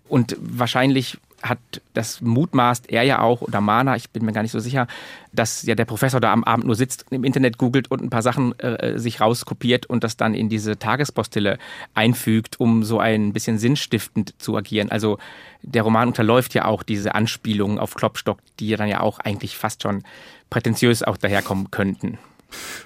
Und 0.09 0.37
wahrscheinlich 0.41 1.18
hat 1.43 1.59
das 1.95 2.20
mutmaßt 2.20 2.91
er 2.91 3.03
ja 3.03 3.20
auch 3.20 3.41
oder 3.41 3.61
Mana, 3.61 3.97
ich 3.97 4.11
bin 4.11 4.24
mir 4.24 4.32
gar 4.32 4.43
nicht 4.43 4.53
so 4.53 4.61
sicher, 4.61 4.86
dass 5.32 5.62
ja 5.62 5.74
der 5.74 5.84
Professor 5.84 6.20
da 6.20 6.32
am 6.32 6.45
Abend 6.45 6.66
nur 6.66 6.74
sitzt, 6.74 7.07
im 7.11 7.24
Internet 7.24 7.59
googelt 7.59 7.91
und 7.91 8.03
ein 8.03 8.11
paar 8.11 8.22
Sachen 8.22 8.59
äh, 8.59 8.99
sich 8.99 9.20
rauskopiert 9.20 9.86
und 9.86 10.05
das 10.05 10.16
dann 10.16 10.34
in 10.34 10.49
diese 10.49 10.78
Tagespostille 10.78 11.59
einfügt, 11.95 12.61
um 12.61 12.82
so 12.82 12.99
ein 12.99 13.32
bisschen 13.32 13.59
sinnstiftend 13.59 14.34
zu 14.41 14.57
agieren. 14.57 14.91
Also 14.91 15.18
der 15.62 15.82
Roman 15.82 16.09
unterläuft 16.09 16.55
ja 16.55 16.64
auch 16.64 16.82
diese 16.82 17.14
Anspielungen 17.14 17.78
auf 17.78 17.95
Klopstock, 17.95 18.38
die 18.59 18.68
ja 18.68 18.76
dann 18.76 18.88
ja 18.88 19.01
auch 19.01 19.18
eigentlich 19.18 19.57
fast 19.57 19.82
schon 19.82 20.03
prätentiös 20.51 21.03
auch 21.03 21.16
daherkommen 21.16 21.70
könnten. 21.70 22.18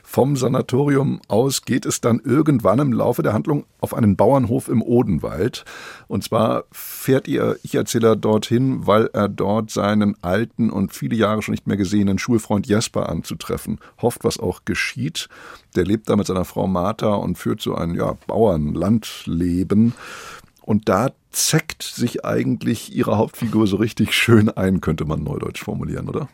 Vom 0.03 0.37
Sanatorium 0.37 1.21
aus 1.29 1.63
geht 1.63 1.87
es 1.87 2.01
dann 2.01 2.21
irgendwann 2.21 2.79
im 2.79 2.93
Laufe 2.93 3.23
der 3.23 3.33
Handlung 3.33 3.65
auf 3.81 3.95
einen 3.95 4.17
Bauernhof 4.17 4.69
im 4.69 4.83
Odenwald. 4.83 5.65
Und 6.09 6.25
zwar 6.25 6.65
fährt 6.73 7.29
ihr 7.29 7.57
Ich-Erzähler 7.63 8.17
dorthin, 8.17 8.87
weil 8.87 9.11
er 9.13 9.29
dort 9.29 9.71
seinen 9.71 10.17
alten 10.23 10.71
und 10.71 10.93
viele 10.93 11.17
Jahre 11.17 11.43
schon 11.43 11.53
nicht 11.53 11.67
mehr 11.67 11.77
gesehenen 11.77 12.19
Schulfreund 12.19 12.67
Jesper 12.67 13.09
anzutreffen 13.09 13.79
hofft, 14.01 14.25
was 14.25 14.39
auch 14.39 14.65
geschieht. 14.65 15.29
Der 15.77 15.85
lebt 15.85 16.09
da 16.09 16.17
mit 16.17 16.27
seiner 16.27 16.45
Frau 16.45 16.67
Martha 16.67 17.15
und 17.15 17.37
führt 17.37 17.61
so 17.61 17.75
ein 17.75 17.95
ja, 17.95 18.17
Bauernlandleben. 18.27 19.95
Und 20.63 20.89
da 20.89 21.11
zeckt 21.31 21.83
sich 21.83 22.25
eigentlich 22.25 22.95
ihre 22.95 23.19
Hauptfigur 23.19 23.67
so 23.67 23.77
richtig 23.77 24.15
schön 24.15 24.49
ein, 24.49 24.81
könnte 24.81 25.05
man 25.05 25.23
neudeutsch 25.23 25.63
formulieren, 25.63 26.09
oder? 26.09 26.29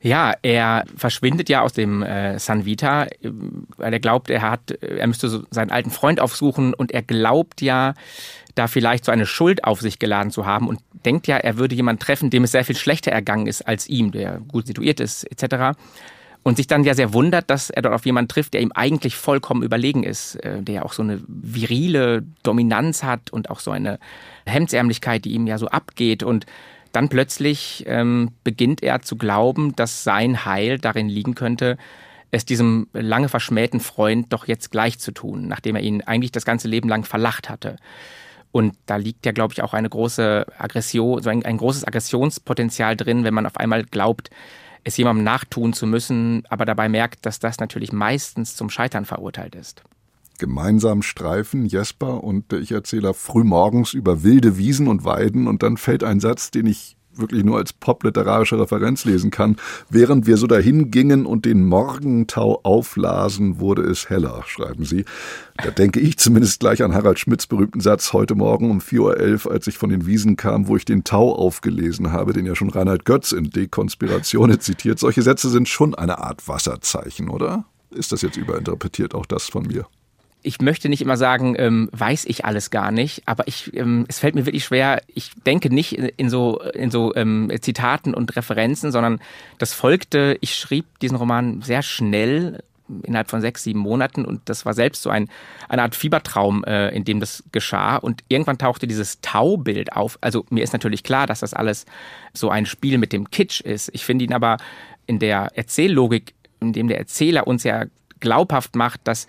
Ja, 0.00 0.32
er 0.42 0.84
verschwindet 0.96 1.48
ja 1.48 1.62
aus 1.62 1.72
dem 1.72 2.02
äh, 2.02 2.38
San 2.38 2.64
Vita, 2.64 3.04
äh, 3.04 3.08
weil 3.76 3.92
er 3.92 4.00
glaubt, 4.00 4.30
er 4.30 4.42
hat, 4.42 4.70
er 4.70 5.06
müsste 5.06 5.28
so 5.28 5.42
seinen 5.50 5.70
alten 5.70 5.90
Freund 5.90 6.20
aufsuchen 6.20 6.72
und 6.72 6.92
er 6.92 7.02
glaubt 7.02 7.60
ja, 7.60 7.94
da 8.54 8.66
vielleicht 8.66 9.04
so 9.04 9.12
eine 9.12 9.26
Schuld 9.26 9.64
auf 9.64 9.80
sich 9.80 9.98
geladen 9.98 10.30
zu 10.30 10.46
haben 10.46 10.68
und 10.68 10.80
denkt 11.04 11.26
ja, 11.26 11.36
er 11.36 11.58
würde 11.58 11.74
jemanden 11.74 12.00
treffen, 12.00 12.30
dem 12.30 12.44
es 12.44 12.52
sehr 12.52 12.64
viel 12.64 12.76
schlechter 12.76 13.12
ergangen 13.12 13.46
ist 13.46 13.66
als 13.66 13.88
ihm, 13.88 14.10
der 14.12 14.40
gut 14.48 14.66
situiert 14.66 15.00
ist, 15.00 15.24
etc. 15.24 15.78
Und 16.42 16.56
sich 16.56 16.66
dann 16.66 16.84
ja 16.84 16.94
sehr 16.94 17.12
wundert, 17.12 17.50
dass 17.50 17.70
er 17.70 17.82
dort 17.82 17.94
auf 17.94 18.06
jemanden 18.06 18.28
trifft, 18.28 18.54
der 18.54 18.60
ihm 18.60 18.72
eigentlich 18.72 19.16
vollkommen 19.16 19.62
überlegen 19.62 20.04
ist, 20.04 20.36
äh, 20.36 20.62
der 20.62 20.76
ja 20.76 20.82
auch 20.82 20.92
so 20.92 21.02
eine 21.02 21.20
virile 21.26 22.24
Dominanz 22.42 23.02
hat 23.02 23.32
und 23.32 23.50
auch 23.50 23.60
so 23.60 23.70
eine 23.70 23.98
Hemdsärmlichkeit, 24.46 25.24
die 25.24 25.32
ihm 25.32 25.46
ja 25.46 25.58
so 25.58 25.68
abgeht 25.68 26.22
und 26.22 26.46
dann 26.92 27.08
plötzlich 27.08 27.84
ähm, 27.86 28.30
beginnt 28.44 28.82
er 28.82 29.00
zu 29.00 29.16
glauben, 29.16 29.74
dass 29.76 30.04
sein 30.04 30.44
Heil 30.44 30.78
darin 30.78 31.08
liegen 31.08 31.34
könnte, 31.34 31.76
es 32.30 32.44
diesem 32.44 32.88
lange 32.92 33.28
verschmähten 33.28 33.80
Freund 33.80 34.32
doch 34.32 34.46
jetzt 34.46 34.70
gleich 34.70 34.98
zu 34.98 35.12
tun, 35.12 35.48
nachdem 35.48 35.76
er 35.76 35.82
ihn 35.82 36.02
eigentlich 36.02 36.32
das 36.32 36.44
ganze 36.44 36.68
Leben 36.68 36.88
lang 36.88 37.04
verlacht 37.04 37.48
hatte. 37.48 37.76
Und 38.50 38.74
da 38.86 38.96
liegt 38.96 39.26
ja, 39.26 39.32
glaube 39.32 39.52
ich, 39.52 39.62
auch 39.62 39.74
eine 39.74 39.88
große 39.88 40.46
Aggression, 40.58 41.22
so 41.22 41.30
ein, 41.30 41.44
ein 41.44 41.58
großes 41.58 41.86
Aggressionspotenzial 41.86 42.96
drin, 42.96 43.24
wenn 43.24 43.34
man 43.34 43.46
auf 43.46 43.56
einmal 43.56 43.84
glaubt, 43.84 44.30
es 44.84 44.96
jemandem 44.96 45.24
nachtun 45.24 45.72
zu 45.72 45.86
müssen, 45.86 46.44
aber 46.48 46.64
dabei 46.64 46.88
merkt, 46.88 47.26
dass 47.26 47.40
das 47.40 47.58
natürlich 47.58 47.92
meistens 47.92 48.56
zum 48.56 48.70
Scheitern 48.70 49.04
verurteilt 49.04 49.54
ist. 49.54 49.82
Gemeinsam 50.38 51.02
streifen 51.02 51.66
Jesper 51.66 52.22
und 52.22 52.52
der 52.52 52.60
Ich-Erzähler 52.60 53.12
frühmorgens 53.12 53.92
über 53.92 54.22
wilde 54.22 54.56
Wiesen 54.56 54.88
und 54.88 55.04
Weiden 55.04 55.48
und 55.48 55.62
dann 55.62 55.76
fällt 55.76 56.04
ein 56.04 56.20
Satz, 56.20 56.50
den 56.50 56.66
ich 56.66 56.96
wirklich 57.18 57.44
nur 57.44 57.58
als 57.58 57.72
popliterarische 57.72 58.58
Referenz 58.58 59.04
lesen 59.04 59.30
kann. 59.30 59.56
Während 59.90 60.26
wir 60.26 60.36
so 60.36 60.46
dahin 60.46 60.90
gingen 60.90 61.26
und 61.26 61.44
den 61.44 61.64
Morgentau 61.66 62.60
auflasen, 62.62 63.58
wurde 63.58 63.82
es 63.82 64.08
heller, 64.08 64.42
schreiben 64.46 64.84
Sie. 64.84 65.04
Da 65.56 65.70
denke 65.70 66.00
ich 66.00 66.18
zumindest 66.18 66.60
gleich 66.60 66.82
an 66.82 66.94
Harald 66.94 67.18
Schmidts 67.18 67.46
berühmten 67.46 67.80
Satz 67.80 68.12
heute 68.12 68.34
Morgen 68.34 68.70
um 68.70 68.78
4.11 68.78 69.46
Uhr, 69.46 69.52
als 69.52 69.66
ich 69.66 69.78
von 69.78 69.90
den 69.90 70.06
Wiesen 70.06 70.36
kam, 70.36 70.68
wo 70.68 70.76
ich 70.76 70.84
den 70.84 71.04
Tau 71.04 71.34
aufgelesen 71.34 72.12
habe, 72.12 72.32
den 72.32 72.46
ja 72.46 72.54
schon 72.54 72.70
Reinhard 72.70 73.04
Götz 73.04 73.32
in 73.32 73.50
Dekonspiratione 73.50 74.58
zitiert. 74.58 74.98
Solche 74.98 75.22
Sätze 75.22 75.50
sind 75.50 75.68
schon 75.68 75.94
eine 75.94 76.18
Art 76.18 76.46
Wasserzeichen, 76.46 77.28
oder? 77.28 77.64
Ist 77.90 78.12
das 78.12 78.22
jetzt 78.22 78.36
überinterpretiert, 78.36 79.14
auch 79.14 79.26
das 79.26 79.48
von 79.48 79.66
mir? 79.66 79.86
Ich 80.42 80.60
möchte 80.60 80.88
nicht 80.88 81.02
immer 81.02 81.16
sagen, 81.16 81.56
ähm, 81.58 81.88
weiß 81.92 82.24
ich 82.26 82.44
alles 82.44 82.70
gar 82.70 82.90
nicht, 82.90 83.22
aber 83.26 83.48
ich, 83.48 83.74
ähm, 83.74 84.04
es 84.08 84.18
fällt 84.18 84.34
mir 84.34 84.46
wirklich 84.46 84.64
schwer. 84.64 85.02
Ich 85.12 85.32
denke 85.46 85.72
nicht 85.72 85.92
in 85.92 86.30
so 86.30 86.60
in 86.60 86.90
so 86.90 87.14
ähm, 87.14 87.50
Zitaten 87.60 88.14
und 88.14 88.34
Referenzen, 88.36 88.92
sondern 88.92 89.20
das 89.58 89.74
folgte. 89.74 90.38
Ich 90.40 90.54
schrieb 90.54 90.98
diesen 91.00 91.16
Roman 91.16 91.62
sehr 91.62 91.82
schnell 91.82 92.62
innerhalb 93.02 93.28
von 93.28 93.40
sechs, 93.40 93.64
sieben 93.64 93.80
Monaten 93.80 94.24
und 94.24 94.48
das 94.48 94.64
war 94.64 94.72
selbst 94.72 95.02
so 95.02 95.10
ein, 95.10 95.28
eine 95.68 95.82
Art 95.82 95.94
Fiebertraum, 95.94 96.64
äh, 96.64 96.88
in 96.90 97.04
dem 97.04 97.20
das 97.20 97.44
geschah 97.52 97.96
und 97.96 98.24
irgendwann 98.28 98.58
tauchte 98.58 98.86
dieses 98.86 99.20
Taubild 99.20 99.92
auf. 99.92 100.18
Also 100.20 100.46
mir 100.50 100.64
ist 100.64 100.72
natürlich 100.72 101.02
klar, 101.02 101.26
dass 101.26 101.40
das 101.40 101.52
alles 101.52 101.84
so 102.32 102.48
ein 102.48 102.64
Spiel 102.64 102.98
mit 102.98 103.12
dem 103.12 103.30
Kitsch 103.30 103.60
ist. 103.60 103.90
Ich 103.92 104.04
finde 104.04 104.24
ihn 104.24 104.32
aber 104.32 104.56
in 105.06 105.18
der 105.18 105.50
Erzähllogik, 105.54 106.34
in 106.60 106.72
dem 106.72 106.88
der 106.88 106.98
Erzähler 106.98 107.46
uns 107.46 107.64
ja 107.64 107.84
glaubhaft 108.20 108.74
macht, 108.74 109.00
dass 109.04 109.26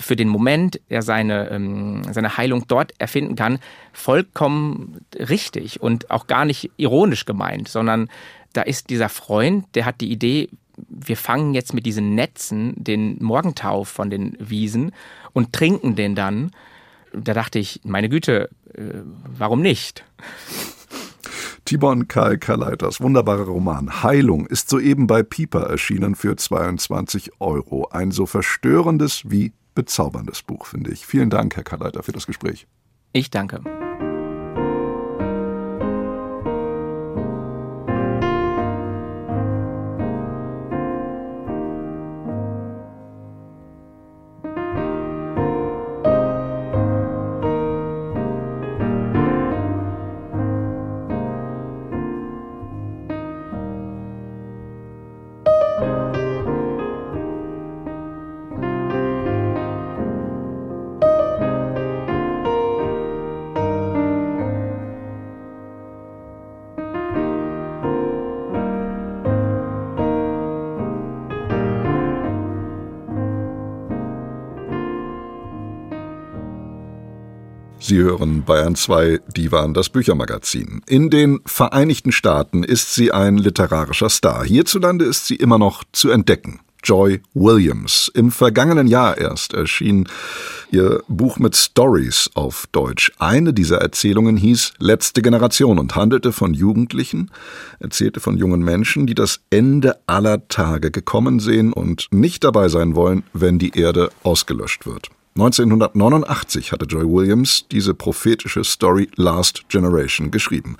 für 0.00 0.16
den 0.16 0.28
Moment 0.28 0.80
er 0.88 1.02
seine, 1.02 1.50
ähm, 1.50 2.02
seine 2.10 2.36
Heilung 2.36 2.64
dort 2.66 2.92
erfinden 2.98 3.36
kann, 3.36 3.58
vollkommen 3.92 5.00
richtig 5.14 5.80
und 5.80 6.10
auch 6.10 6.26
gar 6.26 6.44
nicht 6.44 6.70
ironisch 6.76 7.24
gemeint, 7.24 7.68
sondern 7.68 8.08
da 8.52 8.62
ist 8.62 8.90
dieser 8.90 9.08
Freund, 9.08 9.66
der 9.74 9.84
hat 9.84 10.00
die 10.00 10.10
Idee, 10.10 10.48
wir 10.88 11.16
fangen 11.16 11.54
jetzt 11.54 11.72
mit 11.72 11.86
diesen 11.86 12.14
Netzen 12.14 12.74
den 12.76 13.22
Morgentau 13.22 13.84
von 13.84 14.10
den 14.10 14.36
Wiesen 14.40 14.92
und 15.32 15.52
trinken 15.52 15.94
den 15.94 16.14
dann. 16.14 16.50
Da 17.12 17.32
dachte 17.32 17.58
ich, 17.58 17.80
meine 17.84 18.08
Güte, 18.08 18.50
äh, 18.74 18.82
warum 19.38 19.62
nicht? 19.62 20.04
Tibon 21.64 22.06
Karl 22.06 22.38
Kalleiters 22.38 23.00
wunderbarer 23.00 23.46
Roman 23.46 24.02
Heilung 24.02 24.46
ist 24.46 24.68
soeben 24.68 25.06
bei 25.06 25.22
Pieper 25.22 25.62
erschienen 25.62 26.14
für 26.14 26.36
22 26.36 27.40
Euro. 27.40 27.88
Ein 27.88 28.12
so 28.12 28.26
verstörendes 28.26 29.22
wie 29.26 29.52
bezauberndes 29.76 30.42
Buch, 30.42 30.66
finde 30.66 30.90
ich. 30.90 31.06
Vielen 31.06 31.30
Dank, 31.30 31.54
Herr 31.54 31.62
Kalleiter, 31.62 32.02
für 32.02 32.10
das 32.10 32.26
Gespräch. 32.26 32.66
Ich 33.12 33.30
danke. 33.30 33.60
Hören 78.16 78.44
Bayern 78.44 78.74
2 78.74 79.20
Divan, 79.36 79.74
das 79.74 79.90
Büchermagazin. 79.90 80.80
In 80.86 81.10
den 81.10 81.40
Vereinigten 81.44 82.12
Staaten 82.12 82.62
ist 82.62 82.94
sie 82.94 83.12
ein 83.12 83.36
literarischer 83.36 84.08
Star. 84.08 84.44
Hierzulande 84.44 85.04
ist 85.04 85.26
sie 85.26 85.36
immer 85.36 85.58
noch 85.58 85.84
zu 85.92 86.10
entdecken. 86.10 86.60
Joy 86.82 87.20
Williams. 87.34 88.10
Im 88.14 88.30
vergangenen 88.30 88.86
Jahr 88.86 89.18
erst 89.18 89.52
erschien 89.52 90.08
ihr 90.70 91.02
Buch 91.08 91.38
mit 91.38 91.56
Stories 91.56 92.30
auf 92.34 92.66
Deutsch. 92.72 93.12
Eine 93.18 93.52
dieser 93.52 93.78
Erzählungen 93.78 94.36
hieß 94.36 94.74
Letzte 94.78 95.20
Generation 95.20 95.78
und 95.78 95.96
handelte 95.96 96.32
von 96.32 96.54
Jugendlichen, 96.54 97.30
erzählte 97.80 98.20
von 98.20 98.38
jungen 98.38 98.62
Menschen, 98.62 99.06
die 99.06 99.14
das 99.14 99.40
Ende 99.50 99.98
aller 100.06 100.46
Tage 100.48 100.90
gekommen 100.90 101.40
sehen 101.40 101.72
und 101.72 102.06
nicht 102.12 102.44
dabei 102.44 102.68
sein 102.68 102.94
wollen, 102.94 103.24
wenn 103.32 103.58
die 103.58 103.76
Erde 103.76 104.10
ausgelöscht 104.22 104.86
wird. 104.86 105.10
1989 105.36 106.72
hatte 106.72 106.86
Joy 106.86 107.04
Williams 107.04 107.66
diese 107.70 107.92
prophetische 107.92 108.64
Story 108.64 109.10
Last 109.16 109.68
Generation 109.68 110.30
geschrieben. 110.30 110.78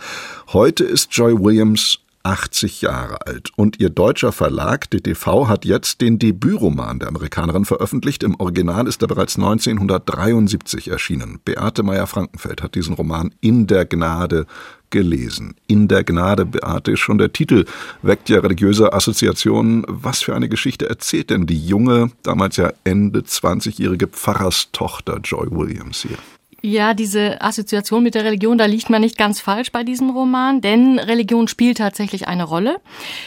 Heute 0.54 0.82
ist 0.82 1.14
Joy 1.14 1.34
Williams 1.38 1.98
80 2.22 2.80
Jahre 2.80 3.26
alt 3.26 3.50
und 3.56 3.78
ihr 3.80 3.90
deutscher 3.90 4.32
Verlag 4.32 4.90
DTV 4.90 5.46
hat 5.46 5.66
jetzt 5.66 6.00
den 6.00 6.18
Debütroman 6.18 6.98
der 6.98 7.08
Amerikanerin 7.08 7.66
veröffentlicht. 7.66 8.22
Im 8.22 8.34
Original 8.40 8.88
ist 8.88 9.02
er 9.02 9.08
bereits 9.08 9.36
1973 9.36 10.88
erschienen. 10.88 11.38
Beate 11.44 11.82
Meyer-Frankenfeld 11.82 12.62
hat 12.62 12.74
diesen 12.74 12.94
Roman 12.94 13.34
In 13.42 13.66
der 13.66 13.84
Gnade 13.84 14.46
gelesen. 14.90 15.54
In 15.66 15.88
der 15.88 16.04
Gnade, 16.04 16.44
Beate, 16.44 16.96
schon 16.96 17.18
der 17.18 17.32
Titel 17.32 17.64
weckt 18.02 18.28
ja 18.28 18.40
religiöse 18.40 18.92
Assoziationen. 18.92 19.84
Was 19.88 20.22
für 20.22 20.34
eine 20.34 20.48
Geschichte 20.48 20.88
erzählt 20.88 21.30
denn 21.30 21.46
die 21.46 21.66
junge, 21.66 22.10
damals 22.22 22.56
ja 22.56 22.72
Ende 22.84 23.20
20-jährige 23.20 24.06
Pfarrerstochter 24.06 25.18
Joy 25.22 25.48
Williams 25.50 26.02
hier? 26.02 26.18
Ja, 26.68 26.94
diese 26.94 27.40
Assoziation 27.42 28.02
mit 28.02 28.16
der 28.16 28.24
Religion, 28.24 28.58
da 28.58 28.64
liegt 28.64 28.90
man 28.90 29.00
nicht 29.00 29.16
ganz 29.16 29.40
falsch 29.40 29.70
bei 29.70 29.84
diesem 29.84 30.10
Roman, 30.10 30.60
denn 30.60 30.98
Religion 30.98 31.46
spielt 31.46 31.78
tatsächlich 31.78 32.26
eine 32.26 32.42
Rolle. 32.42 32.80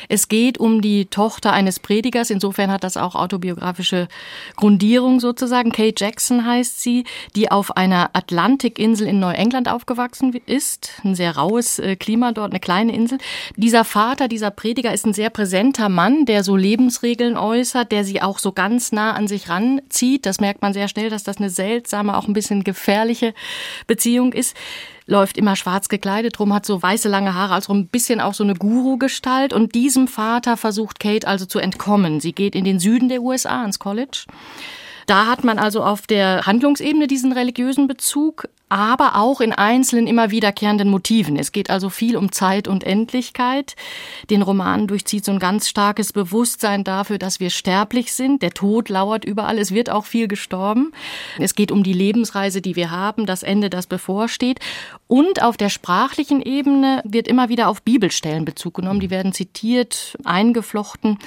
Es 0.09 0.27
geht 0.27 0.57
um 0.57 0.81
die 0.81 1.05
Tochter 1.05 1.53
eines 1.53 1.79
Predigers, 1.79 2.31
insofern 2.31 2.69
hat 2.69 2.83
das 2.83 2.97
auch 2.97 3.15
autobiografische 3.15 4.09
Grundierung 4.57 5.21
sozusagen. 5.21 5.71
Kate 5.71 5.95
Jackson 5.95 6.45
heißt 6.45 6.81
sie, 6.81 7.05
die 7.37 7.49
auf 7.49 7.77
einer 7.77 8.09
Atlantikinsel 8.11 9.07
in 9.07 9.21
Neuengland 9.21 9.69
aufgewachsen 9.69 10.33
ist. 10.45 10.91
Ein 11.05 11.15
sehr 11.15 11.37
raues 11.37 11.79
äh, 11.79 11.95
Klima 11.95 12.33
dort, 12.33 12.51
eine 12.51 12.59
kleine 12.59 12.93
Insel. 12.93 13.19
Dieser 13.55 13.85
Vater, 13.85 14.27
dieser 14.27 14.51
Prediger 14.51 14.93
ist 14.93 15.05
ein 15.05 15.13
sehr 15.13 15.29
präsenter 15.29 15.87
Mann, 15.87 16.25
der 16.25 16.43
so 16.43 16.57
Lebensregeln 16.57 17.37
äußert, 17.37 17.93
der 17.93 18.03
sie 18.03 18.21
auch 18.21 18.37
so 18.37 18.51
ganz 18.51 18.91
nah 18.91 19.13
an 19.13 19.29
sich 19.29 19.47
ranzieht. 19.47 20.25
Das 20.25 20.41
merkt 20.41 20.61
man 20.61 20.73
sehr 20.73 20.89
schnell, 20.89 21.09
dass 21.09 21.23
das 21.23 21.37
eine 21.37 21.49
seltsame, 21.49 22.17
auch 22.17 22.27
ein 22.27 22.33
bisschen 22.33 22.65
gefährliche 22.65 23.28
Beziehung 23.87 24.33
ist 24.33 24.55
läuft 25.09 25.37
immer 25.37 25.55
schwarz 25.55 25.89
gekleidet 25.89 26.39
rum, 26.39 26.53
hat 26.53 26.65
so 26.65 26.81
weiße 26.81 27.09
lange 27.09 27.33
Haare, 27.33 27.55
also 27.55 27.73
ein 27.73 27.87
bisschen 27.87 28.21
auch 28.21 28.33
so 28.33 28.43
eine 28.43 28.53
Guru-Gestalt. 28.53 29.53
Und 29.53 29.75
diesem 29.75 30.07
Vater 30.07 30.55
versucht 30.55 30.99
Kate 30.99 31.27
also 31.27 31.45
zu 31.45 31.59
entkommen. 31.59 32.19
Sie 32.19 32.31
geht 32.31 32.55
in 32.55 32.63
den 32.63 32.79
Süden 32.79 33.09
der 33.09 33.21
USA 33.21 33.61
ans 33.61 33.79
College. 33.79 34.25
Da 35.09 35.25
hat 35.25 35.43
man 35.43 35.57
also 35.57 35.81
auf 35.81 36.05
der 36.05 36.45
Handlungsebene 36.45 37.07
diesen 37.07 37.31
religiösen 37.31 37.87
Bezug, 37.87 38.47
aber 38.69 39.15
auch 39.15 39.41
in 39.41 39.51
einzelnen 39.51 40.05
immer 40.05 40.29
wiederkehrenden 40.29 40.87
Motiven. 40.87 41.35
Es 41.35 41.51
geht 41.51 41.71
also 41.71 41.89
viel 41.89 42.15
um 42.15 42.31
Zeit 42.31 42.67
und 42.67 42.83
Endlichkeit. 42.83 43.75
Den 44.29 44.43
Roman 44.43 44.85
durchzieht 44.85 45.25
so 45.25 45.31
ein 45.31 45.39
ganz 45.39 45.67
starkes 45.67 46.13
Bewusstsein 46.13 46.83
dafür, 46.83 47.17
dass 47.17 47.39
wir 47.39 47.49
sterblich 47.49 48.13
sind. 48.13 48.43
Der 48.43 48.51
Tod 48.51 48.87
lauert 48.87 49.25
überall. 49.25 49.57
Es 49.57 49.73
wird 49.73 49.89
auch 49.89 50.05
viel 50.05 50.27
gestorben. 50.27 50.91
Es 51.39 51.55
geht 51.55 51.71
um 51.71 51.81
die 51.81 51.93
Lebensreise, 51.93 52.61
die 52.61 52.75
wir 52.75 52.91
haben, 52.91 53.25
das 53.25 53.41
Ende, 53.41 53.71
das 53.71 53.87
bevorsteht. 53.87 54.59
Und 55.07 55.41
auf 55.41 55.57
der 55.57 55.69
sprachlichen 55.69 56.43
Ebene 56.43 57.01
wird 57.03 57.27
immer 57.27 57.49
wieder 57.49 57.67
auf 57.69 57.81
Bibelstellen 57.81 58.45
Bezug 58.45 58.75
genommen. 58.75 58.99
Die 58.99 59.09
werden 59.09 59.33
zitiert, 59.33 60.15
eingeflochten. 60.23 61.17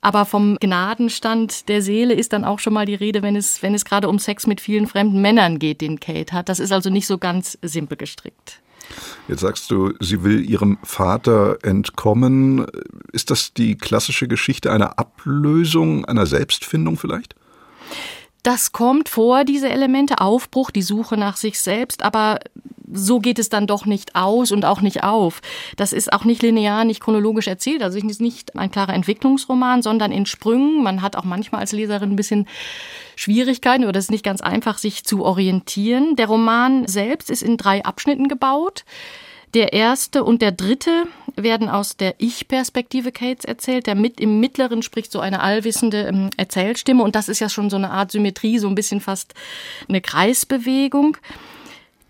Aber 0.00 0.24
vom 0.24 0.56
Gnadenstand 0.60 1.68
der 1.68 1.82
Seele 1.82 2.14
ist 2.14 2.32
dann 2.32 2.44
auch 2.44 2.58
schon 2.58 2.72
mal 2.72 2.86
die 2.86 2.94
Rede, 2.94 3.22
wenn 3.22 3.36
es, 3.36 3.62
wenn 3.62 3.74
es 3.74 3.84
gerade 3.84 4.08
um 4.08 4.18
Sex 4.18 4.46
mit 4.46 4.60
vielen 4.60 4.86
fremden 4.86 5.20
Männern 5.20 5.58
geht, 5.58 5.80
den 5.80 6.00
Kate 6.00 6.32
hat. 6.32 6.48
Das 6.48 6.58
ist 6.58 6.72
also 6.72 6.88
nicht 6.88 7.06
so 7.06 7.18
ganz 7.18 7.58
simpel 7.62 7.96
gestrickt. 7.96 8.60
Jetzt 9.28 9.40
sagst 9.40 9.70
du, 9.70 9.92
sie 10.00 10.24
will 10.24 10.48
ihrem 10.48 10.78
Vater 10.82 11.58
entkommen. 11.62 12.66
Ist 13.12 13.30
das 13.30 13.52
die 13.52 13.76
klassische 13.76 14.26
Geschichte 14.26 14.72
einer 14.72 14.98
Ablösung, 14.98 16.04
einer 16.06 16.26
Selbstfindung 16.26 16.96
vielleicht? 16.96 17.36
Das 18.42 18.72
kommt 18.72 19.08
vor, 19.08 19.44
diese 19.44 19.68
Elemente, 19.68 20.20
Aufbruch, 20.20 20.70
die 20.70 20.82
Suche 20.82 21.16
nach 21.16 21.36
sich 21.36 21.60
selbst, 21.60 22.02
aber 22.02 22.40
so 22.92 23.20
geht 23.20 23.38
es 23.38 23.48
dann 23.48 23.66
doch 23.66 23.86
nicht 23.86 24.16
aus 24.16 24.52
und 24.52 24.64
auch 24.64 24.80
nicht 24.80 25.04
auf. 25.04 25.40
Das 25.76 25.92
ist 25.92 26.12
auch 26.12 26.24
nicht 26.24 26.42
linear, 26.42 26.84
nicht 26.84 27.00
chronologisch 27.00 27.46
erzählt. 27.46 27.82
Also 27.82 27.98
es 27.98 28.04
ist 28.04 28.20
nicht 28.20 28.56
ein 28.56 28.70
klarer 28.70 28.94
Entwicklungsroman, 28.94 29.82
sondern 29.82 30.12
in 30.12 30.26
Sprüngen. 30.26 30.82
Man 30.82 31.02
hat 31.02 31.16
auch 31.16 31.24
manchmal 31.24 31.60
als 31.60 31.72
Leserin 31.72 32.10
ein 32.10 32.16
bisschen 32.16 32.48
Schwierigkeiten 33.16 33.84
oder 33.84 33.98
es 33.98 34.06
ist 34.06 34.10
nicht 34.10 34.24
ganz 34.24 34.40
einfach, 34.40 34.78
sich 34.78 35.04
zu 35.04 35.24
orientieren. 35.24 36.16
Der 36.16 36.26
Roman 36.26 36.86
selbst 36.88 37.30
ist 37.30 37.42
in 37.42 37.56
drei 37.56 37.84
Abschnitten 37.84 38.28
gebaut. 38.28 38.84
Der 39.54 39.72
erste 39.72 40.22
und 40.22 40.42
der 40.42 40.52
dritte 40.52 41.04
werden 41.34 41.68
aus 41.68 41.96
der 41.96 42.14
Ich-Perspektive 42.18 43.10
Kates 43.10 43.44
erzählt. 43.44 43.86
Der 43.86 43.96
mit 43.96 44.20
im 44.20 44.38
mittleren 44.38 44.82
spricht 44.82 45.10
so 45.10 45.18
eine 45.18 45.40
allwissende 45.40 46.02
ähm, 46.02 46.30
Erzählstimme 46.36 47.02
und 47.02 47.16
das 47.16 47.28
ist 47.28 47.40
ja 47.40 47.48
schon 47.48 47.68
so 47.68 47.76
eine 47.76 47.90
Art 47.90 48.12
Symmetrie, 48.12 48.58
so 48.58 48.68
ein 48.68 48.76
bisschen 48.76 49.00
fast 49.00 49.34
eine 49.88 50.00
Kreisbewegung. 50.00 51.16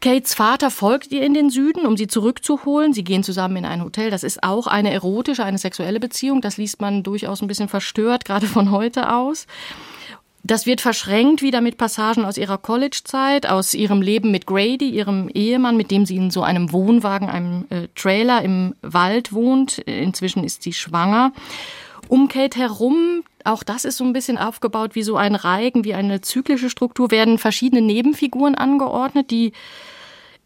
Kates 0.03 0.35
Vater 0.35 0.71
folgt 0.71 1.13
ihr 1.13 1.23
in 1.23 1.35
den 1.35 1.51
Süden, 1.51 1.87
um 1.87 1.97
sie 1.97 2.07
zurückzuholen. 2.07 2.95
Sie 2.95 3.05
gehen 3.05 3.23
zusammen 3.23 3.57
in 3.57 3.65
ein 3.67 3.85
Hotel. 3.85 4.11
Das 4.11 4.23
ist 4.23 4.43
auch 4.43 4.67
eine 4.67 4.91
erotische, 4.93 5.45
eine 5.45 5.59
sexuelle 5.59 6.01
Beziehung. 6.01 6.41
Das 6.41 6.57
liest 6.57 6.81
man 6.81 7.03
durchaus 7.03 7.43
ein 7.43 7.49
bisschen 7.49 7.69
verstört, 7.69 8.25
gerade 8.25 8.47
von 8.47 8.71
heute 8.71 9.13
aus. 9.13 9.47
Das 10.51 10.67
wird 10.67 10.81
verschränkt 10.81 11.43
wieder 11.43 11.61
mit 11.61 11.77
Passagen 11.77 12.25
aus 12.25 12.37
ihrer 12.37 12.59
College-Zeit, 12.59 13.49
aus 13.49 13.73
ihrem 13.73 14.03
Leben 14.03 14.33
mit 14.33 14.47
Grady, 14.47 14.91
ihrem 14.91 15.29
Ehemann, 15.29 15.77
mit 15.77 15.93
dem 15.93 16.07
sie 16.07 16.17
in 16.17 16.33
so 16.33 16.43
einem 16.43 16.73
Wohnwagen, 16.73 17.29
einem 17.29 17.67
äh, 17.71 17.87
Trailer 17.95 18.43
im 18.43 18.75
Wald 18.83 19.33
wohnt. 19.33 19.79
Inzwischen 19.79 20.43
ist 20.43 20.65
sie 20.65 20.73
schwanger. 20.73 21.33
Um 22.09 22.27
Kate 22.27 22.59
herum, 22.59 23.23
auch 23.45 23.63
das 23.63 23.85
ist 23.85 23.99
so 23.99 24.03
ein 24.03 24.13
bisschen 24.13 24.39
aufgebaut 24.39 24.97
wie 24.97 25.05
so 25.05 25.17
ein 25.17 25.37
Reigen, 25.37 25.85
wie 25.85 25.95
eine 25.95 26.21
zyklische 26.21 26.69
Struktur, 26.69 27.13
werden 27.13 27.39
verschiedene 27.39 27.81
Nebenfiguren 27.81 28.57
angeordnet, 28.57 29.31
die 29.31 29.53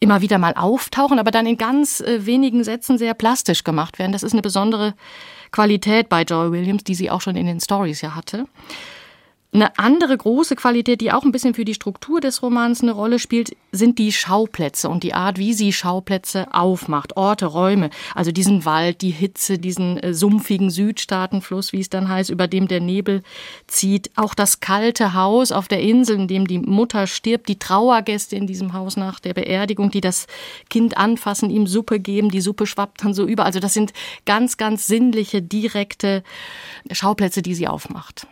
immer 0.00 0.20
wieder 0.20 0.36
mal 0.36 0.52
auftauchen, 0.52 1.18
aber 1.18 1.30
dann 1.30 1.46
in 1.46 1.57
ganz 1.57 2.00
äh, 2.00 2.26
wenigen 2.26 2.62
Sätzen 2.62 2.98
sehr 2.98 3.14
plastisch 3.14 3.64
gemacht 3.64 3.98
werden. 3.98 4.12
Das 4.12 4.22
ist 4.22 4.34
eine 4.34 4.42
besondere 4.42 4.92
Qualität 5.50 6.11
bei 6.11 6.24
Joy 6.24 6.52
Williams, 6.52 6.84
die 6.84 6.94
sie 6.94 7.11
auch 7.11 7.22
schon 7.22 7.36
in 7.36 7.46
den 7.46 7.61
Stories 7.61 8.02
ja 8.02 8.14
hatte. 8.14 8.44
Eine 9.55 9.78
andere 9.78 10.16
große 10.18 10.57
Qualität, 10.57 11.00
die 11.00 11.12
auch 11.12 11.22
ein 11.22 11.30
bisschen 11.30 11.55
für 11.55 11.64
die 11.64 11.74
Struktur 11.74 12.20
des 12.20 12.42
Romans 12.42 12.82
eine 12.82 12.90
Rolle 12.90 13.20
spielt, 13.20 13.55
sind 13.70 14.00
die 14.00 14.11
Schauplätze 14.11 14.88
und 14.88 15.05
die 15.05 15.14
Art, 15.14 15.38
wie 15.38 15.55
sie 15.55 15.72
Schauplätze 15.72 16.52
aufmacht. 16.52 17.16
Orte, 17.16 17.46
Räume, 17.46 17.90
also 18.16 18.32
diesen 18.32 18.64
Wald, 18.64 19.00
die 19.00 19.12
Hitze, 19.12 19.61
diesen 19.61 19.96
äh, 19.98 20.12
sumpfigen 20.12 20.70
Südstaatenfluss, 20.70 21.72
wie 21.72 21.78
es 21.78 21.88
dann 21.88 22.09
heißt, 22.09 22.30
über 22.30 22.48
dem 22.48 22.66
der 22.66 22.80
Nebel 22.80 23.22
zieht. 23.68 24.11
Auch 24.16 24.34
das 24.34 24.59
kalte 24.59 25.14
Haus 25.14 25.52
auf 25.52 25.68
der 25.68 25.82
Insel, 25.82 26.16
in 26.16 26.26
dem 26.26 26.48
die 26.48 26.59
Mutter 26.59 27.07
stirbt, 27.07 27.48
die 27.48 27.61
Trauergäste 27.61 28.34
in 28.34 28.48
diesem 28.48 28.72
Haus 28.72 28.96
nach 28.96 29.20
der 29.20 29.34
Beerdigung, 29.34 29.92
die 29.92 30.00
das 30.00 30.26
Kind 30.68 30.96
anfassen, 30.96 31.48
ihm 31.50 31.68
Suppe 31.68 32.00
geben, 32.00 32.28
die 32.28 32.40
Suppe 32.40 32.66
schwappt 32.66 33.05
dann 33.05 33.14
so 33.14 33.24
über. 33.24 33.44
Also 33.44 33.61
das 33.61 33.72
sind 33.72 33.92
ganz, 34.26 34.57
ganz 34.57 34.88
sinnliche, 34.88 35.42
direkte 35.42 36.24
Schauplätze, 36.90 37.40
die 37.40 37.55
sie 37.55 37.68
aufmacht. 37.68 38.26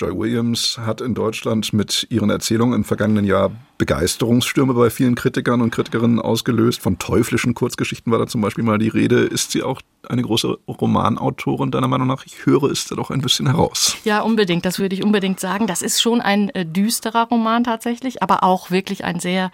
Joy 0.00 0.16
Williams 0.16 0.78
hat 0.78 1.02
in 1.02 1.12
Deutschland 1.12 1.74
mit 1.74 2.06
ihren 2.08 2.30
Erzählungen 2.30 2.74
im 2.74 2.84
vergangenen 2.84 3.26
Jahr 3.26 3.50
Begeisterungsstürme 3.76 4.72
bei 4.72 4.88
vielen 4.88 5.14
Kritikern 5.14 5.60
und 5.60 5.72
Kritikerinnen 5.72 6.18
ausgelöst. 6.20 6.80
Von 6.80 6.98
teuflischen 6.98 7.52
Kurzgeschichten 7.52 8.10
war 8.10 8.18
da 8.18 8.26
zum 8.26 8.40
Beispiel 8.40 8.64
mal 8.64 8.78
die 8.78 8.88
Rede. 8.88 9.20
Ist 9.20 9.50
sie 9.50 9.62
auch 9.62 9.82
eine 10.08 10.22
große 10.22 10.56
Romanautorin 10.66 11.70
deiner 11.70 11.86
Meinung 11.86 12.06
nach? 12.06 12.24
Ich 12.24 12.46
höre 12.46 12.70
es 12.70 12.86
da 12.86 12.94
doch 12.94 13.10
ein 13.10 13.20
bisschen 13.20 13.46
heraus. 13.46 13.94
Ja, 14.04 14.22
unbedingt. 14.22 14.64
Das 14.64 14.78
würde 14.78 14.94
ich 14.94 15.04
unbedingt 15.04 15.38
sagen. 15.38 15.66
Das 15.66 15.82
ist 15.82 16.00
schon 16.00 16.22
ein 16.22 16.48
äh, 16.50 16.64
düsterer 16.64 17.28
Roman 17.28 17.64
tatsächlich, 17.64 18.22
aber 18.22 18.42
auch 18.42 18.70
wirklich 18.70 19.04
ein 19.04 19.20
sehr 19.20 19.50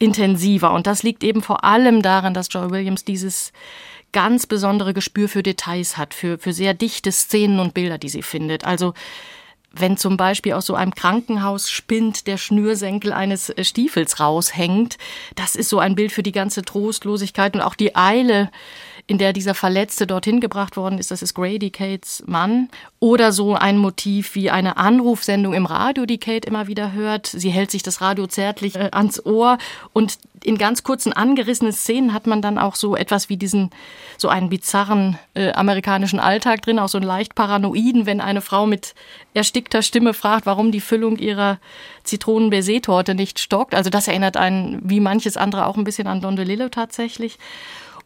intensiver. 0.00 0.72
Und 0.72 0.88
das 0.88 1.04
liegt 1.04 1.22
eben 1.22 1.40
vor 1.40 1.62
allem 1.62 2.02
daran, 2.02 2.34
dass 2.34 2.48
Joy 2.50 2.72
Williams 2.72 3.04
dieses 3.04 3.52
ganz 4.10 4.46
besondere 4.46 4.92
Gespür 4.92 5.28
für 5.28 5.44
Details 5.44 5.96
hat, 5.96 6.14
für, 6.14 6.38
für 6.38 6.52
sehr 6.52 6.74
dichte 6.74 7.12
Szenen 7.12 7.60
und 7.60 7.74
Bilder, 7.74 7.98
die 7.98 8.08
sie 8.08 8.22
findet. 8.22 8.64
Also 8.64 8.94
wenn 9.72 9.96
zum 9.96 10.16
Beispiel 10.16 10.54
aus 10.54 10.66
so 10.66 10.74
einem 10.74 10.94
Krankenhaus 10.94 11.70
Spind 11.70 12.26
der 12.26 12.36
Schnürsenkel 12.36 13.12
eines 13.12 13.50
äh, 13.50 13.64
Stiefels 13.64 14.20
raushängt. 14.20 14.98
Das 15.34 15.54
ist 15.54 15.68
so 15.68 15.78
ein 15.78 15.94
Bild 15.94 16.12
für 16.12 16.22
die 16.22 16.32
ganze 16.32 16.62
Trostlosigkeit 16.62 17.54
und 17.54 17.62
auch 17.62 17.74
die 17.74 17.94
Eile, 17.94 18.50
in 19.06 19.18
der 19.18 19.32
dieser 19.32 19.54
Verletzte 19.54 20.06
dorthin 20.06 20.40
gebracht 20.40 20.76
worden 20.76 20.98
ist. 20.98 21.10
Das 21.10 21.22
ist 21.22 21.34
Grady 21.34 21.70
Cates 21.70 22.22
Mann. 22.26 22.68
Oder 23.00 23.32
so 23.32 23.54
ein 23.54 23.78
Motiv 23.78 24.34
wie 24.34 24.50
eine 24.50 24.76
Anrufsendung 24.76 25.54
im 25.54 25.66
Radio, 25.66 26.04
die 26.06 26.18
Kate 26.18 26.48
immer 26.48 26.66
wieder 26.66 26.92
hört. 26.92 27.26
Sie 27.26 27.50
hält 27.50 27.70
sich 27.70 27.82
das 27.82 28.00
Radio 28.00 28.26
zärtlich 28.26 28.76
äh, 28.76 28.90
ans 28.92 29.24
Ohr 29.24 29.58
und 29.92 30.18
in 30.44 30.58
ganz 30.58 30.82
kurzen 30.82 31.12
angerissenen 31.12 31.72
Szenen 31.72 32.12
hat 32.12 32.26
man 32.26 32.42
dann 32.42 32.58
auch 32.58 32.74
so 32.74 32.96
etwas 32.96 33.28
wie 33.28 33.36
diesen, 33.36 33.70
so 34.16 34.28
einen 34.28 34.48
bizarren 34.48 35.18
äh, 35.34 35.52
amerikanischen 35.52 36.20
Alltag 36.20 36.62
drin, 36.62 36.78
auch 36.78 36.88
so 36.88 36.98
einen 36.98 37.06
leicht 37.06 37.34
paranoiden, 37.34 38.06
wenn 38.06 38.20
eine 38.20 38.40
Frau 38.40 38.66
mit 38.66 38.94
erstickter 39.34 39.82
Stimme 39.82 40.14
fragt, 40.14 40.46
warum 40.46 40.72
die 40.72 40.80
Füllung 40.80 41.18
ihrer 41.18 41.58
zitronen 42.04 42.50
torte 42.82 43.14
nicht 43.14 43.38
stockt. 43.38 43.74
Also 43.74 43.90
das 43.90 44.08
erinnert 44.08 44.36
einen, 44.36 44.80
wie 44.82 45.00
manches 45.00 45.36
andere, 45.36 45.66
auch 45.66 45.76
ein 45.76 45.84
bisschen 45.84 46.06
an 46.06 46.20
Don 46.20 46.36
DeLillo 46.36 46.68
tatsächlich. 46.68 47.38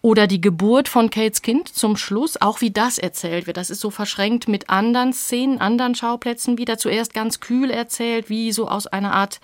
Oder 0.03 0.27
die 0.27 0.41
Geburt 0.41 0.89
von 0.89 1.11
Kates 1.11 1.43
Kind 1.43 1.69
zum 1.69 1.97
Schluss, 1.97 2.37
auch 2.41 2.61
wie 2.61 2.73
das 2.73 2.99
erzählt 2.99 3.47
wird. 3.47 3.57
Das 3.57 3.71
ist 3.71 3.79
so 3.79 3.91
verschränkt 3.91 4.49
mit 4.49 4.69
anderen 4.69 5.13
Szenen, 5.13 5.61
anderen 5.61 5.95
Schauplätzen 5.95 6.59
wieder. 6.59 6.77
Zuerst 6.77 7.15
ganz 7.15 7.39
kühl 7.39 7.71
erzählt, 7.71 8.29
wie 8.29 8.51
so 8.51 8.67
aus 8.69 8.89
einer 8.89 9.15
Art 9.15 9.41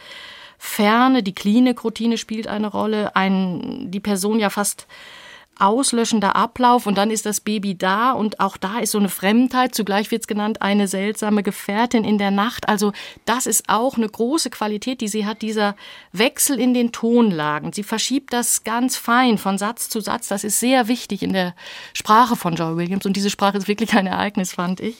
Ferne. 0.58 1.22
Die 1.22 1.34
Klinikroutine 1.34 2.18
spielt 2.18 2.48
eine 2.48 2.66
Rolle. 2.66 3.14
Ein, 3.14 3.92
die 3.92 4.00
Person 4.00 4.40
ja 4.40 4.50
fast 4.50 4.88
auslöschender 5.60 6.36
Ablauf 6.36 6.86
und 6.86 6.96
dann 6.96 7.10
ist 7.10 7.26
das 7.26 7.40
Baby 7.40 7.76
da 7.76 8.12
und 8.12 8.40
auch 8.40 8.56
da 8.56 8.78
ist 8.78 8.92
so 8.92 8.98
eine 8.98 9.08
Fremdheit, 9.08 9.74
zugleich 9.74 10.10
wird 10.10 10.22
es 10.22 10.26
genannt, 10.26 10.62
eine 10.62 10.88
seltsame 10.88 11.42
Gefährtin 11.42 12.04
in 12.04 12.18
der 12.18 12.30
Nacht. 12.30 12.68
Also 12.68 12.92
das 13.24 13.46
ist 13.46 13.68
auch 13.68 13.96
eine 13.96 14.08
große 14.08 14.50
Qualität, 14.50 15.00
die 15.00 15.08
sie 15.08 15.26
hat, 15.26 15.42
dieser 15.42 15.76
Wechsel 16.12 16.60
in 16.60 16.74
den 16.74 16.92
Tonlagen. 16.92 17.72
Sie 17.72 17.82
verschiebt 17.82 18.32
das 18.32 18.64
ganz 18.64 18.96
fein 18.96 19.38
von 19.38 19.58
Satz 19.58 19.88
zu 19.88 20.00
Satz. 20.00 20.28
Das 20.28 20.44
ist 20.44 20.60
sehr 20.60 20.88
wichtig 20.88 21.22
in 21.22 21.32
der 21.32 21.54
Sprache 21.92 22.36
von 22.36 22.54
Joy 22.54 22.76
Williams 22.76 23.06
und 23.06 23.16
diese 23.16 23.30
Sprache 23.30 23.58
ist 23.58 23.68
wirklich 23.68 23.94
ein 23.94 24.06
Ereignis, 24.06 24.54
fand 24.54 24.80
ich. 24.80 24.96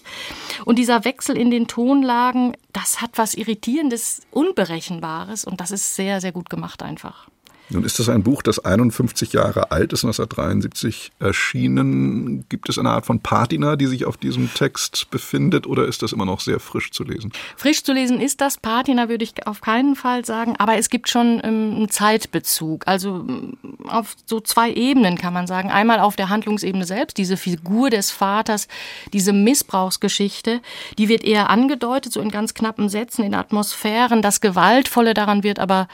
Und 0.65 0.79
dieser 0.79 1.05
Wechsel 1.05 1.37
in 1.37 1.51
den 1.51 1.69
Tonlagen, 1.69 2.57
das 2.73 3.01
hat 3.01 3.13
was 3.15 3.35
Irritierendes, 3.35 4.23
Unberechenbares 4.31 5.45
und 5.45 5.61
das 5.61 5.71
ist 5.71 5.95
sehr, 5.95 6.21
sehr 6.21 6.33
gut 6.33 6.51
gemacht 6.51 6.83
einfach. 6.83 7.29
Nun 7.71 7.85
ist 7.85 7.99
das 7.99 8.09
ein 8.09 8.23
Buch, 8.23 8.43
das 8.43 8.59
51 8.59 9.35
Jahre 9.35 9.71
alt 9.71 9.93
ist, 9.93 10.05
1973 10.05 11.13
erschienen. 11.19 12.45
Gibt 12.49 12.69
es 12.69 12.79
eine 12.79 12.91
Art 12.91 13.05
von 13.05 13.21
Patina, 13.21 13.77
die 13.77 13.87
sich 13.87 14.07
auf 14.07 14.17
diesem 14.17 14.53
Text 14.55 15.11
befindet, 15.11 15.67
oder 15.67 15.87
ist 15.87 16.03
das 16.03 16.13
immer 16.13 16.25
noch 16.25 16.41
sehr 16.41 16.61
frisch 16.61 16.91
zu 16.93 17.05
lesen? 17.05 17.31
Frisch 17.57 17.85
zu 17.85 17.93
lesen 17.93 18.21
ist 18.21 18.41
das. 18.41 18.57
Patina 18.57 19.11
würde 19.11 19.25
ich 19.25 19.47
auf 19.47 19.61
keinen 19.61 19.97
Fall 19.97 20.25
sagen, 20.25 20.57
aber 20.57 20.77
es 20.77 20.89
gibt 20.89 21.11
schon 21.11 21.41
ähm, 21.45 21.75
einen 21.77 21.89
Zeitbezug. 21.91 22.85
Also 22.87 23.27
ähm, 23.29 23.59
auf 23.87 24.17
so 24.25 24.41
zwei 24.41 24.73
Ebenen 24.73 25.19
kann 25.19 25.35
man 25.35 25.47
sagen. 25.47 25.71
Einmal 25.71 26.01
auf 26.01 26.17
der 26.17 26.31
Handlungsebene 26.31 26.87
selbst, 26.87 27.19
diese 27.19 27.37
Figur 27.37 27.91
des 27.91 28.11
Vaters, 28.11 28.67
diese 29.13 29.35
Missbrauchsgeschichte, 29.35 30.63
die 30.97 31.09
wird 31.09 31.23
eher 31.23 31.51
angedeutet, 31.51 32.15
so 32.15 32.21
in 32.21 32.31
ganz 32.31 32.55
knappen 32.55 32.89
Sätzen, 32.89 33.25
in 33.25 33.35
Atmosphären. 33.35 34.23
Das 34.23 34.41
Gewaltvolle 34.41 35.13
daran 35.13 35.43
wird 35.43 35.59
aber 35.59 35.89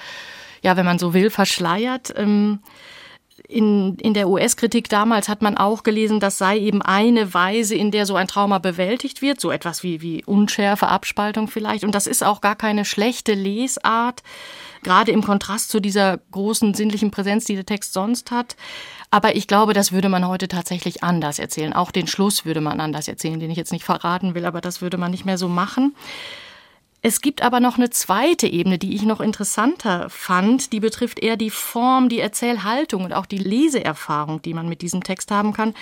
ja, 0.65 0.77
wenn 0.77 0.87
man 0.87 0.99
so 0.99 1.13
will, 1.13 1.29
verschleiert. 1.29 2.13
Ähm, 2.17 2.61
in, 3.47 3.97
in 3.97 4.15
der 4.15 4.29
US-Kritik 4.29 4.89
damals 4.89 5.29
hat 5.29 5.43
man 5.43 5.59
auch 5.59 5.83
gelesen, 5.83 6.21
das 6.21 6.39
sei 6.39 6.59
eben 6.59 6.81
eine 6.81 7.35
Weise, 7.35 7.75
in 7.75 7.91
der 7.91 8.07
so 8.07 8.17
ein 8.17 8.29
Trauma 8.29 8.59
bewältigt 8.59 9.21
wird, 9.21 9.41
so 9.41 9.51
etwas 9.51 9.83
wie, 9.83 10.01
wie 10.01 10.25
unschärfe 10.25 10.89
Abspaltung 10.89 11.49
vielleicht. 11.49 11.85
Und 11.85 11.95
das 11.95 12.07
ist 12.07 12.25
auch 12.25 12.41
gar 12.41 12.57
keine 12.57 12.87
schlechte 12.87 13.35
Lesart, 13.35 14.23
gerade 14.83 15.13
im 15.13 15.23
Kontrast 15.23 15.71
zu 15.71 15.81
dieser 15.81 16.19
großen 16.31 16.73
sinnlichen 16.73 17.11
Präsenz, 17.11 17.45
die 17.45 17.57
der 17.57 17.67
Text 17.67 17.93
sonst 17.93 18.31
hat. 18.31 18.57
Aber 19.11 19.37
ich 19.37 19.47
glaube, 19.47 19.75
das 19.75 19.93
würde 19.93 20.09
man 20.09 20.27
heute 20.27 20.49
tatsächlich 20.49 21.05
anders 21.05 21.39
erzählen. 21.39 21.75
Auch 21.75 21.91
den 21.91 22.07
Schluss 22.07 22.47
würde 22.47 22.63
man 22.63 22.81
anders 22.81 23.09
erzählen, 23.09 23.39
den 23.39 23.51
ich 23.51 23.59
jetzt 23.59 23.73
nicht 23.73 23.85
verraten 23.85 24.35
will, 24.35 24.47
aber 24.47 24.63
das 24.63 24.81
würde 24.81 24.97
man 24.97 25.11
nicht 25.11 25.27
mehr 25.27 25.39
so 25.39 25.49
machen. 25.49 25.95
Es 27.07 27.21
gibt 27.21 27.43
aber 27.43 27.61
noch 27.61 27.77
eine 27.77 27.91
zweite 27.91 28.47
Ebene, 28.47 28.79
die 28.79 28.95
ich 28.95 29.03
noch 29.03 29.21
interessanter 29.21 30.09
fand. 30.09 30.73
Die 30.73 30.81
betrifft 30.81 31.19
eher 31.19 31.37
die 31.37 31.51
Form, 31.51 32.09
die 32.09 32.19
Erzählhaltung 32.19 33.05
und 33.05 33.13
auch 33.13 33.27
die 33.27 33.37
Leseerfahrung, 33.37 34.41
die 34.41 34.55
man 34.55 34.71
mit 34.71 34.81
diesem 34.81 35.05
Text 35.05 35.31
haben 35.31 35.53
kann. 35.53 35.75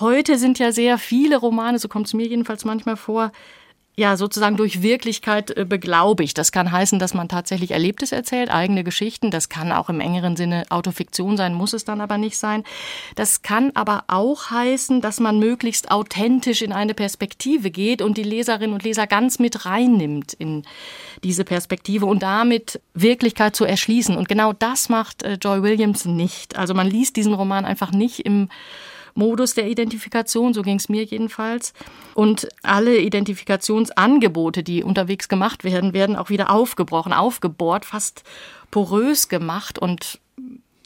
Heute 0.00 0.38
sind 0.38 0.58
ja 0.58 0.72
sehr 0.72 0.98
viele 0.98 1.36
Romane, 1.36 1.78
so 1.78 1.86
kommt 1.86 2.08
es 2.08 2.12
mir 2.12 2.26
jedenfalls 2.26 2.64
manchmal 2.64 2.96
vor, 2.96 3.30
ja 3.94 4.16
sozusagen 4.16 4.56
durch 4.56 4.80
Wirklichkeit 4.82 5.56
äh, 5.56 5.64
beglaubigt. 5.64 6.38
Das 6.38 6.50
kann 6.50 6.72
heißen, 6.72 6.98
dass 6.98 7.12
man 7.12 7.28
tatsächlich 7.28 7.72
Erlebtes 7.72 8.12
erzählt, 8.12 8.50
eigene 8.50 8.84
Geschichten. 8.84 9.30
Das 9.30 9.48
kann 9.48 9.70
auch 9.70 9.90
im 9.90 10.00
engeren 10.00 10.36
Sinne 10.36 10.64
Autofiktion 10.70 11.36
sein, 11.36 11.54
muss 11.54 11.74
es 11.74 11.84
dann 11.84 12.00
aber 12.00 12.16
nicht 12.16 12.38
sein. 12.38 12.64
Das 13.16 13.42
kann 13.42 13.72
aber 13.74 14.04
auch 14.08 14.50
heißen, 14.50 15.02
dass 15.02 15.20
man 15.20 15.38
möglichst 15.38 15.90
authentisch 15.90 16.62
in 16.62 16.72
eine 16.72 16.94
Perspektive 16.94 17.70
geht 17.70 18.00
und 18.00 18.16
die 18.16 18.22
Leserinnen 18.22 18.72
und 18.72 18.82
Leser 18.82 19.06
ganz 19.06 19.38
mit 19.38 19.66
reinnimmt 19.66 20.32
in 20.32 20.62
diese 21.22 21.44
Perspektive 21.44 22.06
und 22.06 22.22
damit 22.22 22.80
Wirklichkeit 22.94 23.54
zu 23.54 23.64
erschließen. 23.64 24.16
Und 24.16 24.28
genau 24.28 24.54
das 24.54 24.88
macht 24.88 25.22
äh, 25.22 25.34
Joy 25.34 25.62
Williams 25.62 26.06
nicht. 26.06 26.56
Also 26.56 26.72
man 26.72 26.86
liest 26.86 27.16
diesen 27.16 27.34
Roman 27.34 27.66
einfach 27.66 27.92
nicht 27.92 28.20
im 28.20 28.48
Modus 29.14 29.54
der 29.54 29.68
Identifikation, 29.68 30.54
so 30.54 30.62
ging 30.62 30.76
es 30.76 30.88
mir 30.88 31.04
jedenfalls. 31.04 31.72
Und 32.14 32.48
alle 32.62 32.98
Identifikationsangebote, 32.98 34.62
die 34.62 34.82
unterwegs 34.82 35.28
gemacht 35.28 35.64
werden, 35.64 35.92
werden 35.92 36.16
auch 36.16 36.30
wieder 36.30 36.50
aufgebrochen, 36.50 37.12
aufgebohrt, 37.12 37.84
fast 37.84 38.22
porös 38.70 39.28
gemacht. 39.28 39.78
Und 39.78 40.20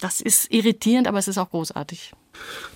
das 0.00 0.20
ist 0.20 0.52
irritierend, 0.52 1.08
aber 1.08 1.18
es 1.18 1.28
ist 1.28 1.38
auch 1.38 1.50
großartig. 1.50 2.12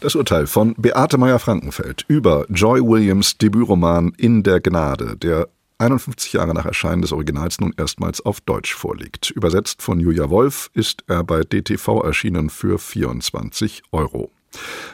Das 0.01 0.15
Urteil 0.15 0.47
von 0.47 0.75
Beate 0.77 1.19
Meyer-Frankenfeld 1.19 2.05
über 2.09 2.47
Joy 2.49 2.81
Williams 2.81 3.37
Debütroman 3.37 4.13
In 4.17 4.43
der 4.43 4.61
Gnade, 4.61 5.17
der 5.17 5.49
51 5.81 6.35
Jahre 6.35 6.55
nach 6.55 6.67
Erscheinen 6.67 7.03
des 7.03 7.13
Originals 7.13 7.59
nun 7.59 7.75
erstmals 7.77 8.21
auf 8.21 8.41
Deutsch 8.43 8.75
vorliegt. 8.75 9.31
Übersetzt 9.31 9.81
von 9.83 9.99
Julia 9.99 10.29
Wolf 10.29 10.71
ist 10.75 11.05
er 11.09 11.25
bei 11.25 11.41
DTV 11.41 12.03
erschienen 12.03 12.51
für 12.51 12.79
24 12.79 13.83
Euro. 13.91 14.31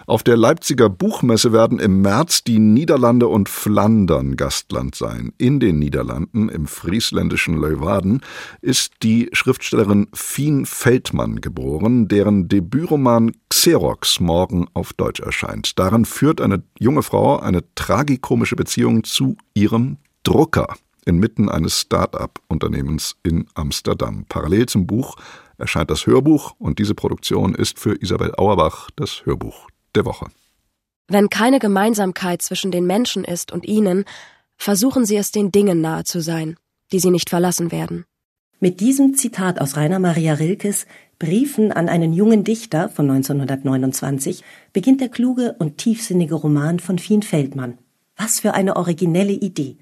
Auf 0.06 0.22
der 0.22 0.36
Leipziger 0.36 0.88
Buchmesse 0.88 1.52
werden 1.52 1.78
im 1.80 2.00
März 2.00 2.44
die 2.44 2.58
Niederlande 2.58 3.26
und 3.26 3.48
Flandern 3.48 4.36
Gastland 4.36 4.94
sein. 4.94 5.32
In 5.38 5.58
den 5.58 5.78
Niederlanden, 5.78 6.48
im 6.48 6.66
friesländischen 6.66 7.56
Leuwarden, 7.56 8.20
ist 8.60 8.92
die 9.02 9.28
Schriftstellerin 9.32 10.06
Fien 10.12 10.64
Feldmann 10.64 11.40
geboren, 11.40 12.06
deren 12.08 12.48
Debütroman 12.48 13.32
Xerox 13.48 14.20
morgen 14.20 14.66
auf 14.74 14.92
Deutsch 14.92 15.20
erscheint. 15.20 15.78
Darin 15.78 16.04
führt 16.04 16.40
eine 16.40 16.62
junge 16.78 17.02
Frau 17.02 17.38
eine 17.38 17.62
tragikomische 17.74 18.56
Beziehung 18.56 19.02
zu 19.02 19.36
ihrem 19.54 19.96
Drucker 20.22 20.74
inmitten 21.06 21.48
eines 21.48 21.80
Start-up-Unternehmens 21.80 23.16
in 23.22 23.46
Amsterdam. 23.54 24.26
Parallel 24.28 24.66
zum 24.66 24.86
Buch 24.86 25.16
erscheint 25.58 25.90
das 25.90 26.06
Hörbuch 26.06 26.54
und 26.58 26.78
diese 26.78 26.94
Produktion 26.94 27.54
ist 27.54 27.78
für 27.78 28.00
Isabel 28.00 28.34
Auerbach 28.36 28.90
das 28.96 29.24
Hörbuch 29.24 29.68
der 29.94 30.04
Woche. 30.04 30.26
Wenn 31.08 31.30
keine 31.30 31.58
Gemeinsamkeit 31.58 32.42
zwischen 32.42 32.70
den 32.70 32.86
Menschen 32.86 33.24
ist 33.24 33.52
und 33.52 33.64
ihnen, 33.66 34.04
versuchen 34.56 35.06
sie 35.06 35.16
es 35.16 35.30
den 35.30 35.52
Dingen 35.52 35.80
nahe 35.80 36.04
zu 36.04 36.20
sein, 36.20 36.56
die 36.92 36.98
sie 36.98 37.10
nicht 37.10 37.30
verlassen 37.30 37.70
werden. 37.70 38.04
Mit 38.58 38.80
diesem 38.80 39.14
Zitat 39.14 39.60
aus 39.60 39.76
Rainer 39.76 39.98
Maria 39.98 40.34
Rilkes 40.34 40.86
Briefen 41.18 41.72
an 41.72 41.88
einen 41.88 42.12
jungen 42.12 42.44
Dichter 42.44 42.88
von 42.88 43.10
1929 43.10 44.42
beginnt 44.72 45.00
der 45.00 45.08
kluge 45.08 45.54
und 45.58 45.78
tiefsinnige 45.78 46.34
Roman 46.34 46.78
von 46.78 46.98
Fien 46.98 47.22
Feldmann. 47.22 47.78
Was 48.16 48.40
für 48.40 48.54
eine 48.54 48.76
originelle 48.76 49.32
Idee. 49.32 49.76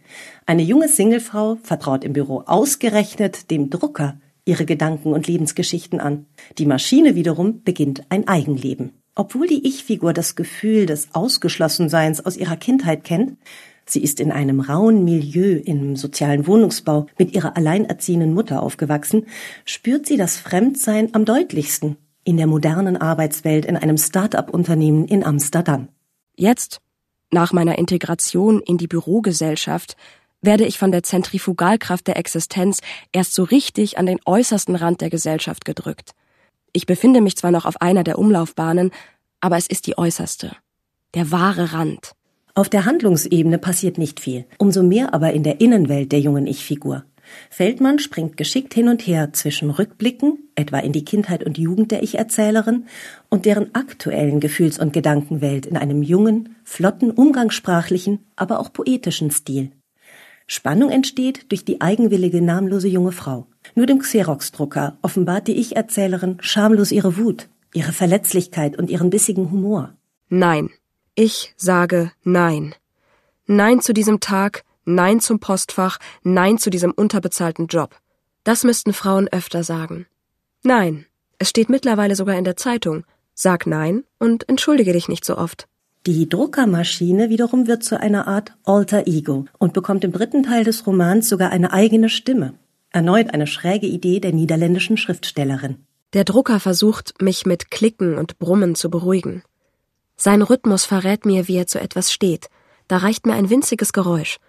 Eine 0.47 0.63
junge 0.63 0.89
Singlefrau 0.89 1.57
vertraut 1.63 2.05
im 2.05 2.13
Büro 2.13 2.43
ausgerechnet 2.47 3.51
dem 3.51 3.71
Drucker 3.71 4.19
ihre 4.45 4.65
Gedanken 4.65 5.13
und 5.13 5.27
Lebensgeschichten 5.27 6.01
an. 6.01 6.27
Die 6.59 6.67
Maschine 6.67 7.15
wiederum 7.15 7.63
beginnt 7.63 8.03
ein 8.11 8.29
Eigenleben. 8.29 8.93
Obwohl 9.15 9.47
die 9.47 9.67
Ich-Figur 9.67 10.13
das 10.13 10.35
Gefühl 10.35 10.87
des 10.87 11.15
Ausgeschlossenseins 11.15 12.25
aus 12.25 12.37
ihrer 12.37 12.57
Kindheit 12.57 13.05
kennt, 13.05 13.39
sie 13.87 14.03
ist 14.03 14.19
in 14.19 14.33
einem 14.33 14.61
rauen 14.61 15.05
Milieu 15.05 15.61
im 15.65 15.95
sozialen 15.95 16.47
Wohnungsbau 16.47 17.07
mit 17.19 17.35
ihrer 17.35 17.57
alleinerziehenden 17.57 18.35
Mutter 18.35 18.63
aufgewachsen, 18.63 19.27
spürt 19.65 20.07
sie 20.07 20.17
das 20.17 20.37
Fremdsein 20.37 21.15
am 21.15 21.25
deutlichsten 21.25 21.97
in 22.25 22.39
der 22.39 22.47
modernen 22.47 22.97
Arbeitswelt 22.97 23.67
in 23.67 23.77
einem 23.77 23.99
Start-up-Unternehmen 23.99 25.07
in 25.07 25.25
Amsterdam. 25.25 25.89
Jetzt, 26.35 26.81
nach 27.31 27.53
meiner 27.53 27.79
Integration 27.79 28.61
in 28.61 28.79
die 28.79 28.89
Bürogesellschaft, 28.89 29.97
werde 30.45 30.65
ich 30.65 30.79
von 30.79 30.93
der 30.93 31.03
Zentrifugalkraft 31.03 32.07
der 32.07 32.17
Existenz 32.17 32.81
erst 33.13 33.35
so 33.35 33.45
richtig 33.45 33.99
an 33.99 34.07
den 34.07 34.21
äußersten 34.25 34.77
Rand 34.77 35.01
der 35.01 35.11
Gesellschaft 35.11 35.65
gedrückt. 35.65 36.13
Ich 36.73 36.87
befinde 36.87 37.21
mich 37.21 37.37
zwar 37.37 37.51
noch 37.51 37.67
auf 37.67 37.81
einer 37.81 38.05
der 38.05 38.19
Umlaufbahnen, 38.19 38.91
aber 39.41 39.57
es 39.57 39.67
ist 39.67 39.87
die 39.87 39.97
äußerste. 39.97 40.57
Der 41.15 41.31
wahre 41.31 41.73
Rand. 41.73 42.13
Auf 42.55 42.69
der 42.69 42.85
Handlungsebene 42.85 43.59
passiert 43.59 43.99
nicht 43.99 44.21
viel, 44.21 44.45
umso 44.59 44.83
mehr 44.83 45.15
aber 45.15 45.33
in 45.33 45.43
der 45.43 45.61
Innenwelt 45.61 46.13
der 46.13 46.21
jungen 46.21 46.47
Ich-Figur. 46.47 47.05
Feldmann 47.51 47.99
springt 47.99 48.37
geschickt 48.37 48.75
hin 48.75 48.89
und 48.89 49.07
her 49.07 49.33
zwischen 49.33 49.71
Rückblicken, 49.71 50.51
etwa 50.55 50.79
in 50.79 50.93
die 50.93 51.05
Kindheit 51.05 51.43
und 51.45 51.59
Jugend 51.59 51.91
der 51.91 52.03
Ich-Erzählerin, 52.03 52.87
und 53.29 53.47
deren 53.47 53.75
aktuellen 53.75 54.41
Gefühls- 54.41 54.79
und 54.79 54.93
Gedankenwelt 54.93 55.67
in 55.67 55.77
einem 55.77 56.03
jungen, 56.03 56.57
flotten, 56.65 57.11
umgangssprachlichen, 57.11 58.21
aber 58.37 58.61
auch 58.61 58.73
poetischen 58.73 59.31
Stil. 59.31 59.73
Spannung 60.47 60.91
entsteht 60.91 61.51
durch 61.51 61.65
die 61.65 61.81
eigenwillige, 61.81 62.43
namenlose 62.43 62.89
junge 62.89 63.13
Frau. 63.13 63.47
Nur 63.75 63.87
dem 63.87 64.01
Xerox-Drucker 64.01 64.99
offenbart 65.03 65.49
die 65.49 65.57
Ich-Erzählerin 65.57 66.39
schamlos 66.41 66.93
ihre 66.93 67.17
Wut, 67.17 67.49
ihre 67.73 67.93
Verletzlichkeit 67.93 68.79
und 68.79 68.91
ihren 68.91 69.11
bissigen 69.11 69.51
Humor. 69.51 69.95
Nein. 70.29 70.71
Ich 71.15 71.55
sage 71.57 72.13
Nein. 72.25 72.75
Nein 73.47 73.81
zu 73.81 73.93
diesem 73.93 74.21
Tag, 74.21 74.65
Nein 74.85 75.21
zum 75.21 75.41
Postfach, 75.41 75.99
Nein 76.23 76.59
zu 76.59 76.71
diesem 76.71 76.93
unterbezahlten 76.93 77.67
Job. 77.69 77.97
Das 78.43 78.65
müssten 78.65 78.93
Frauen 78.93 79.29
öfter 79.29 79.65
sagen. 79.65 80.07
Nein. 80.63 81.07
Es 81.39 81.51
steht 81.51 81.69
mittlerweile 81.69 82.17
sogar 82.17 82.37
in 82.37 82.45
der 82.45 82.57
Zeitung. 82.57 83.05
Sag 83.35 83.67
Nein 83.67 84.05
und 84.19 84.49
entschuldige 84.49 84.93
dich 84.93 85.09
nicht 85.09 85.25
so 85.25 85.37
oft. 85.37 85.69
Die 86.07 86.29
Druckermaschine 86.29 87.31
wiederum 87.31 87.67
wird 87.67 87.83
zu 87.83 87.99
einer 87.99 88.29
Art 88.29 88.53
Alter 88.65 89.07
Ego 89.07 89.47
und 89.59 89.73
bekommt 89.73 90.05
im 90.05 90.13
dritten 90.13 90.43
Teil 90.43 90.63
des 90.63 90.87
Romans 90.87 91.31
sogar 91.31 91.51
eine 91.51 91.73
eigene 91.73 92.11
Stimme. 92.11 92.53
Erneut 92.91 93.33
eine 93.33 93.47
schräge 93.47 93.87
Idee 93.87 94.21
der 94.21 94.35
niederländischen 94.35 94.99
Schriftstellerin. 94.99 95.79
Der 96.13 96.25
Drucker 96.25 96.61
versucht, 96.61 97.23
mich 97.23 97.47
mit 97.47 97.71
Klicken 97.71 98.19
und 98.19 98.39
Brummen 98.39 98.75
zu 98.75 98.91
beruhigen. 98.91 99.45
Sein 100.15 100.43
Rhythmus 100.43 100.85
verrät 100.85 101.25
mir, 101.25 101.49
wie 101.49 101.57
er 101.57 101.67
zu 101.67 101.81
etwas 101.81 102.13
steht. 102.13 102.51
Da 102.87 102.99
reicht 102.99 103.25
mir 103.25 103.33
ein 103.33 103.49
winziges 103.49 103.95
Geräusch. 103.95 104.41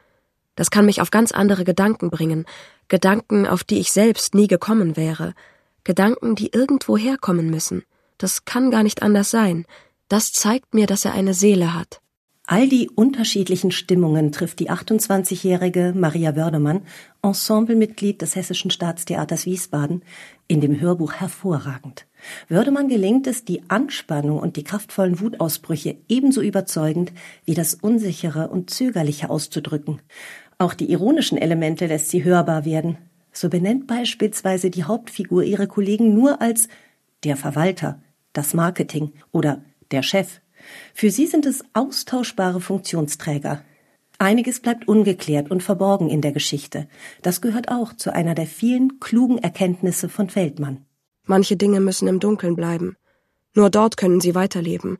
Das 0.57 0.71
kann 0.71 0.85
mich 0.85 0.99
auf 0.99 1.09
ganz 1.09 1.31
andere 1.31 1.63
Gedanken 1.63 2.09
bringen, 2.09 2.45
Gedanken, 2.89 3.47
auf 3.47 3.63
die 3.63 3.79
ich 3.79 3.93
selbst 3.93 4.35
nie 4.35 4.47
gekommen 4.47 4.97
wäre, 4.97 5.33
Gedanken, 5.85 6.35
die 6.35 6.51
irgendwo 6.51 6.97
herkommen 6.97 7.49
müssen. 7.49 7.83
Das 8.17 8.43
kann 8.43 8.71
gar 8.71 8.83
nicht 8.83 9.01
anders 9.01 9.31
sein. 9.31 9.65
Das 10.07 10.31
zeigt 10.31 10.73
mir, 10.73 10.85
dass 10.85 11.05
er 11.05 11.13
eine 11.13 11.33
Seele 11.33 11.73
hat. 11.73 12.01
All 12.47 12.69
die 12.69 12.89
unterschiedlichen 12.89 13.71
Stimmungen 13.71 14.31
trifft 14.31 14.59
die 14.59 14.69
28-jährige 14.69 15.93
Maria 15.95 16.35
Wördemann, 16.35 16.83
Ensemblemitglied 17.23 18.21
des 18.21 18.35
Hessischen 18.35 18.69
Staatstheaters 18.69 19.47
Wiesbaden, 19.47 20.03
in 20.47 20.61
dem 20.61 20.79
Hörbuch 20.79 21.13
hervorragend. 21.13 22.05
Wördemann 22.47 22.87
gelingt 22.87 23.25
es, 23.25 23.45
die 23.45 23.67
Anspannung 23.67 24.37
und 24.37 24.57
die 24.57 24.63
kraftvollen 24.63 25.19
Wutausbrüche 25.19 25.97
ebenso 26.07 26.41
überzeugend 26.41 27.13
wie 27.45 27.55
das 27.55 27.73
Unsichere 27.73 28.49
und 28.49 28.69
Zögerliche 28.69 29.31
auszudrücken. 29.31 30.01
Auch 30.59 30.75
die 30.75 30.91
ironischen 30.91 31.39
Elemente 31.39 31.87
lässt 31.87 32.09
sie 32.09 32.23
hörbar 32.23 32.63
werden. 32.63 32.99
So 33.31 33.49
benennt 33.49 33.87
beispielsweise 33.87 34.69
die 34.69 34.83
Hauptfigur 34.83 35.43
ihre 35.43 35.65
Kollegen 35.65 36.13
nur 36.13 36.41
als 36.41 36.67
der 37.23 37.37
Verwalter, 37.37 38.03
das 38.33 38.53
Marketing 38.53 39.13
oder 39.31 39.63
der 39.91 40.03
Chef. 40.03 40.41
Für 40.93 41.11
sie 41.11 41.27
sind 41.27 41.45
es 41.45 41.63
austauschbare 41.73 42.61
Funktionsträger. 42.61 43.63
Einiges 44.17 44.61
bleibt 44.61 44.87
ungeklärt 44.87 45.51
und 45.51 45.61
verborgen 45.61 46.09
in 46.09 46.21
der 46.21 46.31
Geschichte. 46.31 46.87
Das 47.21 47.41
gehört 47.41 47.69
auch 47.69 47.93
zu 47.93 48.13
einer 48.13 48.33
der 48.33 48.47
vielen 48.47 48.99
klugen 48.99 49.37
Erkenntnisse 49.37 50.07
von 50.09 50.29
Feldmann. 50.29 50.85
Manche 51.25 51.57
Dinge 51.57 51.79
müssen 51.79 52.07
im 52.07 52.19
Dunkeln 52.19 52.55
bleiben. 52.55 52.95
Nur 53.55 53.69
dort 53.69 53.97
können 53.97 54.21
sie 54.21 54.35
weiterleben. 54.35 54.97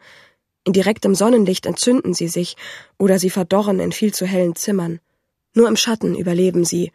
In 0.65 0.73
direktem 0.73 1.15
Sonnenlicht 1.15 1.65
entzünden 1.65 2.13
sie 2.13 2.27
sich 2.27 2.55
oder 2.97 3.19
sie 3.19 3.29
verdorren 3.29 3.79
in 3.79 3.91
viel 3.91 4.13
zu 4.13 4.25
hellen 4.25 4.55
Zimmern. 4.55 4.99
Nur 5.53 5.67
im 5.67 5.77
Schatten 5.77 6.15
überleben 6.15 6.65
sie, 6.65 6.91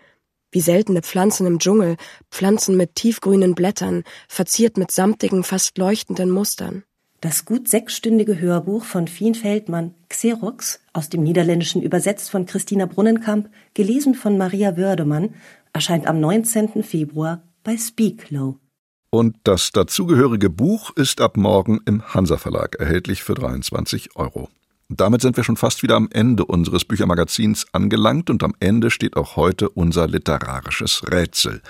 wie 0.51 0.61
seltene 0.61 1.03
Pflanzen 1.03 1.47
im 1.47 1.59
Dschungel, 1.61 1.97
Pflanzen 2.31 2.77
mit 2.77 2.97
tiefgrünen 2.97 3.55
Blättern, 3.55 4.03
verziert 4.29 4.77
mit 4.77 4.91
samtigen, 4.91 5.45
fast 5.45 5.79
leuchtenden 5.79 6.31
Mustern. 6.31 6.83
Das 7.21 7.45
gut 7.45 7.69
sechsstündige 7.69 8.41
Hörbuch 8.41 8.85
von 8.85 9.07
Fien 9.07 9.35
Feldmann, 9.35 9.95
Xerox, 10.09 10.81
aus 10.95 11.11
dem 11.11 11.23
Niederländischen 11.23 11.83
übersetzt 11.83 12.31
von 12.31 12.47
Christina 12.47 12.87
Brunnenkamp, 12.87 13.51
gelesen 13.75 14.15
von 14.15 14.39
Maria 14.39 14.79
Wördemann, 14.79 15.35
erscheint 15.75 16.07
am 16.07 16.19
19. 16.19 16.83
Februar 16.83 17.43
bei 17.63 17.77
Speaklow. 17.77 18.57
Und 19.11 19.37
das 19.45 19.71
dazugehörige 19.71 20.49
Buch 20.49 20.97
ist 20.97 21.21
ab 21.21 21.37
morgen 21.37 21.81
im 21.85 22.03
Hansa 22.15 22.39
Verlag 22.39 22.77
erhältlich 22.77 23.23
für 23.23 23.35
23 23.35 24.17
Euro. 24.17 24.49
Damit 24.89 25.21
sind 25.21 25.37
wir 25.37 25.45
schon 25.45 25.59
fast 25.59 25.83
wieder 25.83 25.97
am 25.97 26.09
Ende 26.11 26.47
unseres 26.47 26.87
Büchermagazins 26.87 27.67
angelangt 27.73 28.31
und 28.31 28.43
am 28.43 28.55
Ende 28.61 28.91
steht 28.91 29.17
auch 29.17 29.37
heute 29.37 29.69
unser 29.69 30.09
literarisches 30.09 31.03
Rätsel. 31.13 31.61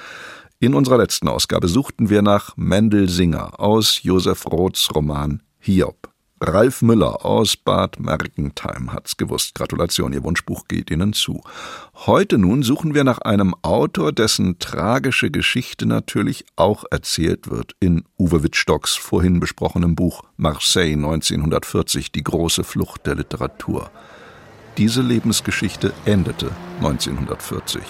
In 0.62 0.74
unserer 0.74 0.98
letzten 0.98 1.26
Ausgabe 1.26 1.68
suchten 1.68 2.10
wir 2.10 2.20
nach 2.20 2.54
Mendel 2.54 3.08
Singer 3.08 3.58
aus 3.58 4.02
Josef 4.02 4.44
Roths 4.44 4.94
Roman 4.94 5.42
Hiob. 5.58 6.10
Ralf 6.38 6.82
Müller 6.82 7.24
aus 7.24 7.56
Bad 7.56 7.98
Mergentheim 7.98 8.92
hat's 8.92 9.16
gewusst. 9.16 9.54
Gratulation, 9.54 10.12
Ihr 10.12 10.22
Wunschbuch 10.22 10.68
geht 10.68 10.90
Ihnen 10.90 11.14
zu. 11.14 11.42
Heute 11.94 12.36
nun 12.36 12.62
suchen 12.62 12.92
wir 12.94 13.04
nach 13.04 13.20
einem 13.20 13.54
Autor, 13.62 14.12
dessen 14.12 14.58
tragische 14.58 15.30
Geschichte 15.30 15.86
natürlich 15.86 16.44
auch 16.56 16.84
erzählt 16.90 17.50
wird 17.50 17.74
in 17.80 18.04
Uwe 18.18 18.42
Wittstocks 18.42 18.96
vorhin 18.96 19.40
besprochenem 19.40 19.94
Buch 19.94 20.24
Marseille 20.36 20.92
1940, 20.92 22.12
die 22.12 22.22
große 22.22 22.64
Flucht 22.64 23.06
der 23.06 23.14
Literatur. 23.14 23.90
Diese 24.76 25.00
Lebensgeschichte 25.00 25.94
endete 26.04 26.50
1940. 26.82 27.80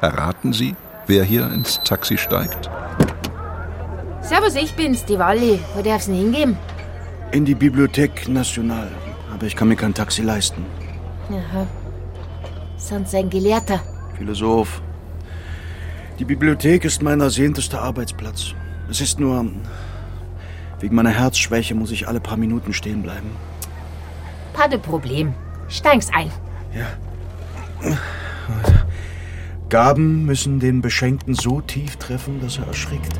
Erraten 0.00 0.52
Sie, 0.52 0.74
wer 1.06 1.24
hier 1.24 1.50
ins 1.50 1.80
Taxi 1.84 2.16
steigt? 2.16 2.70
Servus, 4.20 4.54
ich 4.56 4.74
bin's, 4.74 5.04
die 5.04 5.18
Walli. 5.18 5.60
Wo 5.74 5.82
darf's 5.82 6.06
denn 6.06 6.16
hingehen? 6.16 6.56
In 7.32 7.44
die 7.44 7.54
Bibliothek 7.54 8.28
National. 8.28 8.90
Aber 9.32 9.46
ich 9.46 9.54
kann 9.54 9.68
mir 9.68 9.76
kein 9.76 9.94
Taxi 9.94 10.22
leisten. 10.22 10.64
Aha. 11.30 11.66
Sonst 12.76 13.14
ein 13.14 13.30
Gelehrter. 13.30 13.80
Philosoph. 14.16 14.80
Die 16.18 16.24
Bibliothek 16.24 16.84
ist 16.84 17.02
mein 17.02 17.20
ersehnter 17.20 17.82
Arbeitsplatz. 17.82 18.54
Es 18.90 19.00
ist 19.00 19.20
nur. 19.20 19.46
Wegen 20.80 20.94
meiner 20.94 21.10
Herzschwäche 21.10 21.74
muss 21.74 21.90
ich 21.90 22.06
alle 22.08 22.20
paar 22.20 22.36
Minuten 22.36 22.72
stehen 22.72 23.02
bleiben. 23.02 23.30
Pade 24.52 24.78
Problem. 24.78 25.34
Steig's 25.68 26.10
ein. 26.14 26.30
Ja. 26.74 26.86
Gaben 29.68 30.24
müssen 30.24 30.60
den 30.60 30.80
Beschenkten 30.80 31.34
so 31.34 31.60
tief 31.60 31.96
treffen, 31.96 32.40
dass 32.40 32.58
er 32.58 32.68
erschrickt. 32.68 33.18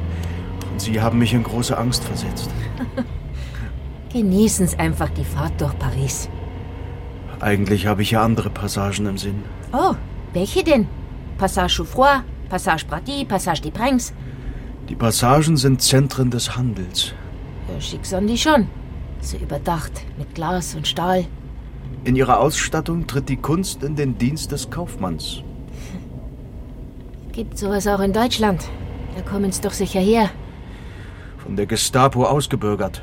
Und 0.71 0.81
Sie 0.81 1.01
haben 1.01 1.19
mich 1.19 1.35
in 1.35 1.43
große 1.43 1.77
Angst 1.77 2.05
versetzt. 2.05 2.51
Genießen's 4.13 4.79
einfach 4.79 5.11
die 5.11 5.25
Fahrt 5.25 5.61
durch 5.61 5.77
Paris. 5.79 6.29
Eigentlich 7.41 7.87
habe 7.87 8.03
ich 8.03 8.13
ja 8.13 8.23
andere 8.23 8.51
Passagen 8.51 9.07
im 9.07 9.19
Sinn. 9.19 9.43
Oh, 9.73 9.95
welche 10.33 10.63
denn? 10.63 10.87
Passage 11.37 11.77
Choufroy, 11.83 12.21
Passage 12.49 12.87
Brady, 12.87 13.25
Passage 13.25 13.61
des 13.63 13.73
Princes. 13.73 14.15
Die 14.89 14.95
Passagen 14.95 15.57
sind 15.57 15.83
Zentren 15.83 16.31
des 16.31 16.57
Handels. 16.57 17.13
Ja, 17.69 17.81
schick 17.81 18.07
sind 18.07 18.29
die 18.29 18.39
schon. 18.39 18.69
So 19.21 19.37
überdacht, 19.37 19.93
mit 20.17 20.35
Glas 20.35 20.77
und 20.77 20.87
Stahl. 20.87 21.27
In 22.05 22.15
ihrer 22.15 22.39
Ausstattung 22.39 23.07
tritt 23.09 23.29
die 23.29 23.37
Kunst 23.37 23.83
in 23.83 23.97
den 23.97 24.17
Dienst 24.17 24.53
des 24.53 24.71
Kaufmanns. 24.71 25.43
Gibt 27.37 27.59
sowas 27.59 27.87
auch 27.87 28.01
in 28.01 28.15
Deutschland? 28.15 28.67
Da 29.15 29.21
kommen's 29.21 29.61
doch 29.61 29.73
sicher 29.73 30.01
her. 30.01 30.31
Von 31.37 31.55
der 31.55 31.67
Gestapo 31.67 32.25
ausgebürgert. 32.25 33.03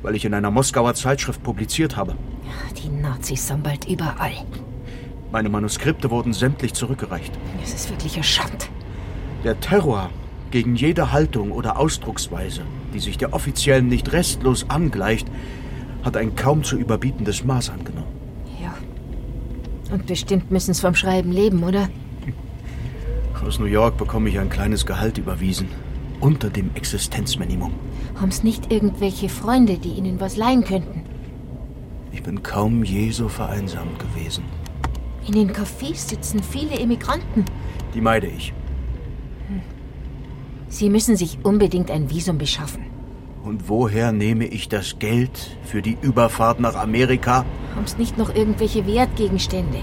Weil 0.00 0.14
ich 0.14 0.24
in 0.24 0.32
einer 0.32 0.52
Moskauer 0.52 0.94
Zeitschrift 0.94 1.42
publiziert 1.42 1.96
habe. 1.96 2.14
Die 2.80 2.88
Nazis 2.88 3.48
sind 3.48 3.64
bald 3.64 3.88
überall. 3.88 4.46
Meine 5.32 5.48
Manuskripte 5.48 6.08
wurden 6.12 6.32
sämtlich 6.32 6.74
zurückgereicht. 6.74 7.32
Es 7.60 7.74
ist 7.74 7.90
wirklich 7.90 8.14
eine 8.14 8.22
Schand. 8.22 8.70
Der 9.42 9.58
Terror 9.58 10.10
gegen 10.52 10.76
jede 10.76 11.10
Haltung 11.10 11.50
oder 11.50 11.80
Ausdrucksweise, 11.80 12.62
die 12.94 13.00
sich 13.00 13.18
der 13.18 13.34
offiziellen 13.34 13.88
nicht 13.88 14.12
restlos 14.12 14.70
angleicht, 14.70 15.26
hat 16.04 16.16
ein 16.16 16.36
kaum 16.36 16.62
zu 16.62 16.76
überbietendes 16.76 17.42
Maß 17.42 17.70
angenommen. 17.70 18.12
Ja. 18.62 18.72
Und 19.92 20.06
bestimmt 20.06 20.52
müssen's 20.52 20.78
vom 20.78 20.94
Schreiben 20.94 21.32
leben, 21.32 21.64
oder? 21.64 21.88
Aus 23.46 23.58
New 23.58 23.66
York 23.66 23.96
bekomme 23.96 24.28
ich 24.28 24.38
ein 24.38 24.48
kleines 24.48 24.86
Gehalt 24.86 25.18
überwiesen. 25.18 25.68
Unter 26.20 26.48
dem 26.48 26.70
Existenzminimum. 26.74 27.72
Haben's 28.20 28.44
nicht 28.44 28.72
irgendwelche 28.72 29.28
Freunde, 29.28 29.78
die 29.78 29.90
Ihnen 29.90 30.20
was 30.20 30.36
leihen 30.36 30.62
könnten? 30.62 31.02
Ich 32.12 32.22
bin 32.22 32.42
kaum 32.42 32.84
je 32.84 33.10
so 33.10 33.28
vereinsamt 33.28 33.98
gewesen. 33.98 34.44
In 35.26 35.34
den 35.34 35.52
Cafés 35.52 36.08
sitzen 36.08 36.42
viele 36.42 36.78
Immigranten. 36.78 37.44
Die 37.94 38.00
meide 38.00 38.28
ich. 38.28 38.52
Sie 40.68 40.88
müssen 40.88 41.16
sich 41.16 41.38
unbedingt 41.42 41.90
ein 41.90 42.10
Visum 42.10 42.38
beschaffen. 42.38 42.84
Und 43.42 43.68
woher 43.68 44.12
nehme 44.12 44.44
ich 44.44 44.68
das 44.68 45.00
Geld 45.00 45.56
für 45.64 45.82
die 45.82 45.98
Überfahrt 46.00 46.60
nach 46.60 46.76
Amerika? 46.76 47.44
Haben's 47.74 47.98
nicht 47.98 48.16
noch 48.16 48.32
irgendwelche 48.34 48.86
Wertgegenstände? 48.86 49.80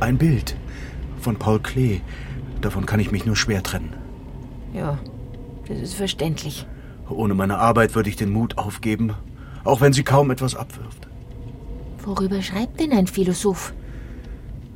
Ein 0.00 0.16
Bild 0.16 0.56
von 1.20 1.36
Paul 1.36 1.60
Klee. 1.60 2.00
Davon 2.60 2.86
kann 2.86 3.00
ich 3.00 3.12
mich 3.12 3.26
nur 3.26 3.36
schwer 3.36 3.62
trennen. 3.62 3.94
Ja, 4.72 4.98
das 5.68 5.78
ist 5.78 5.94
verständlich. 5.94 6.66
Ohne 7.08 7.34
meine 7.34 7.58
Arbeit 7.58 7.94
würde 7.94 8.08
ich 8.08 8.16
den 8.16 8.30
Mut 8.30 8.58
aufgeben, 8.58 9.14
auch 9.64 9.80
wenn 9.80 9.92
sie 9.92 10.02
kaum 10.02 10.30
etwas 10.30 10.54
abwirft. 10.54 11.08
Worüber 12.04 12.42
schreibt 12.42 12.80
denn 12.80 12.92
ein 12.92 13.06
Philosoph? 13.06 13.74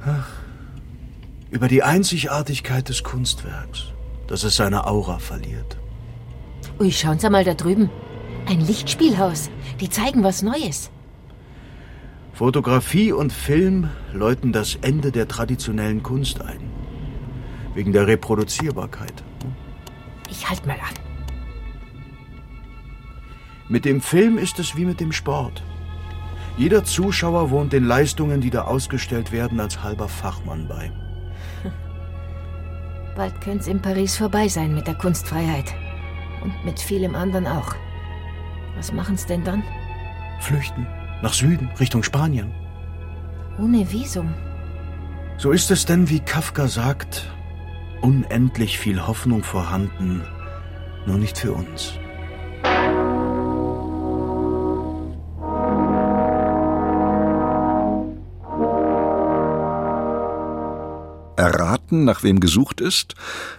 Ach, 0.04 0.28
über 1.50 1.68
die 1.68 1.82
Einzigartigkeit 1.82 2.88
des 2.88 3.02
Kunstwerks, 3.02 3.86
dass 4.26 4.44
es 4.44 4.56
seine 4.56 4.86
Aura 4.86 5.18
verliert. 5.18 5.76
Ui, 6.78 6.90
schauen 6.92 7.18
Sie 7.18 7.28
mal 7.28 7.44
da 7.44 7.54
drüben. 7.54 7.90
Ein 8.46 8.60
Lichtspielhaus. 8.60 9.50
Die 9.80 9.90
zeigen 9.90 10.22
was 10.22 10.42
Neues. 10.42 10.90
Fotografie 12.32 13.12
und 13.12 13.32
Film 13.32 13.90
läuten 14.14 14.52
das 14.52 14.76
Ende 14.76 15.12
der 15.12 15.28
traditionellen 15.28 16.02
Kunst 16.02 16.40
ein. 16.40 16.69
Wegen 17.74 17.92
der 17.92 18.06
Reproduzierbarkeit. 18.06 19.22
Ich 20.28 20.48
halt 20.48 20.66
mal 20.66 20.74
an. 20.74 20.94
Mit 23.68 23.84
dem 23.84 24.00
Film 24.00 24.38
ist 24.38 24.58
es 24.58 24.76
wie 24.76 24.84
mit 24.84 24.98
dem 25.00 25.12
Sport. 25.12 25.62
Jeder 26.56 26.84
Zuschauer 26.84 27.50
wohnt 27.50 27.72
den 27.72 27.84
Leistungen, 27.84 28.40
die 28.40 28.50
da 28.50 28.62
ausgestellt 28.62 29.30
werden, 29.32 29.60
als 29.60 29.82
halber 29.82 30.08
Fachmann 30.08 30.66
bei. 30.68 30.90
Bald 33.16 33.40
könnte 33.40 33.60
es 33.60 33.68
in 33.68 33.80
Paris 33.80 34.16
vorbei 34.16 34.48
sein 34.48 34.74
mit 34.74 34.86
der 34.86 34.96
Kunstfreiheit. 34.96 35.72
Und 36.42 36.64
mit 36.64 36.80
vielem 36.80 37.14
anderen 37.14 37.46
auch. 37.46 37.74
Was 38.76 38.92
machen's 38.92 39.26
denn 39.26 39.44
dann? 39.44 39.62
Flüchten. 40.40 40.86
Nach 41.22 41.32
Süden, 41.32 41.70
Richtung 41.78 42.02
Spanien. 42.02 42.50
Ohne 43.58 43.90
Visum. 43.92 44.32
So 45.36 45.52
ist 45.52 45.70
es 45.70 45.84
denn, 45.84 46.08
wie 46.08 46.20
Kafka 46.20 46.66
sagt, 46.66 47.30
unendlich 48.02 48.78
viel 48.78 49.06
Hoffnung 49.06 49.42
vorhanden, 49.42 50.22
nur 51.06 51.18
nicht 51.18 51.38
für 51.38 51.52
uns. 51.52 51.98
Erraten, 61.40 62.04
nach 62.04 62.22
wem 62.22 62.38
gesucht 62.38 62.82
ist? 62.82 63.14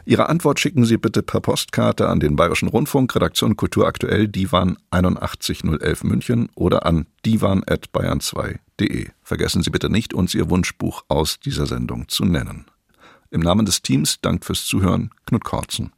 Ihre 0.05 0.29
Antwort 0.29 0.59
schicken 0.59 0.85
Sie 0.85 0.97
bitte 0.97 1.23
per 1.23 1.41
Postkarte 1.41 2.07
an 2.07 2.19
den 2.19 2.35
Bayerischen 2.35 2.67
Rundfunk, 2.69 3.15
Redaktion 3.15 3.57
Kultur 3.57 3.87
aktuell, 3.87 4.27
Divan 4.27 4.77
81011 4.91 6.03
München 6.03 6.49
oder 6.53 6.85
an 6.85 7.07
divan.bayern2.de. 7.25 9.09
Vergessen 9.23 9.63
Sie 9.63 9.71
bitte 9.71 9.89
nicht, 9.89 10.13
uns 10.13 10.35
Ihr 10.35 10.49
Wunschbuch 10.51 11.05
aus 11.07 11.39
dieser 11.39 11.65
Sendung 11.65 12.07
zu 12.07 12.23
nennen. 12.23 12.70
Im 13.34 13.39
Namen 13.39 13.65
des 13.65 13.82
Teams 13.82 14.19
dankt 14.19 14.43
fürs 14.43 14.65
Zuhören 14.65 15.09
Knut 15.25 15.45
Korzen. 15.45 15.93